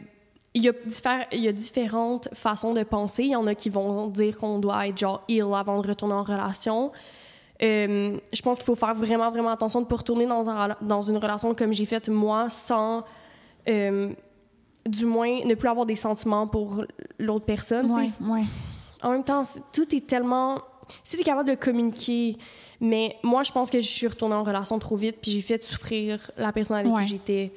[0.55, 3.23] il y, a diffère- il y a différentes façons de penser.
[3.25, 6.13] Il y en a qui vont dire qu'on doit être genre ill avant de retourner
[6.15, 6.91] en relation.
[7.61, 10.75] Euh, je pense qu'il faut faire vraiment, vraiment attention de ne pas retourner dans, un-
[10.81, 13.03] dans une relation comme j'ai fait moi sans,
[13.69, 14.11] euh,
[14.87, 16.83] du moins, ne plus avoir des sentiments pour
[17.19, 17.91] l'autre personne.
[17.91, 18.43] Ouais, ouais.
[19.03, 19.43] En même temps,
[19.73, 20.59] tout est tellement...
[21.03, 22.37] Si tu es capable de communiquer,
[22.79, 25.63] mais moi, je pense que je suis retournée en relation trop vite, puis j'ai fait
[25.63, 27.01] souffrir la personne avec Ouais.
[27.03, 27.51] qui j'étais.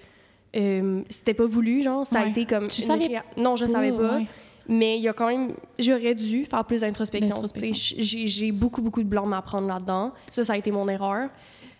[0.57, 2.07] Euh, C'était pas voulu, genre.
[2.07, 2.68] Ça a été comme...
[2.68, 4.16] Tu savais réa- Non, je savais Oh, pas.
[4.18, 4.26] ouais.
[4.68, 5.53] Mais il y a quand même...
[5.78, 7.36] J'aurais dû faire plus d'introspection.
[7.55, 10.12] J'ai beaucoup, beaucoup de blanc à prendre là-dedans.
[10.30, 11.28] Ça, ça a été mon erreur.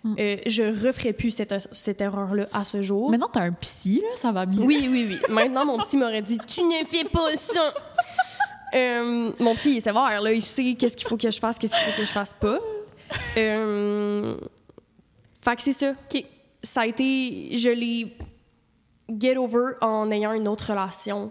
[0.05, 0.15] Mm.
[0.21, 3.11] Euh, je referai plus cette, cette erreur-là à ce jour.
[3.11, 4.63] Maintenant, t'as un psy, là, ça va mieux.
[4.65, 5.19] Oui, oui, oui.
[5.29, 7.75] Maintenant, mon psy m'aurait dit Tu ne fais pas ça.
[8.75, 10.33] Euh, mon psy, il est sévère, là.
[10.33, 12.59] Il sait qu'est-ce qu'il faut que je fasse, qu'est-ce qu'il faut que je fasse pas.
[13.37, 14.37] Euh,
[15.43, 15.95] fait que c'est ça.
[16.63, 17.57] Ça a été.
[17.57, 18.17] Je l'ai
[19.19, 21.31] get over en ayant une autre relation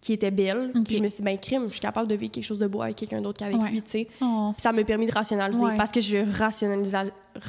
[0.00, 0.70] qui était belle.
[0.84, 2.66] Puis je me suis dit, ben, crime, je suis capable de vivre quelque chose de
[2.68, 3.70] beau avec quelqu'un d'autre qu'avec Ouais.
[3.70, 4.08] lui, tu sais.
[4.20, 4.52] Oh.
[4.56, 5.76] Ça m'a permis de rationaliser Ouais.
[5.76, 6.96] parce que je rationalisais.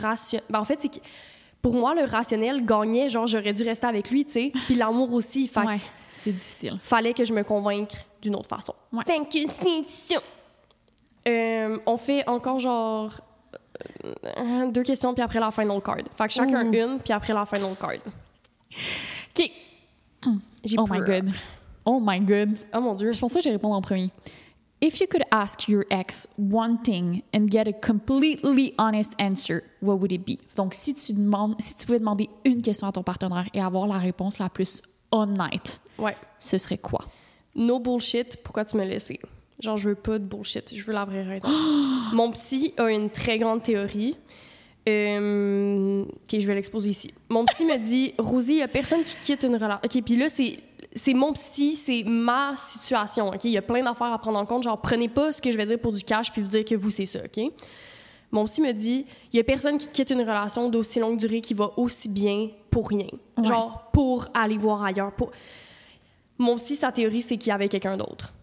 [0.01, 0.39] Ration...
[0.49, 0.99] Ben, en fait, c'est que
[1.61, 4.51] pour moi, le rationnel gagnait, genre, j'aurais dû rester avec lui, tu sais.
[4.65, 5.47] Puis l'amour aussi.
[5.47, 5.75] Fait Ouais,
[6.11, 6.77] c'est difficile.
[6.81, 8.73] fallait que je me convainque d'une autre façon.
[9.05, 10.15] Fait que c'est.
[11.27, 13.19] Euh, on fait encore genre
[14.39, 15.97] euh, deux questions puis après la final card.
[16.17, 16.73] Fait que chacun Ouh.
[16.73, 17.99] une puis après la final card.
[19.37, 19.51] OK.
[20.63, 21.05] J'ai Oh my peur.
[21.21, 21.33] god.
[21.85, 22.57] Oh my god.
[22.73, 23.11] Oh mon dieu.
[23.11, 24.09] Je pense que je vais répondre en premier.
[24.81, 29.95] If you could ask your ex one thing and get a completely honest answer, what
[29.97, 30.37] would it be?
[30.55, 33.87] Donc, si tu, demandes, si tu pouvais demander une question à ton partenaire et avoir
[33.87, 36.15] la réponse la plus honnête, Ouais.
[36.39, 37.03] ce serait quoi?
[37.55, 39.11] No bullshit, pourquoi tu me laisses?
[39.59, 41.49] Genre, je veux pas de bullshit, je veux la vraie raison.
[42.13, 44.15] Mon psy a une très grande théorie.
[44.89, 47.13] Euh, ok, je vais l'exposer ici.
[47.29, 49.79] Mon psy me dit Rosie, il y a personne qui quitte une relation.
[49.83, 50.57] Ok, puis là, c'est.
[50.95, 53.43] C'est mon psy, c'est ma situation, OK?
[53.43, 54.63] Il y a plein d'affaires à prendre en compte.
[54.63, 56.73] Genre, prenez pas ce que je vais dire pour du cash puis vous dire que
[56.73, 57.51] vous, c'est ça, OK?
[58.31, 61.41] Mon psy me dit il y a personne qui quitte une relation d'aussi longue durée
[61.41, 63.05] qui va aussi bien pour rien.
[63.37, 63.45] Ouais.
[63.45, 65.11] Genre, pour aller voir ailleurs.
[65.11, 65.29] Pour...
[66.39, 68.33] Mon psy, sa théorie, c'est qu'il y avait quelqu'un d'autre.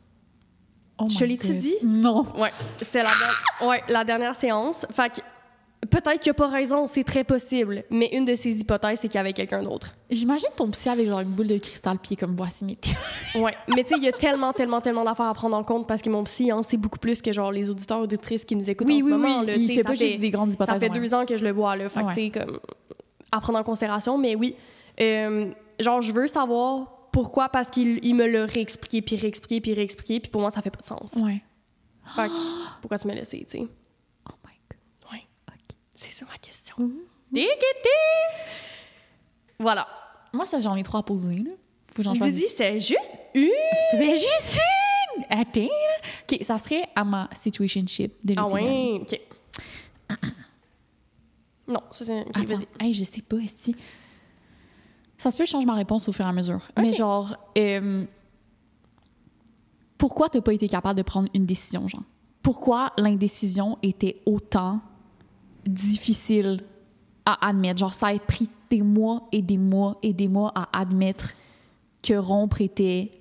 [0.98, 1.74] Oh Je l'ai-tu dit?
[1.82, 2.26] Non.
[2.38, 4.86] Ouais, c'était la, ouais, la dernière séance.
[4.92, 5.20] Fait que
[5.86, 7.84] peut-être qu'il a pas raison, c'est très possible.
[7.90, 9.94] Mais une de ses hypothèses, c'est qu'il y avait quelqu'un d'autre.
[10.10, 12.76] J'imagine ton psy avec genre une boule de cristal est comme voici mes.
[13.40, 13.54] Ouais.
[13.68, 16.00] Mais tu sais, il y a tellement, tellement, tellement d'affaires à prendre en compte parce
[16.02, 18.88] que mon psy, hein, c'est beaucoup plus que genre les auditeurs auditrices qui nous écoutent
[18.88, 19.40] en Oui, ce oui, moment.
[19.40, 19.46] oui.
[19.46, 19.56] là.
[19.56, 20.74] Il fait pas juste des grandes hypothèses.
[20.74, 20.98] Ça fait ouais.
[21.00, 21.88] deux ans que je le vois, là.
[21.88, 22.14] Fait Ouais.
[22.14, 22.58] tu sais, comme,
[23.32, 24.16] à prendre en considération.
[24.18, 24.54] Mais oui,
[25.00, 25.46] euh,
[25.80, 30.20] genre, je veux savoir pourquoi, parce qu'il il me l'a réexpliqué, puis réexpliqué, puis réexpliqué,
[30.20, 31.14] puis pour moi, ça fait pas de sens.
[31.16, 31.42] Ouais.
[32.14, 32.34] Fait que,
[32.80, 33.66] pourquoi tu m'as laissé, tu sais?
[34.30, 35.12] Oh my god.
[35.12, 35.26] Ouais.
[35.96, 36.90] C'est ça ma question.
[37.32, 37.90] Tic-tic!
[39.58, 39.86] Voilà.
[40.32, 41.50] Moi, c'est parce que j'en ai trois à poser, là.
[41.86, 42.34] Faut que j'en choisisse.
[42.34, 43.48] Didi, c'est juste une.
[43.92, 44.58] C'est juste
[45.16, 45.24] une!
[45.30, 45.68] Attends.
[46.30, 49.20] OK, ça serait à ma situationship de l'été Ah ouais, OK.
[51.68, 52.20] Non, ça c'est...
[52.20, 53.74] ok, Attends, hey, je sais pas, esti.
[55.18, 56.60] Ça se peut que je change ma réponse au fur et à mesure.
[56.78, 58.04] Mais genre, euh,
[59.98, 62.04] pourquoi t'as pas été capable de prendre une décision, genre?
[62.42, 64.80] Pourquoi l'indécision était autant
[65.68, 66.62] difficile
[67.24, 67.78] à admettre?
[67.78, 71.34] Genre, ça a pris des mois et des mois et des mois à admettre
[72.02, 73.12] que rompre était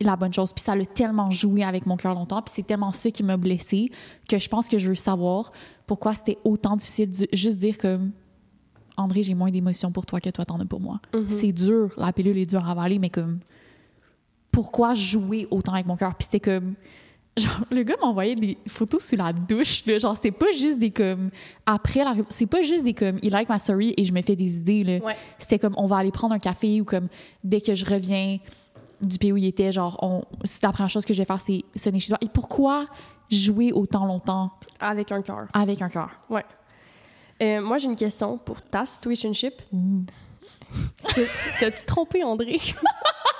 [0.00, 0.52] la bonne chose.
[0.52, 2.42] Puis ça l'a tellement joué avec mon cœur longtemps.
[2.42, 3.90] Puis c'est tellement ça qui m'a blessée
[4.28, 5.52] que je pense que je veux savoir
[5.86, 8.12] pourquoi c'était autant difficile de juste dire comme
[8.98, 11.00] André, j'ai moins d'émotions pour toi que toi t'en as pour moi.
[11.28, 13.40] C'est dur, la pilule est dure à avaler, mais comme
[14.50, 16.14] pourquoi jouer autant avec mon cœur?
[16.14, 16.74] Puis c'était comme
[17.36, 19.98] genre le gars m'envoyait des photos sous la douche, là.
[19.98, 21.30] genre c'était pas juste des comme
[21.66, 24.36] après la c'est pas juste des comme il like ma story et je me fais
[24.36, 25.04] des idées là.
[25.04, 25.16] Ouais.
[25.38, 27.08] C'était comme on va aller prendre un café ou comme
[27.44, 28.38] dès que je reviens
[29.02, 31.38] du pays où il était, genre, on, c'est la première chose que je vais faire,
[31.38, 32.18] c'est sonner chez toi.
[32.22, 32.86] Et pourquoi
[33.30, 35.48] jouer autant longtemps Avec un cœur.
[35.52, 36.08] avec un cœur?
[36.30, 36.44] Ouais.
[37.42, 39.52] Euh, moi, j'ai une question pour ta situationship.
[41.14, 41.20] T'as-
[41.60, 42.58] T'as-tu trompé André?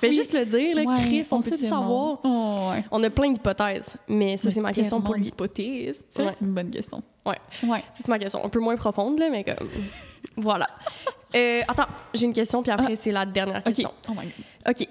[0.00, 0.14] Fais Oui.
[0.14, 2.18] juste le dire, là, Ouais, Chris, on, se peut savoir?
[2.24, 2.84] Oh, ouais.
[2.90, 6.04] On a plein d'hypothèses, mais ça, c'est ma question pour l'hypothèse.
[6.08, 6.32] C'est Ouais.
[6.40, 7.02] une bonne question.
[7.26, 7.36] Ouais.
[7.64, 7.82] Ouais.
[7.92, 8.42] C'est ma question.
[8.44, 9.68] Un peu moins profonde, là, mais comme...
[10.38, 10.66] voilà.
[11.36, 13.68] Euh, attends, j'ai une question, puis après, c'est la dernière Ah.
[13.68, 13.74] OK.
[13.74, 13.92] question.
[14.08, 14.70] Oh my God.
[14.70, 14.88] OK.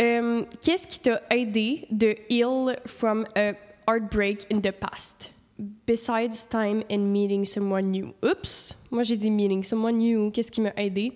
[0.00, 3.52] Euh, Qu'est-ce qui t'a aidé de heal from a
[3.88, 5.30] heartbreak in the past?
[5.86, 8.12] Besides time and meeting someone new.
[8.22, 8.76] Oups!
[8.90, 10.30] Moi, j'ai dit meeting someone new.
[10.30, 11.12] Qu'est-ce qui m'a aidé?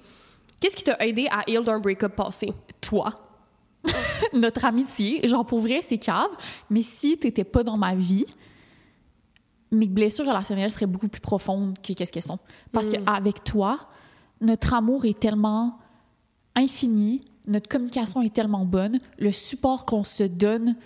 [0.60, 2.52] Qu'est-ce qui t'a aidé à heal d'un break-up passé?
[2.80, 3.12] Toi.
[4.32, 6.30] Notre amitié, genre pour vrai, c'est cave,
[6.70, 8.24] mais si t'étais pas dans ma vie,
[9.70, 12.38] mes blessures relationnelles seraient beaucoup plus profondes que qu'est-ce qu'elles sont.
[12.72, 13.04] Parce Mm.
[13.04, 13.88] qu'avec toi,
[14.40, 15.78] notre amour est tellement
[16.54, 20.76] infini, notre communication est tellement bonne, le support qu'on se donne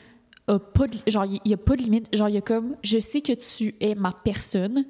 [0.48, 2.76] a pas de, genre il y a pas de limite, genre il y a comme
[2.84, 4.84] je sais que tu es ma personne.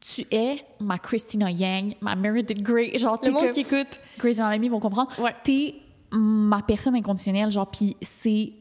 [0.00, 4.00] Tu es ma Christina Yang, ma Meredith Grey, genre Le monde comme- qui écoute.
[4.18, 5.10] Grey's Anatomy vont comprendre.
[5.20, 5.34] Ouais.
[5.44, 5.74] T'es
[6.12, 8.52] ma personne inconditionnelle, genre, puis c'est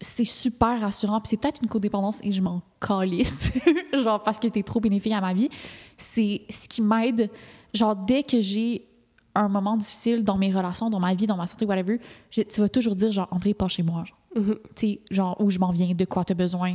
[0.00, 1.20] c'est super rassurant.
[1.20, 3.52] Puis c'est peut-être une codépendance et je m'en calisse,
[3.94, 5.48] genre, parce que t'es trop bénéfique à ma vie.
[5.96, 7.30] C'est ce qui m'aide,
[7.72, 8.86] genre, dès que j'ai
[9.34, 11.98] un moment difficile dans mes relations, dans ma vie, dans ma santé, whatever,
[12.30, 14.18] je- tu vas toujours dire, genre, André, pas chez moi, genre.
[14.44, 14.54] Mhm.
[14.74, 16.74] Tu sais, genre, où je m'en viens, de quoi t'as besoin.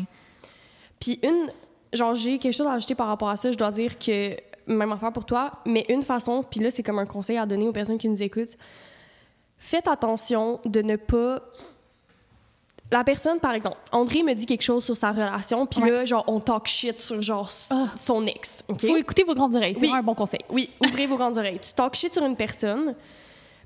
[1.00, 1.48] Puis une...
[1.94, 3.52] Genre, j'ai quelque chose à ajouter par rapport à ça.
[3.52, 4.36] Je dois dire que...
[4.68, 7.68] Même affaire pour toi, mais une façon, puis là, c'est comme un conseil à donner
[7.68, 8.56] aux personnes qui nous écoutent.
[9.60, 11.40] Faites attention de ne pas
[12.92, 15.92] la personne, par exemple, André me dit quelque chose sur sa relation, puis Ouais.
[15.92, 17.86] là, genre, on talk shit sur, genre, Ah.
[18.00, 18.64] son ex.
[18.68, 18.82] OK?
[18.88, 19.94] Faut écouter vos grandes oreilles, c'est Oui.
[19.94, 20.40] un bon conseil.
[20.50, 21.60] Oui, ouvrez vos grandes oreilles.
[21.62, 22.96] Tu talk shit sur une personne,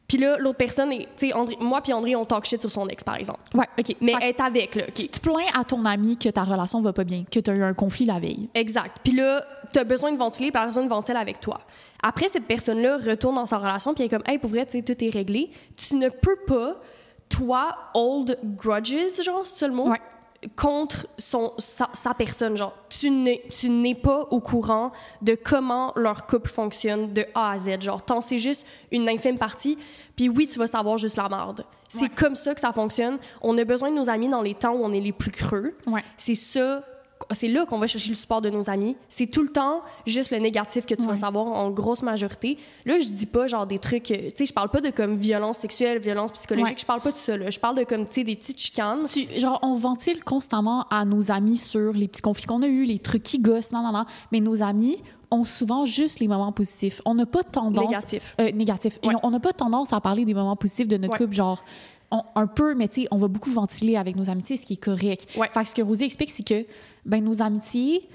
[0.10, 2.86] puis là, l'autre personne, est- tu sais, moi puis André, on talk shit sur son
[2.90, 3.40] ex, par exemple.
[3.54, 3.96] Ouais, OK.
[4.02, 4.84] Mais Fait est avec, là.
[4.94, 7.54] Tu te plains à ton ami que ta relation va pas bien, que tu as
[7.54, 8.50] eu un conflit la veille.
[8.54, 8.98] Exact.
[9.06, 9.42] Puis là,
[9.72, 11.62] tu as besoin de ventiler, puis la personne ventile avec toi.
[12.04, 14.74] Après, cette personne-là retourne dans sa relation, puis elle est comme, hey, pour vrai, tu
[14.74, 15.50] sais, tout est réglé.
[15.78, 16.76] Tu ne peux pas,
[17.30, 19.90] toi, hold grudges, genre, c'est le mot?
[19.90, 20.00] Ouais.
[20.58, 22.58] contre son, sa, sa personne.
[22.58, 24.92] Genre, tu n'es, tu n'es pas au courant
[25.22, 27.80] de comment leur couple fonctionne de A à Z.
[27.80, 29.78] Genre, t'en sais juste une infime partie,
[30.18, 31.64] puis oui, tu vas savoir juste la merde.
[31.88, 32.10] C'est Ouais.
[32.10, 33.20] comme ça que ça fonctionne.
[33.42, 35.78] On a besoin de nos amis dans les temps où on est les plus creux.
[35.88, 36.04] Ouais.
[36.18, 36.84] C'est ça,
[37.32, 38.98] c'est là qu'on va chercher le support de nos amis.
[39.08, 42.58] C'est tout le temps juste le négatif que tu vas savoir en grosse majorité.
[42.86, 45.16] Là, je dis pas genre des trucs, euh, tu sais, je parle pas de comme
[45.16, 46.76] violence sexuelle, violence psychologique, Ouais.
[46.82, 47.38] je parle pas de ça.
[47.38, 47.50] Là.
[47.50, 49.04] Je parle de comme, tu sais, des petites chicanes.
[49.12, 52.86] Tu- genre, on ventile constamment à nos amis sur les petits conflits qu'on a eus,
[52.86, 54.06] les trucs qui gossent, non, non, non.
[54.32, 54.98] Mais nos amis
[55.32, 57.02] ont souvent juste les moments positifs.
[57.06, 57.86] On n'a pas tendance.
[57.86, 59.00] Négatifs.
[59.04, 59.10] Euh.
[59.12, 61.64] Et on n'a pas tendance à parler des moments positifs de notre couple, genre.
[62.12, 64.74] on- un peu, mais tu sais, on va beaucoup ventiler avec nos amitiés, ce qui
[64.74, 65.28] est correct.
[65.32, 66.64] Fait que ce que Rosie explique, c'est que,
[67.06, 68.08] ben, nos amitiés,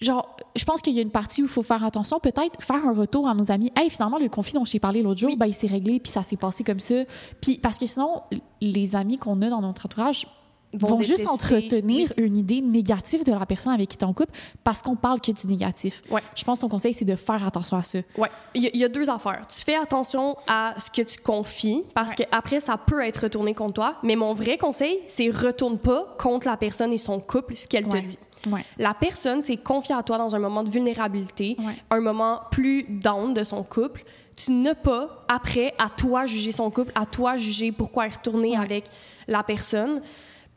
[0.00, 2.84] genre, je pense qu'il y a une partie où il faut faire attention, peut-être faire
[2.86, 3.72] un retour à nos amis.
[3.76, 6.12] Hey, finalement, le conflit dont je t'ai parlé l'autre jour, ben, il s'est réglé, puis
[6.12, 7.04] ça s'est passé comme ça.
[7.40, 8.22] Puis, parce que sinon,
[8.60, 10.26] les amis qu'on a dans notre entourage
[10.74, 11.30] vont, juste détester.
[11.30, 14.96] entretenir une idée négative de la personne avec qui tu es en couple parce qu'on
[14.96, 16.02] parle que du négatif.
[16.10, 16.22] Ouais.
[16.34, 17.98] Je pense que ton conseil, c'est de faire attention à ça.
[18.16, 19.42] Ouais, il y, a- il y a deux affaires.
[19.46, 22.24] Tu fais attention à ce que tu confies parce Ouais.
[22.24, 23.96] que après ça peut être retourné contre toi.
[24.02, 27.86] Mais mon vrai conseil, c'est retourne pas contre la personne et son couple ce qu'elle
[27.86, 28.02] Ouais.
[28.02, 28.18] te dit.
[28.52, 28.64] Ouais.
[28.76, 31.76] La personne s'est confiée à toi dans un moment de vulnérabilité, Ouais.
[31.90, 34.04] un moment plus down de son couple.
[34.36, 38.16] Tu n'as pas, après, à toi juger son couple, à toi juger pourquoi elle est
[38.16, 38.56] retournée Ouais.
[38.64, 38.84] avec
[39.28, 40.02] la personne.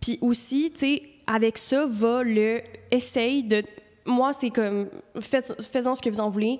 [0.02, 2.62] Puis aussi, tu sais, avec ça, va le...
[2.92, 3.64] Essaye de...
[4.06, 4.90] Moi, c'est comme...
[5.20, 6.60] Faites, faites-en ce que vous en voulez,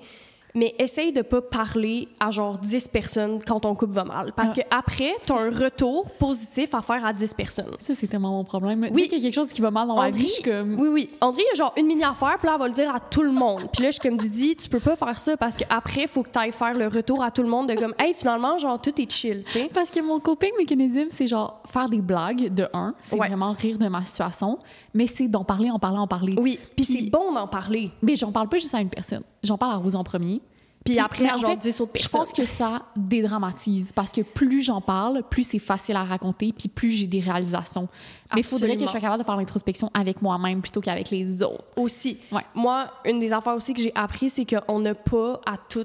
[0.54, 4.32] mais essaye de pas parler à genre 10 personnes quand ton couple va mal.
[4.34, 4.54] Parce Ah.
[4.54, 7.74] que après, tu as un retour positif à faire à 10 personnes.
[7.78, 8.88] Ça, c'est tellement mon problème.
[8.92, 9.02] Oui.
[9.02, 10.42] Dès qu'il y a quelque chose qui va mal dans ma André- vie, je suis
[10.42, 10.78] comme...
[10.80, 11.10] Oui, oui.
[11.20, 13.30] André, il a genre une mini-affaire, puis là, elle va le dire à tout le
[13.30, 13.68] monde.
[13.72, 16.22] Puis là, je suis comme Didi, tu peux pas faire ça parce qu'après, il faut
[16.22, 18.80] que tu ailles faire le retour à tout le monde de comme, hey, finalement, genre,
[18.80, 19.70] tout est chill, tu sais.
[19.72, 23.28] Parce que mon coping mécanisme, c'est genre faire des blagues de un, c'est Ouais.
[23.28, 24.58] vraiment rire de ma situation,
[24.94, 26.34] mais c'est d'en parler, en parler, en parler.
[26.38, 27.90] Oui, puis Puis- c'est bon d'en parler.
[28.02, 29.22] Mais j'en parle pas juste à une personne.
[29.42, 30.40] J'en parle à Rose en premier.
[30.84, 32.20] Puis après, à en genre fait, 10 autres Je personnes.
[32.20, 36.68] pense que ça dédramatise parce que plus j'en parle, plus c'est facile à raconter, puis
[36.68, 37.88] plus j'ai des réalisations.
[38.34, 41.42] Mais il faudrait que je sois capable de faire l'introspection avec moi-même plutôt qu'avec les
[41.42, 41.64] autres.
[41.76, 42.16] Aussi.
[42.32, 42.40] Ouais.
[42.54, 45.84] Moi, une des affaires aussi que j'ai appris, c'est qu'on n'a pas à tout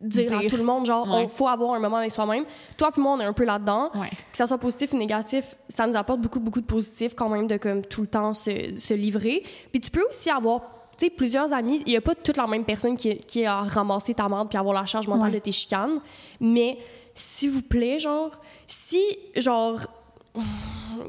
[0.00, 1.24] dire, à tout le monde, genre, Ouais.
[1.24, 2.44] on faut avoir un moment avec soi-même.
[2.76, 3.90] Toi puis moi, on est un peu là-dedans.
[3.94, 4.08] Ouais.
[4.10, 7.46] Que ça soit positif ou négatif, ça nous apporte beaucoup, beaucoup de positif quand même
[7.46, 9.42] de comme tout le temps se, se livrer.
[9.72, 10.60] Puis tu peux aussi avoir,
[11.02, 11.82] tu sais, plusieurs amis.
[11.86, 14.58] Il n'y a pas toute la même personne qui, qui a ramassé ta merde puis
[14.58, 15.34] avoir la charge mentale Ouais.
[15.34, 15.98] de tes chicanes.
[16.40, 16.78] Mais
[17.14, 18.30] s'il vous plaît, genre,
[18.66, 19.00] si,
[19.36, 19.78] genre,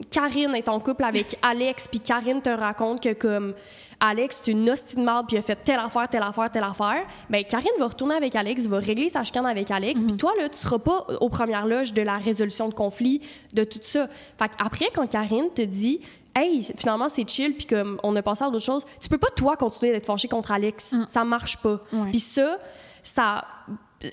[0.10, 3.54] Karine est en couple avec Alex, puis Karine te raconte que comme
[4.00, 7.06] Alex, c'est une hostie de marde, puis a fait telle affaire, telle affaire, telle affaire,
[7.30, 10.08] ben Karine va retourner avec Alex, va régler sa chicane avec Alex, Mhm.
[10.08, 13.22] puis toi, là, tu seras pas aux premières loges de la résolution de conflit,
[13.54, 14.08] de tout ça.
[14.38, 16.02] Fait après, quand Karine te dit
[16.36, 19.30] Hey, finalement, c'est chill, puis comme on a passé à d'autres choses, tu peux pas,
[19.36, 20.96] toi, continuer d'être fâché contre Alex.
[21.08, 21.80] Ça marche pas.
[21.92, 22.02] Mm.
[22.02, 22.10] Ouais.
[22.10, 22.58] Puis ça,
[23.04, 23.46] ça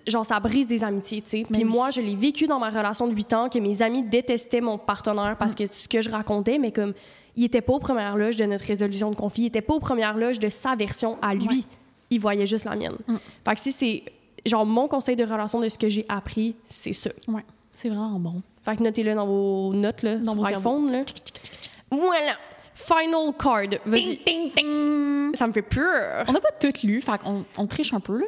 [0.06, 1.42] genre ça brise des amitiés, tu sais.
[1.50, 1.64] Puis oui.
[1.64, 4.78] moi, je l'ai vécu dans ma relation de 8 ans que mes amis détestaient mon
[4.78, 6.92] partenaire parce que ce que je racontais, mais comme
[7.36, 9.80] il était pas aux premières loges de notre résolution de conflit, il était pas aux
[9.80, 11.66] premières loges de sa version à lui.
[12.10, 12.96] Il voyait juste la mienne.
[13.06, 13.16] Mm.
[13.44, 14.04] Fait que si c'est
[14.46, 17.10] genre mon conseil de relation de ce que j'ai appris, c'est ça.
[17.28, 17.44] Ouais.
[17.72, 18.42] C'est vraiment bon.
[18.62, 21.04] Fait que notez-le dans vos notes là, Dans sur vos iPhone là.
[21.90, 22.36] Voilà.
[22.74, 23.80] Final card.
[23.84, 24.18] Vas-y.
[24.18, 25.34] Ding, ding, ding.
[25.36, 26.24] Ça me fait peur.
[26.28, 28.20] On n'a pas tout lu, fait qu'on on triche un peu.
[28.20, 28.26] Là.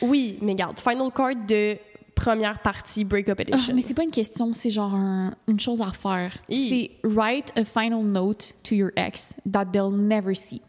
[0.00, 1.76] Oui, mais garde, final card de
[2.14, 3.74] première partie Breakup Ah, Edition.
[3.74, 6.36] mais c'est pas une question, c'est genre un- une chose à faire.
[6.48, 6.68] Hi.
[6.68, 10.60] C'est write a final note to your ex that they'll never see.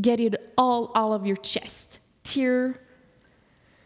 [0.00, 2.00] Get it all out of your chest.
[2.22, 2.74] Tear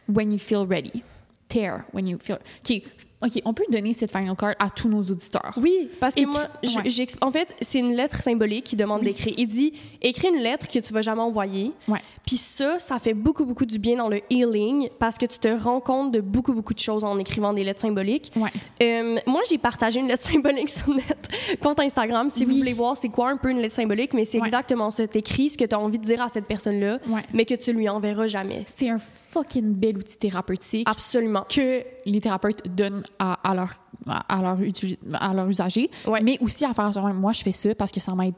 [0.08, 1.02] when you feel ready.
[1.48, 2.38] Tear when you feel.
[2.64, 2.82] OK,
[3.22, 5.52] ok, on peut donner cette final card à tous nos auditeurs.
[5.56, 6.90] Oui, parce que moi, ouais.
[6.90, 9.34] j'ex- en fait, c'est une lettre symbolique qui demande d'écrire.
[9.36, 9.72] Il dit
[10.02, 12.00] écris une lettre que tu vas jamais envoyer, Ouais.
[12.26, 15.48] Puis ça, ça fait beaucoup, beaucoup du bien dans le healing parce que tu te
[15.48, 18.30] rends compte de beaucoup, beaucoup de choses en écrivant des lettres symboliques.
[18.36, 18.50] Ouais.
[18.82, 22.30] Euh, moi, j'ai partagé une lettre symbolique sur notre compte Instagram.
[22.30, 25.08] Si vous voulez voir c'est quoi un peu une lettre symbolique, mais c'est exactement ça.
[25.08, 26.98] T'écris ce que tu as envie de dire à cette personne-là,
[27.32, 28.62] mais que tu lui enverras jamais.
[28.66, 31.44] C'est un fucking bel outil thérapeutique Absolument.
[31.48, 33.74] que les thérapeutes donnent à, à leur
[34.06, 36.22] à leur, utili- à leur usager, Ouais.
[36.22, 38.34] mais aussi à faire genre, moi je fais ça parce que ça m'aide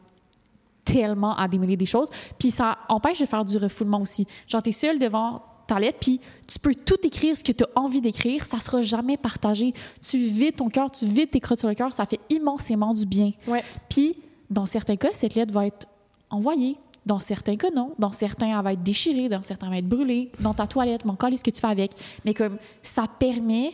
[0.84, 2.08] tellement à démêler des choses,
[2.38, 4.26] puis ça empêche de faire du refoulement aussi.
[4.48, 7.68] Genre t'es seul devant ta lettre, puis tu peux tout écrire ce que tu as
[7.78, 9.72] envie d'écrire, ça sera jamais partagé.
[10.06, 13.06] Tu vides ton cœur, tu vides tes crottes sur le cœur, ça fait immensément du
[13.06, 13.30] bien.
[13.46, 13.62] Ouais.
[13.88, 14.16] Puis,
[14.50, 15.86] dans certains cas, cette lettre va être
[16.30, 16.76] envoyée.
[17.06, 17.92] Dans certains cas, non.
[17.98, 19.28] Dans certains, elle va être déchirée.
[19.28, 20.30] Dans certains, elle va être brûlée.
[20.40, 21.92] Dans ta toilette, mon ce que tu fais avec.
[22.24, 23.72] Mais comme ça permet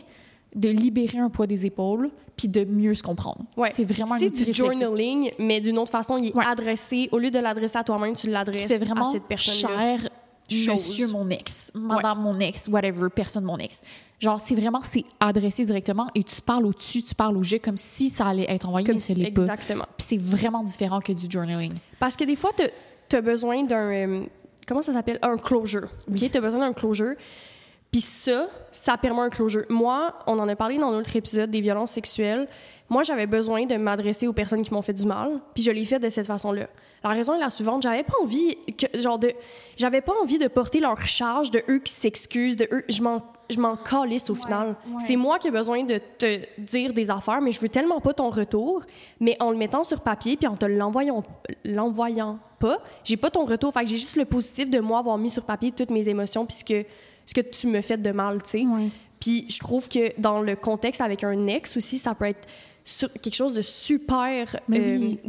[0.55, 3.41] de libérer un poids des épaules puis de mieux se comprendre.
[3.57, 3.69] Ouais.
[3.73, 6.45] C'est vraiment un C'est du journaling, mais d'une autre façon, il est Ouais.
[6.47, 7.09] adressé.
[7.11, 8.69] Au lieu de l'adresser à toi-même, tu l'adresses à
[9.11, 9.97] cette personne-là.
[9.97, 10.09] cher
[10.49, 10.69] Chose.
[10.69, 13.81] monsieur mon ex, madame mon ex, whatever, personne mon ex.
[14.19, 17.77] Genre, c'est vraiment, c'est adressé directement et tu parles au-dessus, tu parles au jeu comme
[17.77, 19.41] si ça allait être envoyé, Comme mais si- l'est pas.
[19.43, 19.85] exactement.
[19.97, 21.73] Puis c'est vraiment différent que du journaling.
[21.99, 22.49] Parce que des fois,
[23.09, 23.91] tu as besoin d'un.
[23.91, 24.21] euh,
[24.67, 25.19] comment ça s'appelle?
[25.21, 25.87] Un closure.
[26.09, 26.17] OK?
[26.31, 27.13] Tu as besoin d'un closure.
[27.91, 29.63] Puis ça, ça permet un closure.
[29.69, 32.47] Moi, on en a parlé dans notre épisode des violences sexuelles.
[32.87, 35.85] Moi, j'avais besoin de m'adresser aux personnes qui m'ont fait du mal, puis je l'ai
[35.85, 36.67] fait de cette façon-là.
[37.03, 39.31] La raison est la suivante, j'avais pas envie que genre de
[39.77, 43.23] j'avais pas envie de porter leur charge de eux qui s'excusent, de eux je m'en
[43.49, 44.69] je m'en calisse au final.
[44.69, 44.97] ouais.
[45.05, 48.13] C'est moi qui ai besoin de te dire des affaires, mais je veux tellement pas
[48.13, 48.83] ton retour,
[49.19, 51.23] mais en le mettant sur papier puis en te l'envoyant
[51.63, 55.17] l'envoyant pas, j'ai pas ton retour, fait que j'ai juste le positif de moi avoir
[55.17, 56.85] mis sur papier toutes mes émotions puis
[57.29, 58.65] ce que tu me fais de mal, tu sais.
[59.19, 62.47] Puis je trouve que dans le contexte avec un ex aussi, ça peut être
[63.21, 65.19] quelque chose de super euh, oui.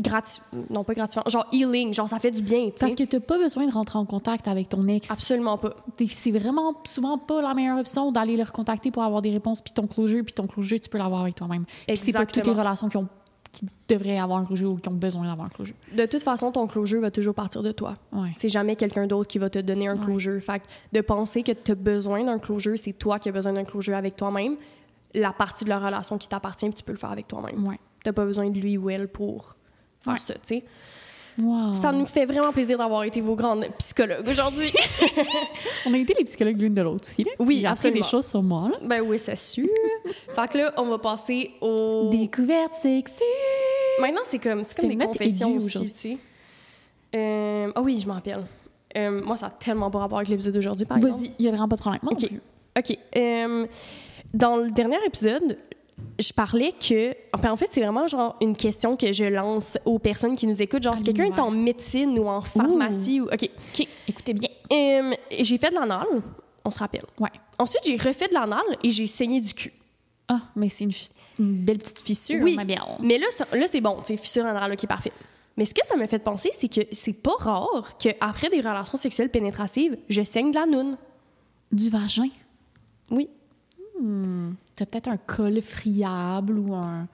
[0.71, 3.37] non pas gratifiant, genre healing, genre ça fait du bien, tu Parce que t'as pas
[3.37, 5.11] besoin de rentrer en contact avec ton ex.
[5.11, 5.75] Absolument pas.
[6.09, 9.75] C'est vraiment souvent pas la meilleure option d'aller le recontacter pour avoir des réponses, puis
[9.75, 11.67] ton closure, puis ton closure, tu peux l'avoir avec toi-même.
[11.87, 13.09] Puis c'est pas toutes les relations qui, ont,
[13.53, 15.75] qui devraient avoir un closure ou qui ont besoin d'avoir un closure.
[15.97, 17.97] De toute façon, ton closure va toujours partir de toi.
[18.13, 18.31] Ouais.
[18.37, 20.05] C'est jamais quelqu'un d'autre qui va te donner un Ouais.
[20.05, 20.41] closure.
[20.43, 23.53] Fait que de penser que tu as besoin d'un closure, c'est toi qui as besoin
[23.53, 24.57] d'un closure avec toi-même.
[25.15, 27.67] La partie de la relation qui t'appartient, tu peux le faire avec toi-même.
[27.67, 27.79] Ouais.
[28.05, 29.57] T'as pas besoin de lui ou elle pour
[30.01, 30.19] faire Ouais.
[30.21, 30.65] ça, tu sais.
[31.43, 31.75] Wow.
[31.75, 34.73] Ça nous fait vraiment plaisir d'avoir été vos grandes psychologues aujourd'hui.
[35.87, 37.25] On a été les psychologues l'une de l'autre aussi.
[37.25, 37.31] Là.
[37.39, 38.01] Oui, absolument.
[38.01, 38.69] des choses sur moi.
[38.69, 38.79] Là.
[38.83, 39.67] ben oui, c'est sûr.
[40.29, 42.09] fait que là, on va passer au...
[42.11, 43.23] Découverte sexy.
[44.01, 45.93] Maintenant, c'est comme, c'est comme des confessions aussi, aujourd'hui.
[45.93, 46.19] tu sais.
[47.17, 48.45] Euh, Ah oui, je m'en rappelle.
[48.97, 51.21] Euh, moi, ça a tellement pas rapport avec l'épisode d'aujourd'hui, par exemple.
[51.21, 52.01] Vas-y, il y a vraiment pas de problème.
[52.03, 52.31] Moi OK.
[52.79, 52.99] OK.
[53.17, 53.67] Euh,
[54.35, 55.59] dans le dernier épisode,
[56.19, 57.15] je parlais que...
[57.33, 60.61] Enfin, en fait, c'est vraiment genre une question que je lance aux personnes qui nous
[60.63, 60.83] écoutent.
[60.83, 63.25] Genre, si quelqu'un est en médecine ou en pharmacie ou...
[63.25, 63.43] OK.
[63.43, 64.49] OK, écoutez bien.
[64.73, 66.07] Euh, j'ai fait de l'anal,
[66.65, 67.05] on se rappelle.
[67.19, 67.31] Ouais.
[67.59, 69.73] Ensuite, j'ai refait de l'anal et j'ai saigné du cul.
[70.29, 70.93] Ah, mais c'est une,
[71.65, 72.55] belle petite fissure, Oui.
[72.55, 72.65] ma.
[73.01, 75.13] Mais là, ça- là c'est bon, c'est fissure anale, OK, parfait.
[75.57, 78.97] Mais ce que ça me fait penser, c'est que c'est pas rare qu'après des relations
[78.97, 80.97] sexuelles pénétratives, je saigne de la noune.
[81.73, 82.29] Du vagin?
[83.11, 83.29] Oui.
[84.81, 87.07] T'as peut-être un col friable ou un...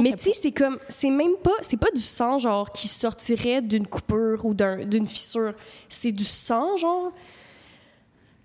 [0.00, 3.60] Mais tu sais, c'est comme, c'est même pas, c'est pas du sang, genre, qui sortirait
[3.60, 5.52] d'une coupure ou d'un- d'une fissure.
[5.88, 7.10] C'est du sang, genre,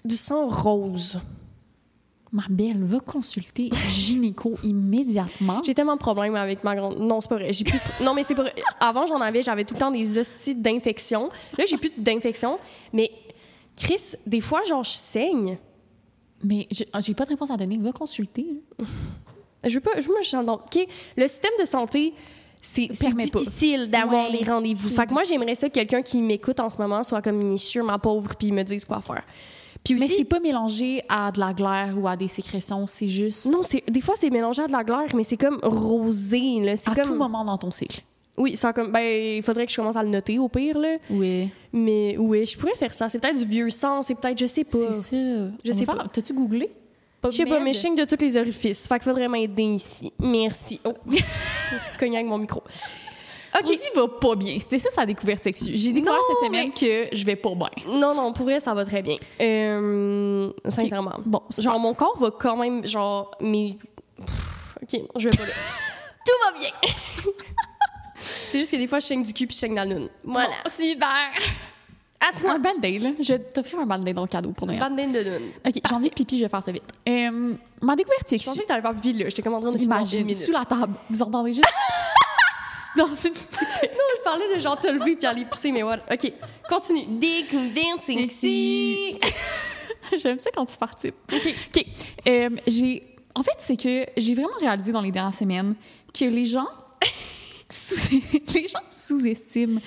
[0.04, 1.20] du sang rose.
[2.32, 5.62] Ma belle, va consulter gynéco immédiatement.
[5.64, 6.98] J'ai tellement de problèmes avec ma grande.
[6.98, 7.54] Non, c'est pas vrai.
[7.54, 7.80] J'ai plus.
[8.02, 8.56] Non, mais c'est pas vrai.
[8.80, 11.30] Avant, j'en avais, j'avais tout le temps des hosties d'infection.
[11.60, 12.58] Là, j'ai plus d'infection.
[12.92, 13.12] Mais
[13.78, 15.60] Chris, des fois, genre, je saigne.
[16.44, 17.78] Mais j'ai ah, j'ai pas de réponse à donner.
[17.78, 18.46] Va consulter.
[18.80, 18.86] là.
[19.66, 19.92] Je veux pas.
[20.00, 20.62] Je veux je sens donc.
[20.66, 20.88] OK.
[21.16, 22.14] Le système de santé.
[22.66, 24.88] C'est difficile d'avoir Ouais, les rendez-vous.
[24.88, 27.58] Fait que moi, j'aimerais ça que quelqu'un qui m'écoute en ce moment soit comme est
[27.58, 29.22] sûr, ma pauvre, puis me dise quoi faire.
[29.84, 32.88] Puis Mais aussi, c'est pas mélangé à de la glaire ou à des sécrétions.
[32.88, 35.60] C'est juste non, c'est des fois c'est mélangé à de la glaire, mais c'est comme
[35.62, 36.78] rosé là.
[36.78, 38.02] C'est à comme tout moment dans ton cycle.
[38.38, 39.02] Oui, ça comme ben
[39.38, 40.98] il faudrait que je commence à le noter au pire là.
[41.10, 41.50] Oui.
[41.72, 43.10] Mais oui, je pourrais faire ça.
[43.10, 44.78] C'est peut-être du vieux sang, c'est peut-être, je sais pas.
[44.92, 45.52] C'est ça.
[45.64, 46.06] Je On sais pas.
[46.12, 46.72] T'as-tu googlé?
[47.26, 48.88] Je sais pas, mais je saigne de tous les orifices.
[48.88, 50.12] Fait qu'il faudrait m'aider ici.
[50.20, 50.80] Merci.
[50.84, 52.62] Oh, je suis cognée avec mon micro.
[53.60, 53.70] OK.
[53.70, 54.58] Ozzy va pas bien.
[54.60, 55.76] C'était ça sa découverte sexuelle.
[55.78, 57.70] J'ai découvert Non, cette semaine que je vais pas bien.
[57.88, 59.16] Non, non, pour vrai, ça va très bien.
[59.40, 61.14] Euh, sincèrement.
[61.26, 63.78] Bon, Genre, mon corps va quand même, genre, mes...
[64.18, 65.54] Pff, OK, je vais pas là.
[66.26, 66.92] Tout va bien!
[68.50, 70.10] C'est juste que des fois, je saigne du cul puis je saigne dans le noun.
[70.24, 70.48] Voilà.
[70.64, 71.08] Bon, super.
[72.20, 72.52] À toi!
[72.54, 73.10] Un band-aid, là.
[73.20, 74.80] Je vais t'offrir un band-aid dans le cadeau pour Noël.
[74.80, 75.42] Bandine de noun.
[75.66, 76.84] OK, j'ai envie de pipi, je vais faire ça vite.
[77.08, 78.54] Euh, ma découverte Je sexuelle.
[78.54, 79.26] pensais que t'allais faire pipi là.
[79.30, 80.38] J'étais comme en train de finir en une Imagine, minute.
[80.38, 80.94] sous la table.
[81.10, 81.66] Vous entendez juste.
[82.96, 83.34] dans une.
[83.34, 86.04] Non, je parlais de genre te lever puis aller pisser, mais voilà.
[86.12, 86.32] OK,
[86.70, 87.06] continue.
[87.20, 89.18] Dick, dancing, si.
[90.18, 91.16] J'aime ça quand tu participes.
[91.32, 91.56] OK.
[91.76, 91.86] OK.
[92.30, 93.04] Euh, j'ai...
[93.36, 95.76] En fait, c'est que j'ai vraiment réalisé dans les dernières semaines
[96.14, 96.68] que les gens,
[97.74, 98.22] sous-
[98.54, 99.80] les gens sous-estiment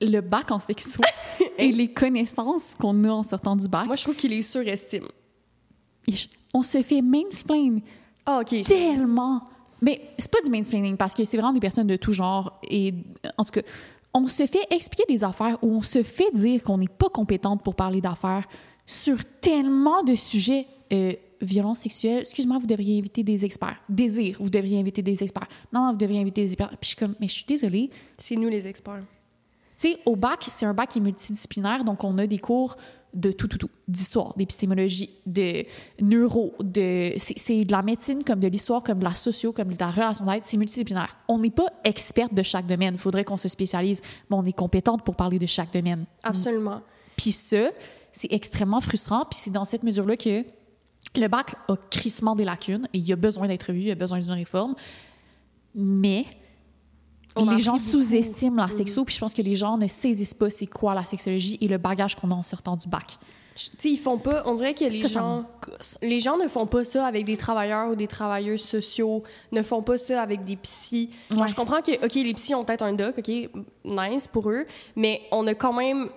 [0.00, 1.00] le bac en sexo
[1.58, 3.86] et les connaissances qu'on a en sortant du bac.
[3.86, 5.08] Moi, je trouve qu'il est surestime.
[6.54, 7.78] On se fait mansplain
[8.24, 9.40] Ah, tellement.
[9.82, 12.60] Mais c'est pas du mansplaining parce que c'est vraiment des personnes de tout genre.
[12.70, 12.94] Et
[13.36, 13.62] en tout cas,
[14.14, 17.62] on se fait expliquer des affaires ou on se fait dire qu'on n'est pas compétente
[17.62, 18.44] pour parler d'affaires
[18.86, 20.66] sur tellement de sujets.
[20.92, 23.76] Euh, violence sexuelle, excuse-moi, vous devriez inviter des experts.
[23.88, 25.48] Désir, vous devriez inviter des experts.
[25.72, 26.70] Non, non, vous devriez inviter des experts.
[26.70, 27.90] Puis je suis comme, mais je suis désolée.
[28.16, 29.02] C'est nous les experts.
[29.78, 32.76] Tu sais, au bac, c'est un bac qui est multidisciplinaire, donc on a des cours
[33.14, 33.70] de tout, tout, tout.
[33.86, 35.64] D'histoire, d'épistémologie, de
[36.00, 37.12] neuro, de...
[37.16, 39.90] C'est c'est de la médecine comme de l'histoire, comme de la socio, comme de la
[39.90, 40.44] relation d'aide.
[40.44, 41.16] C'est multidisciplinaire.
[41.28, 42.94] On n'est pas experte de chaque domaine.
[42.94, 46.04] Il faudrait qu'on se spécialise, mais on est compétente pour parler de chaque domaine.
[46.22, 46.82] Absolument.
[47.16, 47.70] Puis ça,
[48.12, 49.24] c'est extrêmement frustrant.
[49.30, 50.44] Puis c'est dans cette mesure-là que
[51.16, 53.90] le bac a crissement des lacunes et il y a besoin d'être revu, il y
[53.90, 54.74] a besoin d'une réforme.
[55.74, 56.24] Mais
[57.36, 58.72] On les gens sous-estiment la Mhm.
[58.72, 61.68] sexo, puis je pense que les gens ne saisissent pas c'est quoi la sexologie et
[61.68, 63.16] le bagage qu'on a en sortant du bac.
[63.54, 64.42] Tu sais, ils font pas.
[64.46, 65.44] On dirait que les ça gens.
[66.02, 69.22] Les gens ne font pas ça avec des travailleurs ou des travailleuses sociaux,
[69.52, 71.10] ne font pas ça avec des psys.
[71.30, 71.48] Genre, Ouais.
[71.48, 73.28] Je comprends que, OK, les psys ont peut-être un doc, OK,
[73.84, 74.64] nice pour eux,
[74.96, 76.08] mais on a quand même.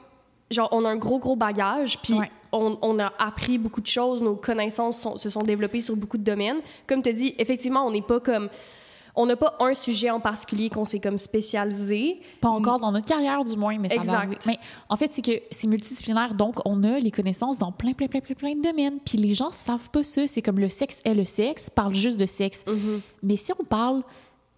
[0.51, 2.31] Genre, on a un gros, gros bagage, puis Ouais.
[2.51, 6.17] On, on a appris beaucoup de choses, nos connaissances sont- se sont développées sur beaucoup
[6.17, 6.59] de domaines.
[6.87, 8.49] Comme tu dis, effectivement, on n'est pas comme.
[9.13, 12.21] On n'a pas un sujet en particulier qu'on s'est comme spécialisé.
[12.39, 14.11] Pas encore dans notre carrière, du moins, mais ça Exact.
[14.11, 14.37] va arriver.
[14.47, 14.57] Mais
[14.87, 18.21] en fait, c'est que c'est multidisciplinaire, donc on a les connaissances dans plein, plein, plein,
[18.21, 18.99] plein, plein de domaines.
[19.05, 20.27] Puis les gens savent pas ça.
[20.27, 22.63] C'est comme le sexe est le sexe, parle juste de sexe.
[22.65, 22.99] Mm-hmm.
[23.23, 24.01] Mais si on parle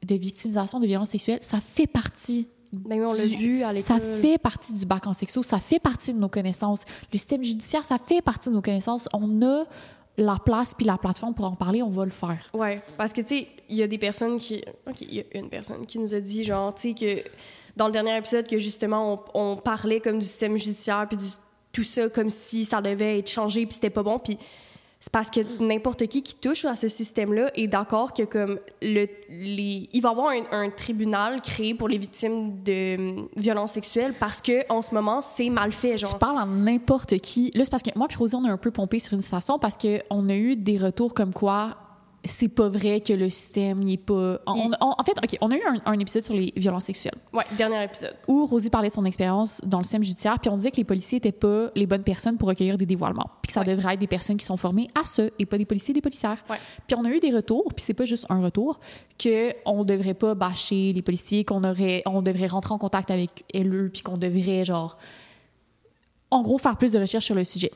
[0.06, 2.48] de victimisation de violences sexuelles, ça fait partie.
[2.86, 3.80] Oui, on l'a vu à.
[3.80, 6.86] Ça fait partie du bac en sexo, ça fait partie de nos connaissances.
[7.12, 9.08] Le système judiciaire, ça fait partie de nos connaissances.
[9.14, 9.66] On a
[10.18, 12.50] la place puis la plateforme pour en parler, on va le faire.
[12.54, 14.64] Ouais, parce que tu sais, il y a des personnes qui.
[14.88, 17.30] OK, il y a une personne qui nous a dit, genre, tu sais, que
[17.76, 21.28] dans le dernier épisode, que justement, on, on parlait comme du système judiciaire, puis du,
[21.74, 24.20] tout ça comme si ça devait être changé, puis c'était pas bon.
[24.20, 24.38] Puis
[25.03, 29.07] c'est parce que n'importe qui qui touche à ce système-là est d'accord que, comme, le,
[29.30, 33.73] les, il va y avoir un, un tribunal créé pour les victimes de hum, violences
[33.73, 36.13] sexuelles parce que en ce moment, c'est mal fait, genre.
[36.13, 37.51] Tu parles à n'importe qui.
[37.53, 39.59] Là, c'est parce que moi puis Rosie, on a un peu pompé sur une station
[39.59, 41.75] parce qu'on a eu des retours comme quoi
[42.26, 44.40] c'est pas vrai que le système n'est pas...
[44.48, 46.86] on- Il- on- en fait, OK, on a eu un, un épisode sur les violences
[46.86, 48.16] sexuelles Ouais, dernier épisode.
[48.30, 50.86] où Rosie parlait de son expérience dans le système judiciaire, puis on disait que les
[50.86, 53.66] policiers n'étaient pas les bonnes personnes pour recueillir des dévoilements, puis que ça Ouais.
[53.76, 56.38] devrait être des personnes qui sont formées à ça, et pas des policiers, des policières.
[56.50, 56.58] Ouais.
[56.88, 58.80] Puis on a eu des retours, puis c'est pas juste un retour,
[59.22, 63.44] qu'on ne devrait pas bâcher les policiers, qu'on aurait, on devrait rentrer en contact avec
[63.56, 64.98] eux, puis qu'on devrait, genre,
[66.32, 67.72] en gros, faire plus de recherches sur le sujet.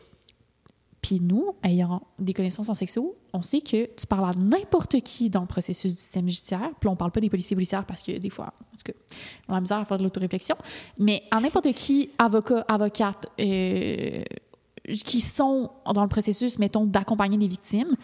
[1.01, 5.29] Puis nous, ayant des connaissances en sexo, on sait que tu parles à n'importe qui
[5.29, 6.71] dans le processus du système judiciaire.
[6.79, 8.93] Puis on parle pas des policiers policières parce que des fois, en tout cas,
[9.47, 10.55] on a la misère à faire de l'autoréflexion.
[10.97, 14.23] Mais à n'importe qui, avocat, avocate, euh,
[14.87, 17.95] qui sont dans le processus, mettons, d'accompagner des victimes,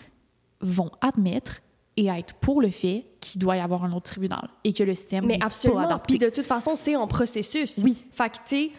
[0.61, 1.61] vont admettre
[1.98, 4.95] et être pour le fait qu'il doit y avoir un autre tribunal et que le
[4.95, 5.99] système Mais absolument.
[5.99, 7.76] Puis de toute façon, c'est en processus.
[7.84, 8.06] Oui.
[8.11, 8.72] Fait que, tu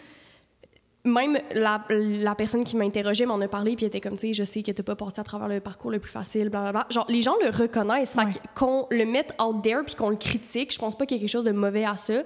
[1.04, 4.32] même la, la personne qui m'interrogeait m'en a parlé, puis elle était comme, tu sais,
[4.32, 6.86] je sais que t'as pas passé à travers le parcours le plus facile, blablabla.
[6.90, 8.14] Genre, les gens le reconnaissent.
[8.14, 8.30] Fait Ouais.
[8.32, 11.20] que qu'on le mette out there puis qu'on le critique, je pense pas qu'il y
[11.20, 12.22] a quelque chose de mauvais à ça.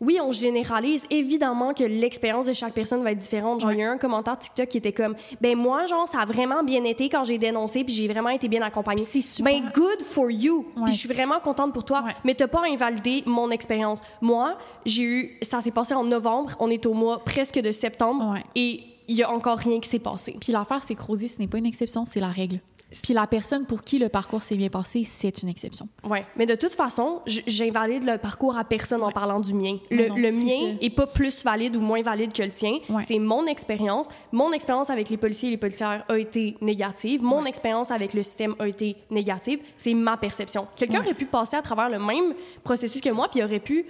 [0.00, 1.02] Oui, on généralise.
[1.10, 3.60] Évidemment que l'expérience de chaque personne va être différente.
[3.60, 6.24] Genre, il y a un commentaire TikTok qui était comme, ben moi, genre, ça a
[6.24, 9.02] vraiment bien été quand j'ai dénoncé, puis j'ai vraiment été bien accompagnée.
[9.02, 9.52] C'est super.
[9.52, 10.66] Ben, good for you.
[10.76, 10.84] Ouais.
[10.84, 12.02] Puis je suis vraiment contente pour toi.
[12.04, 12.12] Ouais.
[12.24, 14.00] Mais t'as pas invalidé mon expérience.
[14.20, 16.54] Moi, j'ai eu, ça s'est passé en novembre.
[16.60, 18.44] On est au mois presque de septembre, Ouais.
[18.54, 20.36] et il y a encore rien qui s'est passé.
[20.40, 22.60] Puis l'affaire, c'est que Rosie, ce n'est pas une exception, c'est la règle.
[23.02, 25.88] Puis la personne pour qui le parcours s'est bien passé, c'est une exception.
[26.04, 26.24] Ouais.
[26.36, 29.76] Mais de toute façon, j'invalide le parcours à personne en parlant du mien.
[29.90, 30.78] Le, Non, le c'est mien ça.
[30.80, 32.78] est pas plus valide ou moins valide que le tien.
[32.88, 33.02] Ouais.
[33.06, 34.06] C'est mon expérience.
[34.32, 37.22] Mon expérience avec les policiers et les policières a été négative.
[37.22, 39.60] Mon expérience avec le système a été négative.
[39.76, 40.66] C'est ma perception.
[40.74, 42.32] Quelqu'un aurait pu passer à travers le même
[42.64, 43.84] processus que moi, puis aurait pu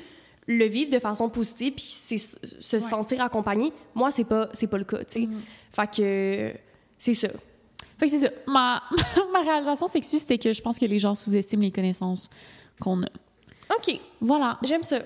[0.48, 3.72] le vivre de façon positive, puis se sentir accompagné.
[3.94, 5.20] Moi, c'est pas, c'est pas le cas, tu sais.
[5.26, 5.40] Mm.
[5.70, 6.52] Fait que
[6.98, 7.28] c'est ça.
[7.98, 8.30] Fait que c'est ça.
[8.46, 8.82] Ma,
[9.32, 12.30] ma réalisation sexuelle, c'était que je pense que les gens sous-estiment les connaissances
[12.80, 13.06] qu'on a.
[13.76, 14.58] OK, Voilà.
[14.62, 15.00] j'aime ça.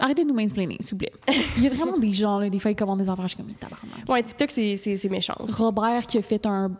[0.00, 1.12] Arrêtez de nous mansplainer, s'il vous plaît.
[1.56, 3.36] Il y a vraiment des gens, là, des fois, ils commandent des affaires, je suis
[3.36, 4.08] comme, tabarnak.
[4.08, 5.34] Ouais, TikTok, c'est c'est- c'est méchant.
[5.40, 6.70] Robert qui a fait un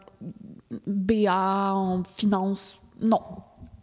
[0.86, 3.20] BA en finance, non.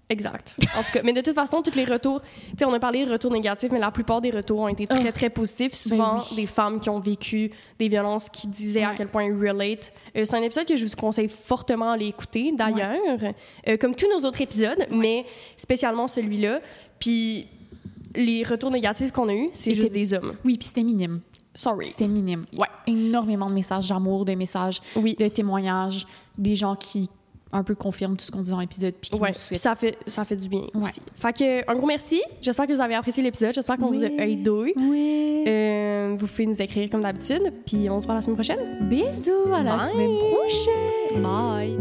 [0.07, 0.55] Exact.
[0.77, 3.05] En tout cas, mais de toute façon, tous les retours, tu sais, on a parlé
[3.05, 5.11] de retours négatifs, mais la plupart des retours ont été très, Oh.
[5.11, 5.73] très positifs.
[5.73, 6.35] Souvent, Ben oui.
[6.35, 7.49] des femmes qui ont vécu
[7.79, 8.95] des violences qui disaient à Ouais.
[8.97, 9.91] quel point ils relate.
[10.15, 13.33] Euh, c'est un épisode que je vous conseille fortement à aller écouter, d'ailleurs,
[13.67, 15.25] Euh, comme tous nos autres épisodes, mais
[15.57, 16.61] spécialement celui-là.
[16.99, 17.47] Puis
[18.15, 20.35] les retours négatifs qu'on a eus, c'est juste des hommes.
[20.45, 21.21] Oui, puis c'était minime.
[21.55, 21.85] Sorry.
[21.87, 22.45] C'était minime.
[22.59, 25.15] A énormément de messages d'amour, de messages Oui.
[25.17, 26.05] de témoignages,
[26.37, 27.09] des gens qui
[27.55, 30.35] un peu confirment tout ce qu'on dit dans l'épisode puis Ouais, ça fait, ça fait
[30.35, 30.81] du bien Ouais.
[30.83, 31.01] aussi.
[31.15, 32.21] Fait que, un gros merci.
[32.41, 33.53] J'espère que vous avez apprécié l'épisode.
[33.53, 34.49] J'espère qu'on vous a aidé.
[34.49, 35.43] Oui.
[35.47, 37.53] Euh, vous pouvez nous écrire comme d'habitude.
[37.65, 38.59] Puis on se voit la semaine prochaine.
[38.89, 41.21] Bisous, à la semaine prochaine.
[41.23, 41.77] Bye.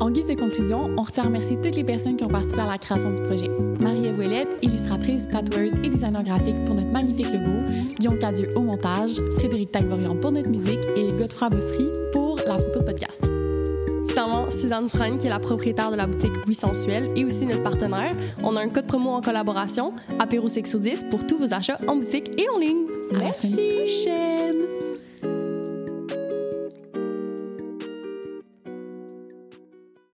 [0.00, 2.66] En guise de conclusion, on retient à remercier toutes les personnes qui ont participé à
[2.66, 3.48] la création du projet.
[3.80, 7.62] Marie-Ève Ouellette, illustratrice, tatoueuse et designer graphique pour notre magnifique logo,
[7.98, 12.80] Guillaume Cadieux au montage, Frédéric Tagvorian pour notre musique et Godefroy Bossery pour la photo
[12.80, 13.30] de podcast.
[14.08, 17.62] Finalement, Suzanne Dufresne, qui est la propriétaire de la boutique Oui Sensuel et aussi notre
[17.62, 18.14] partenaire.
[18.42, 22.30] On a un code promo en collaboration, apéro 10 pour tous vos achats en boutique
[22.40, 22.86] et en ligne.
[23.14, 25.07] À la semaine prochaine.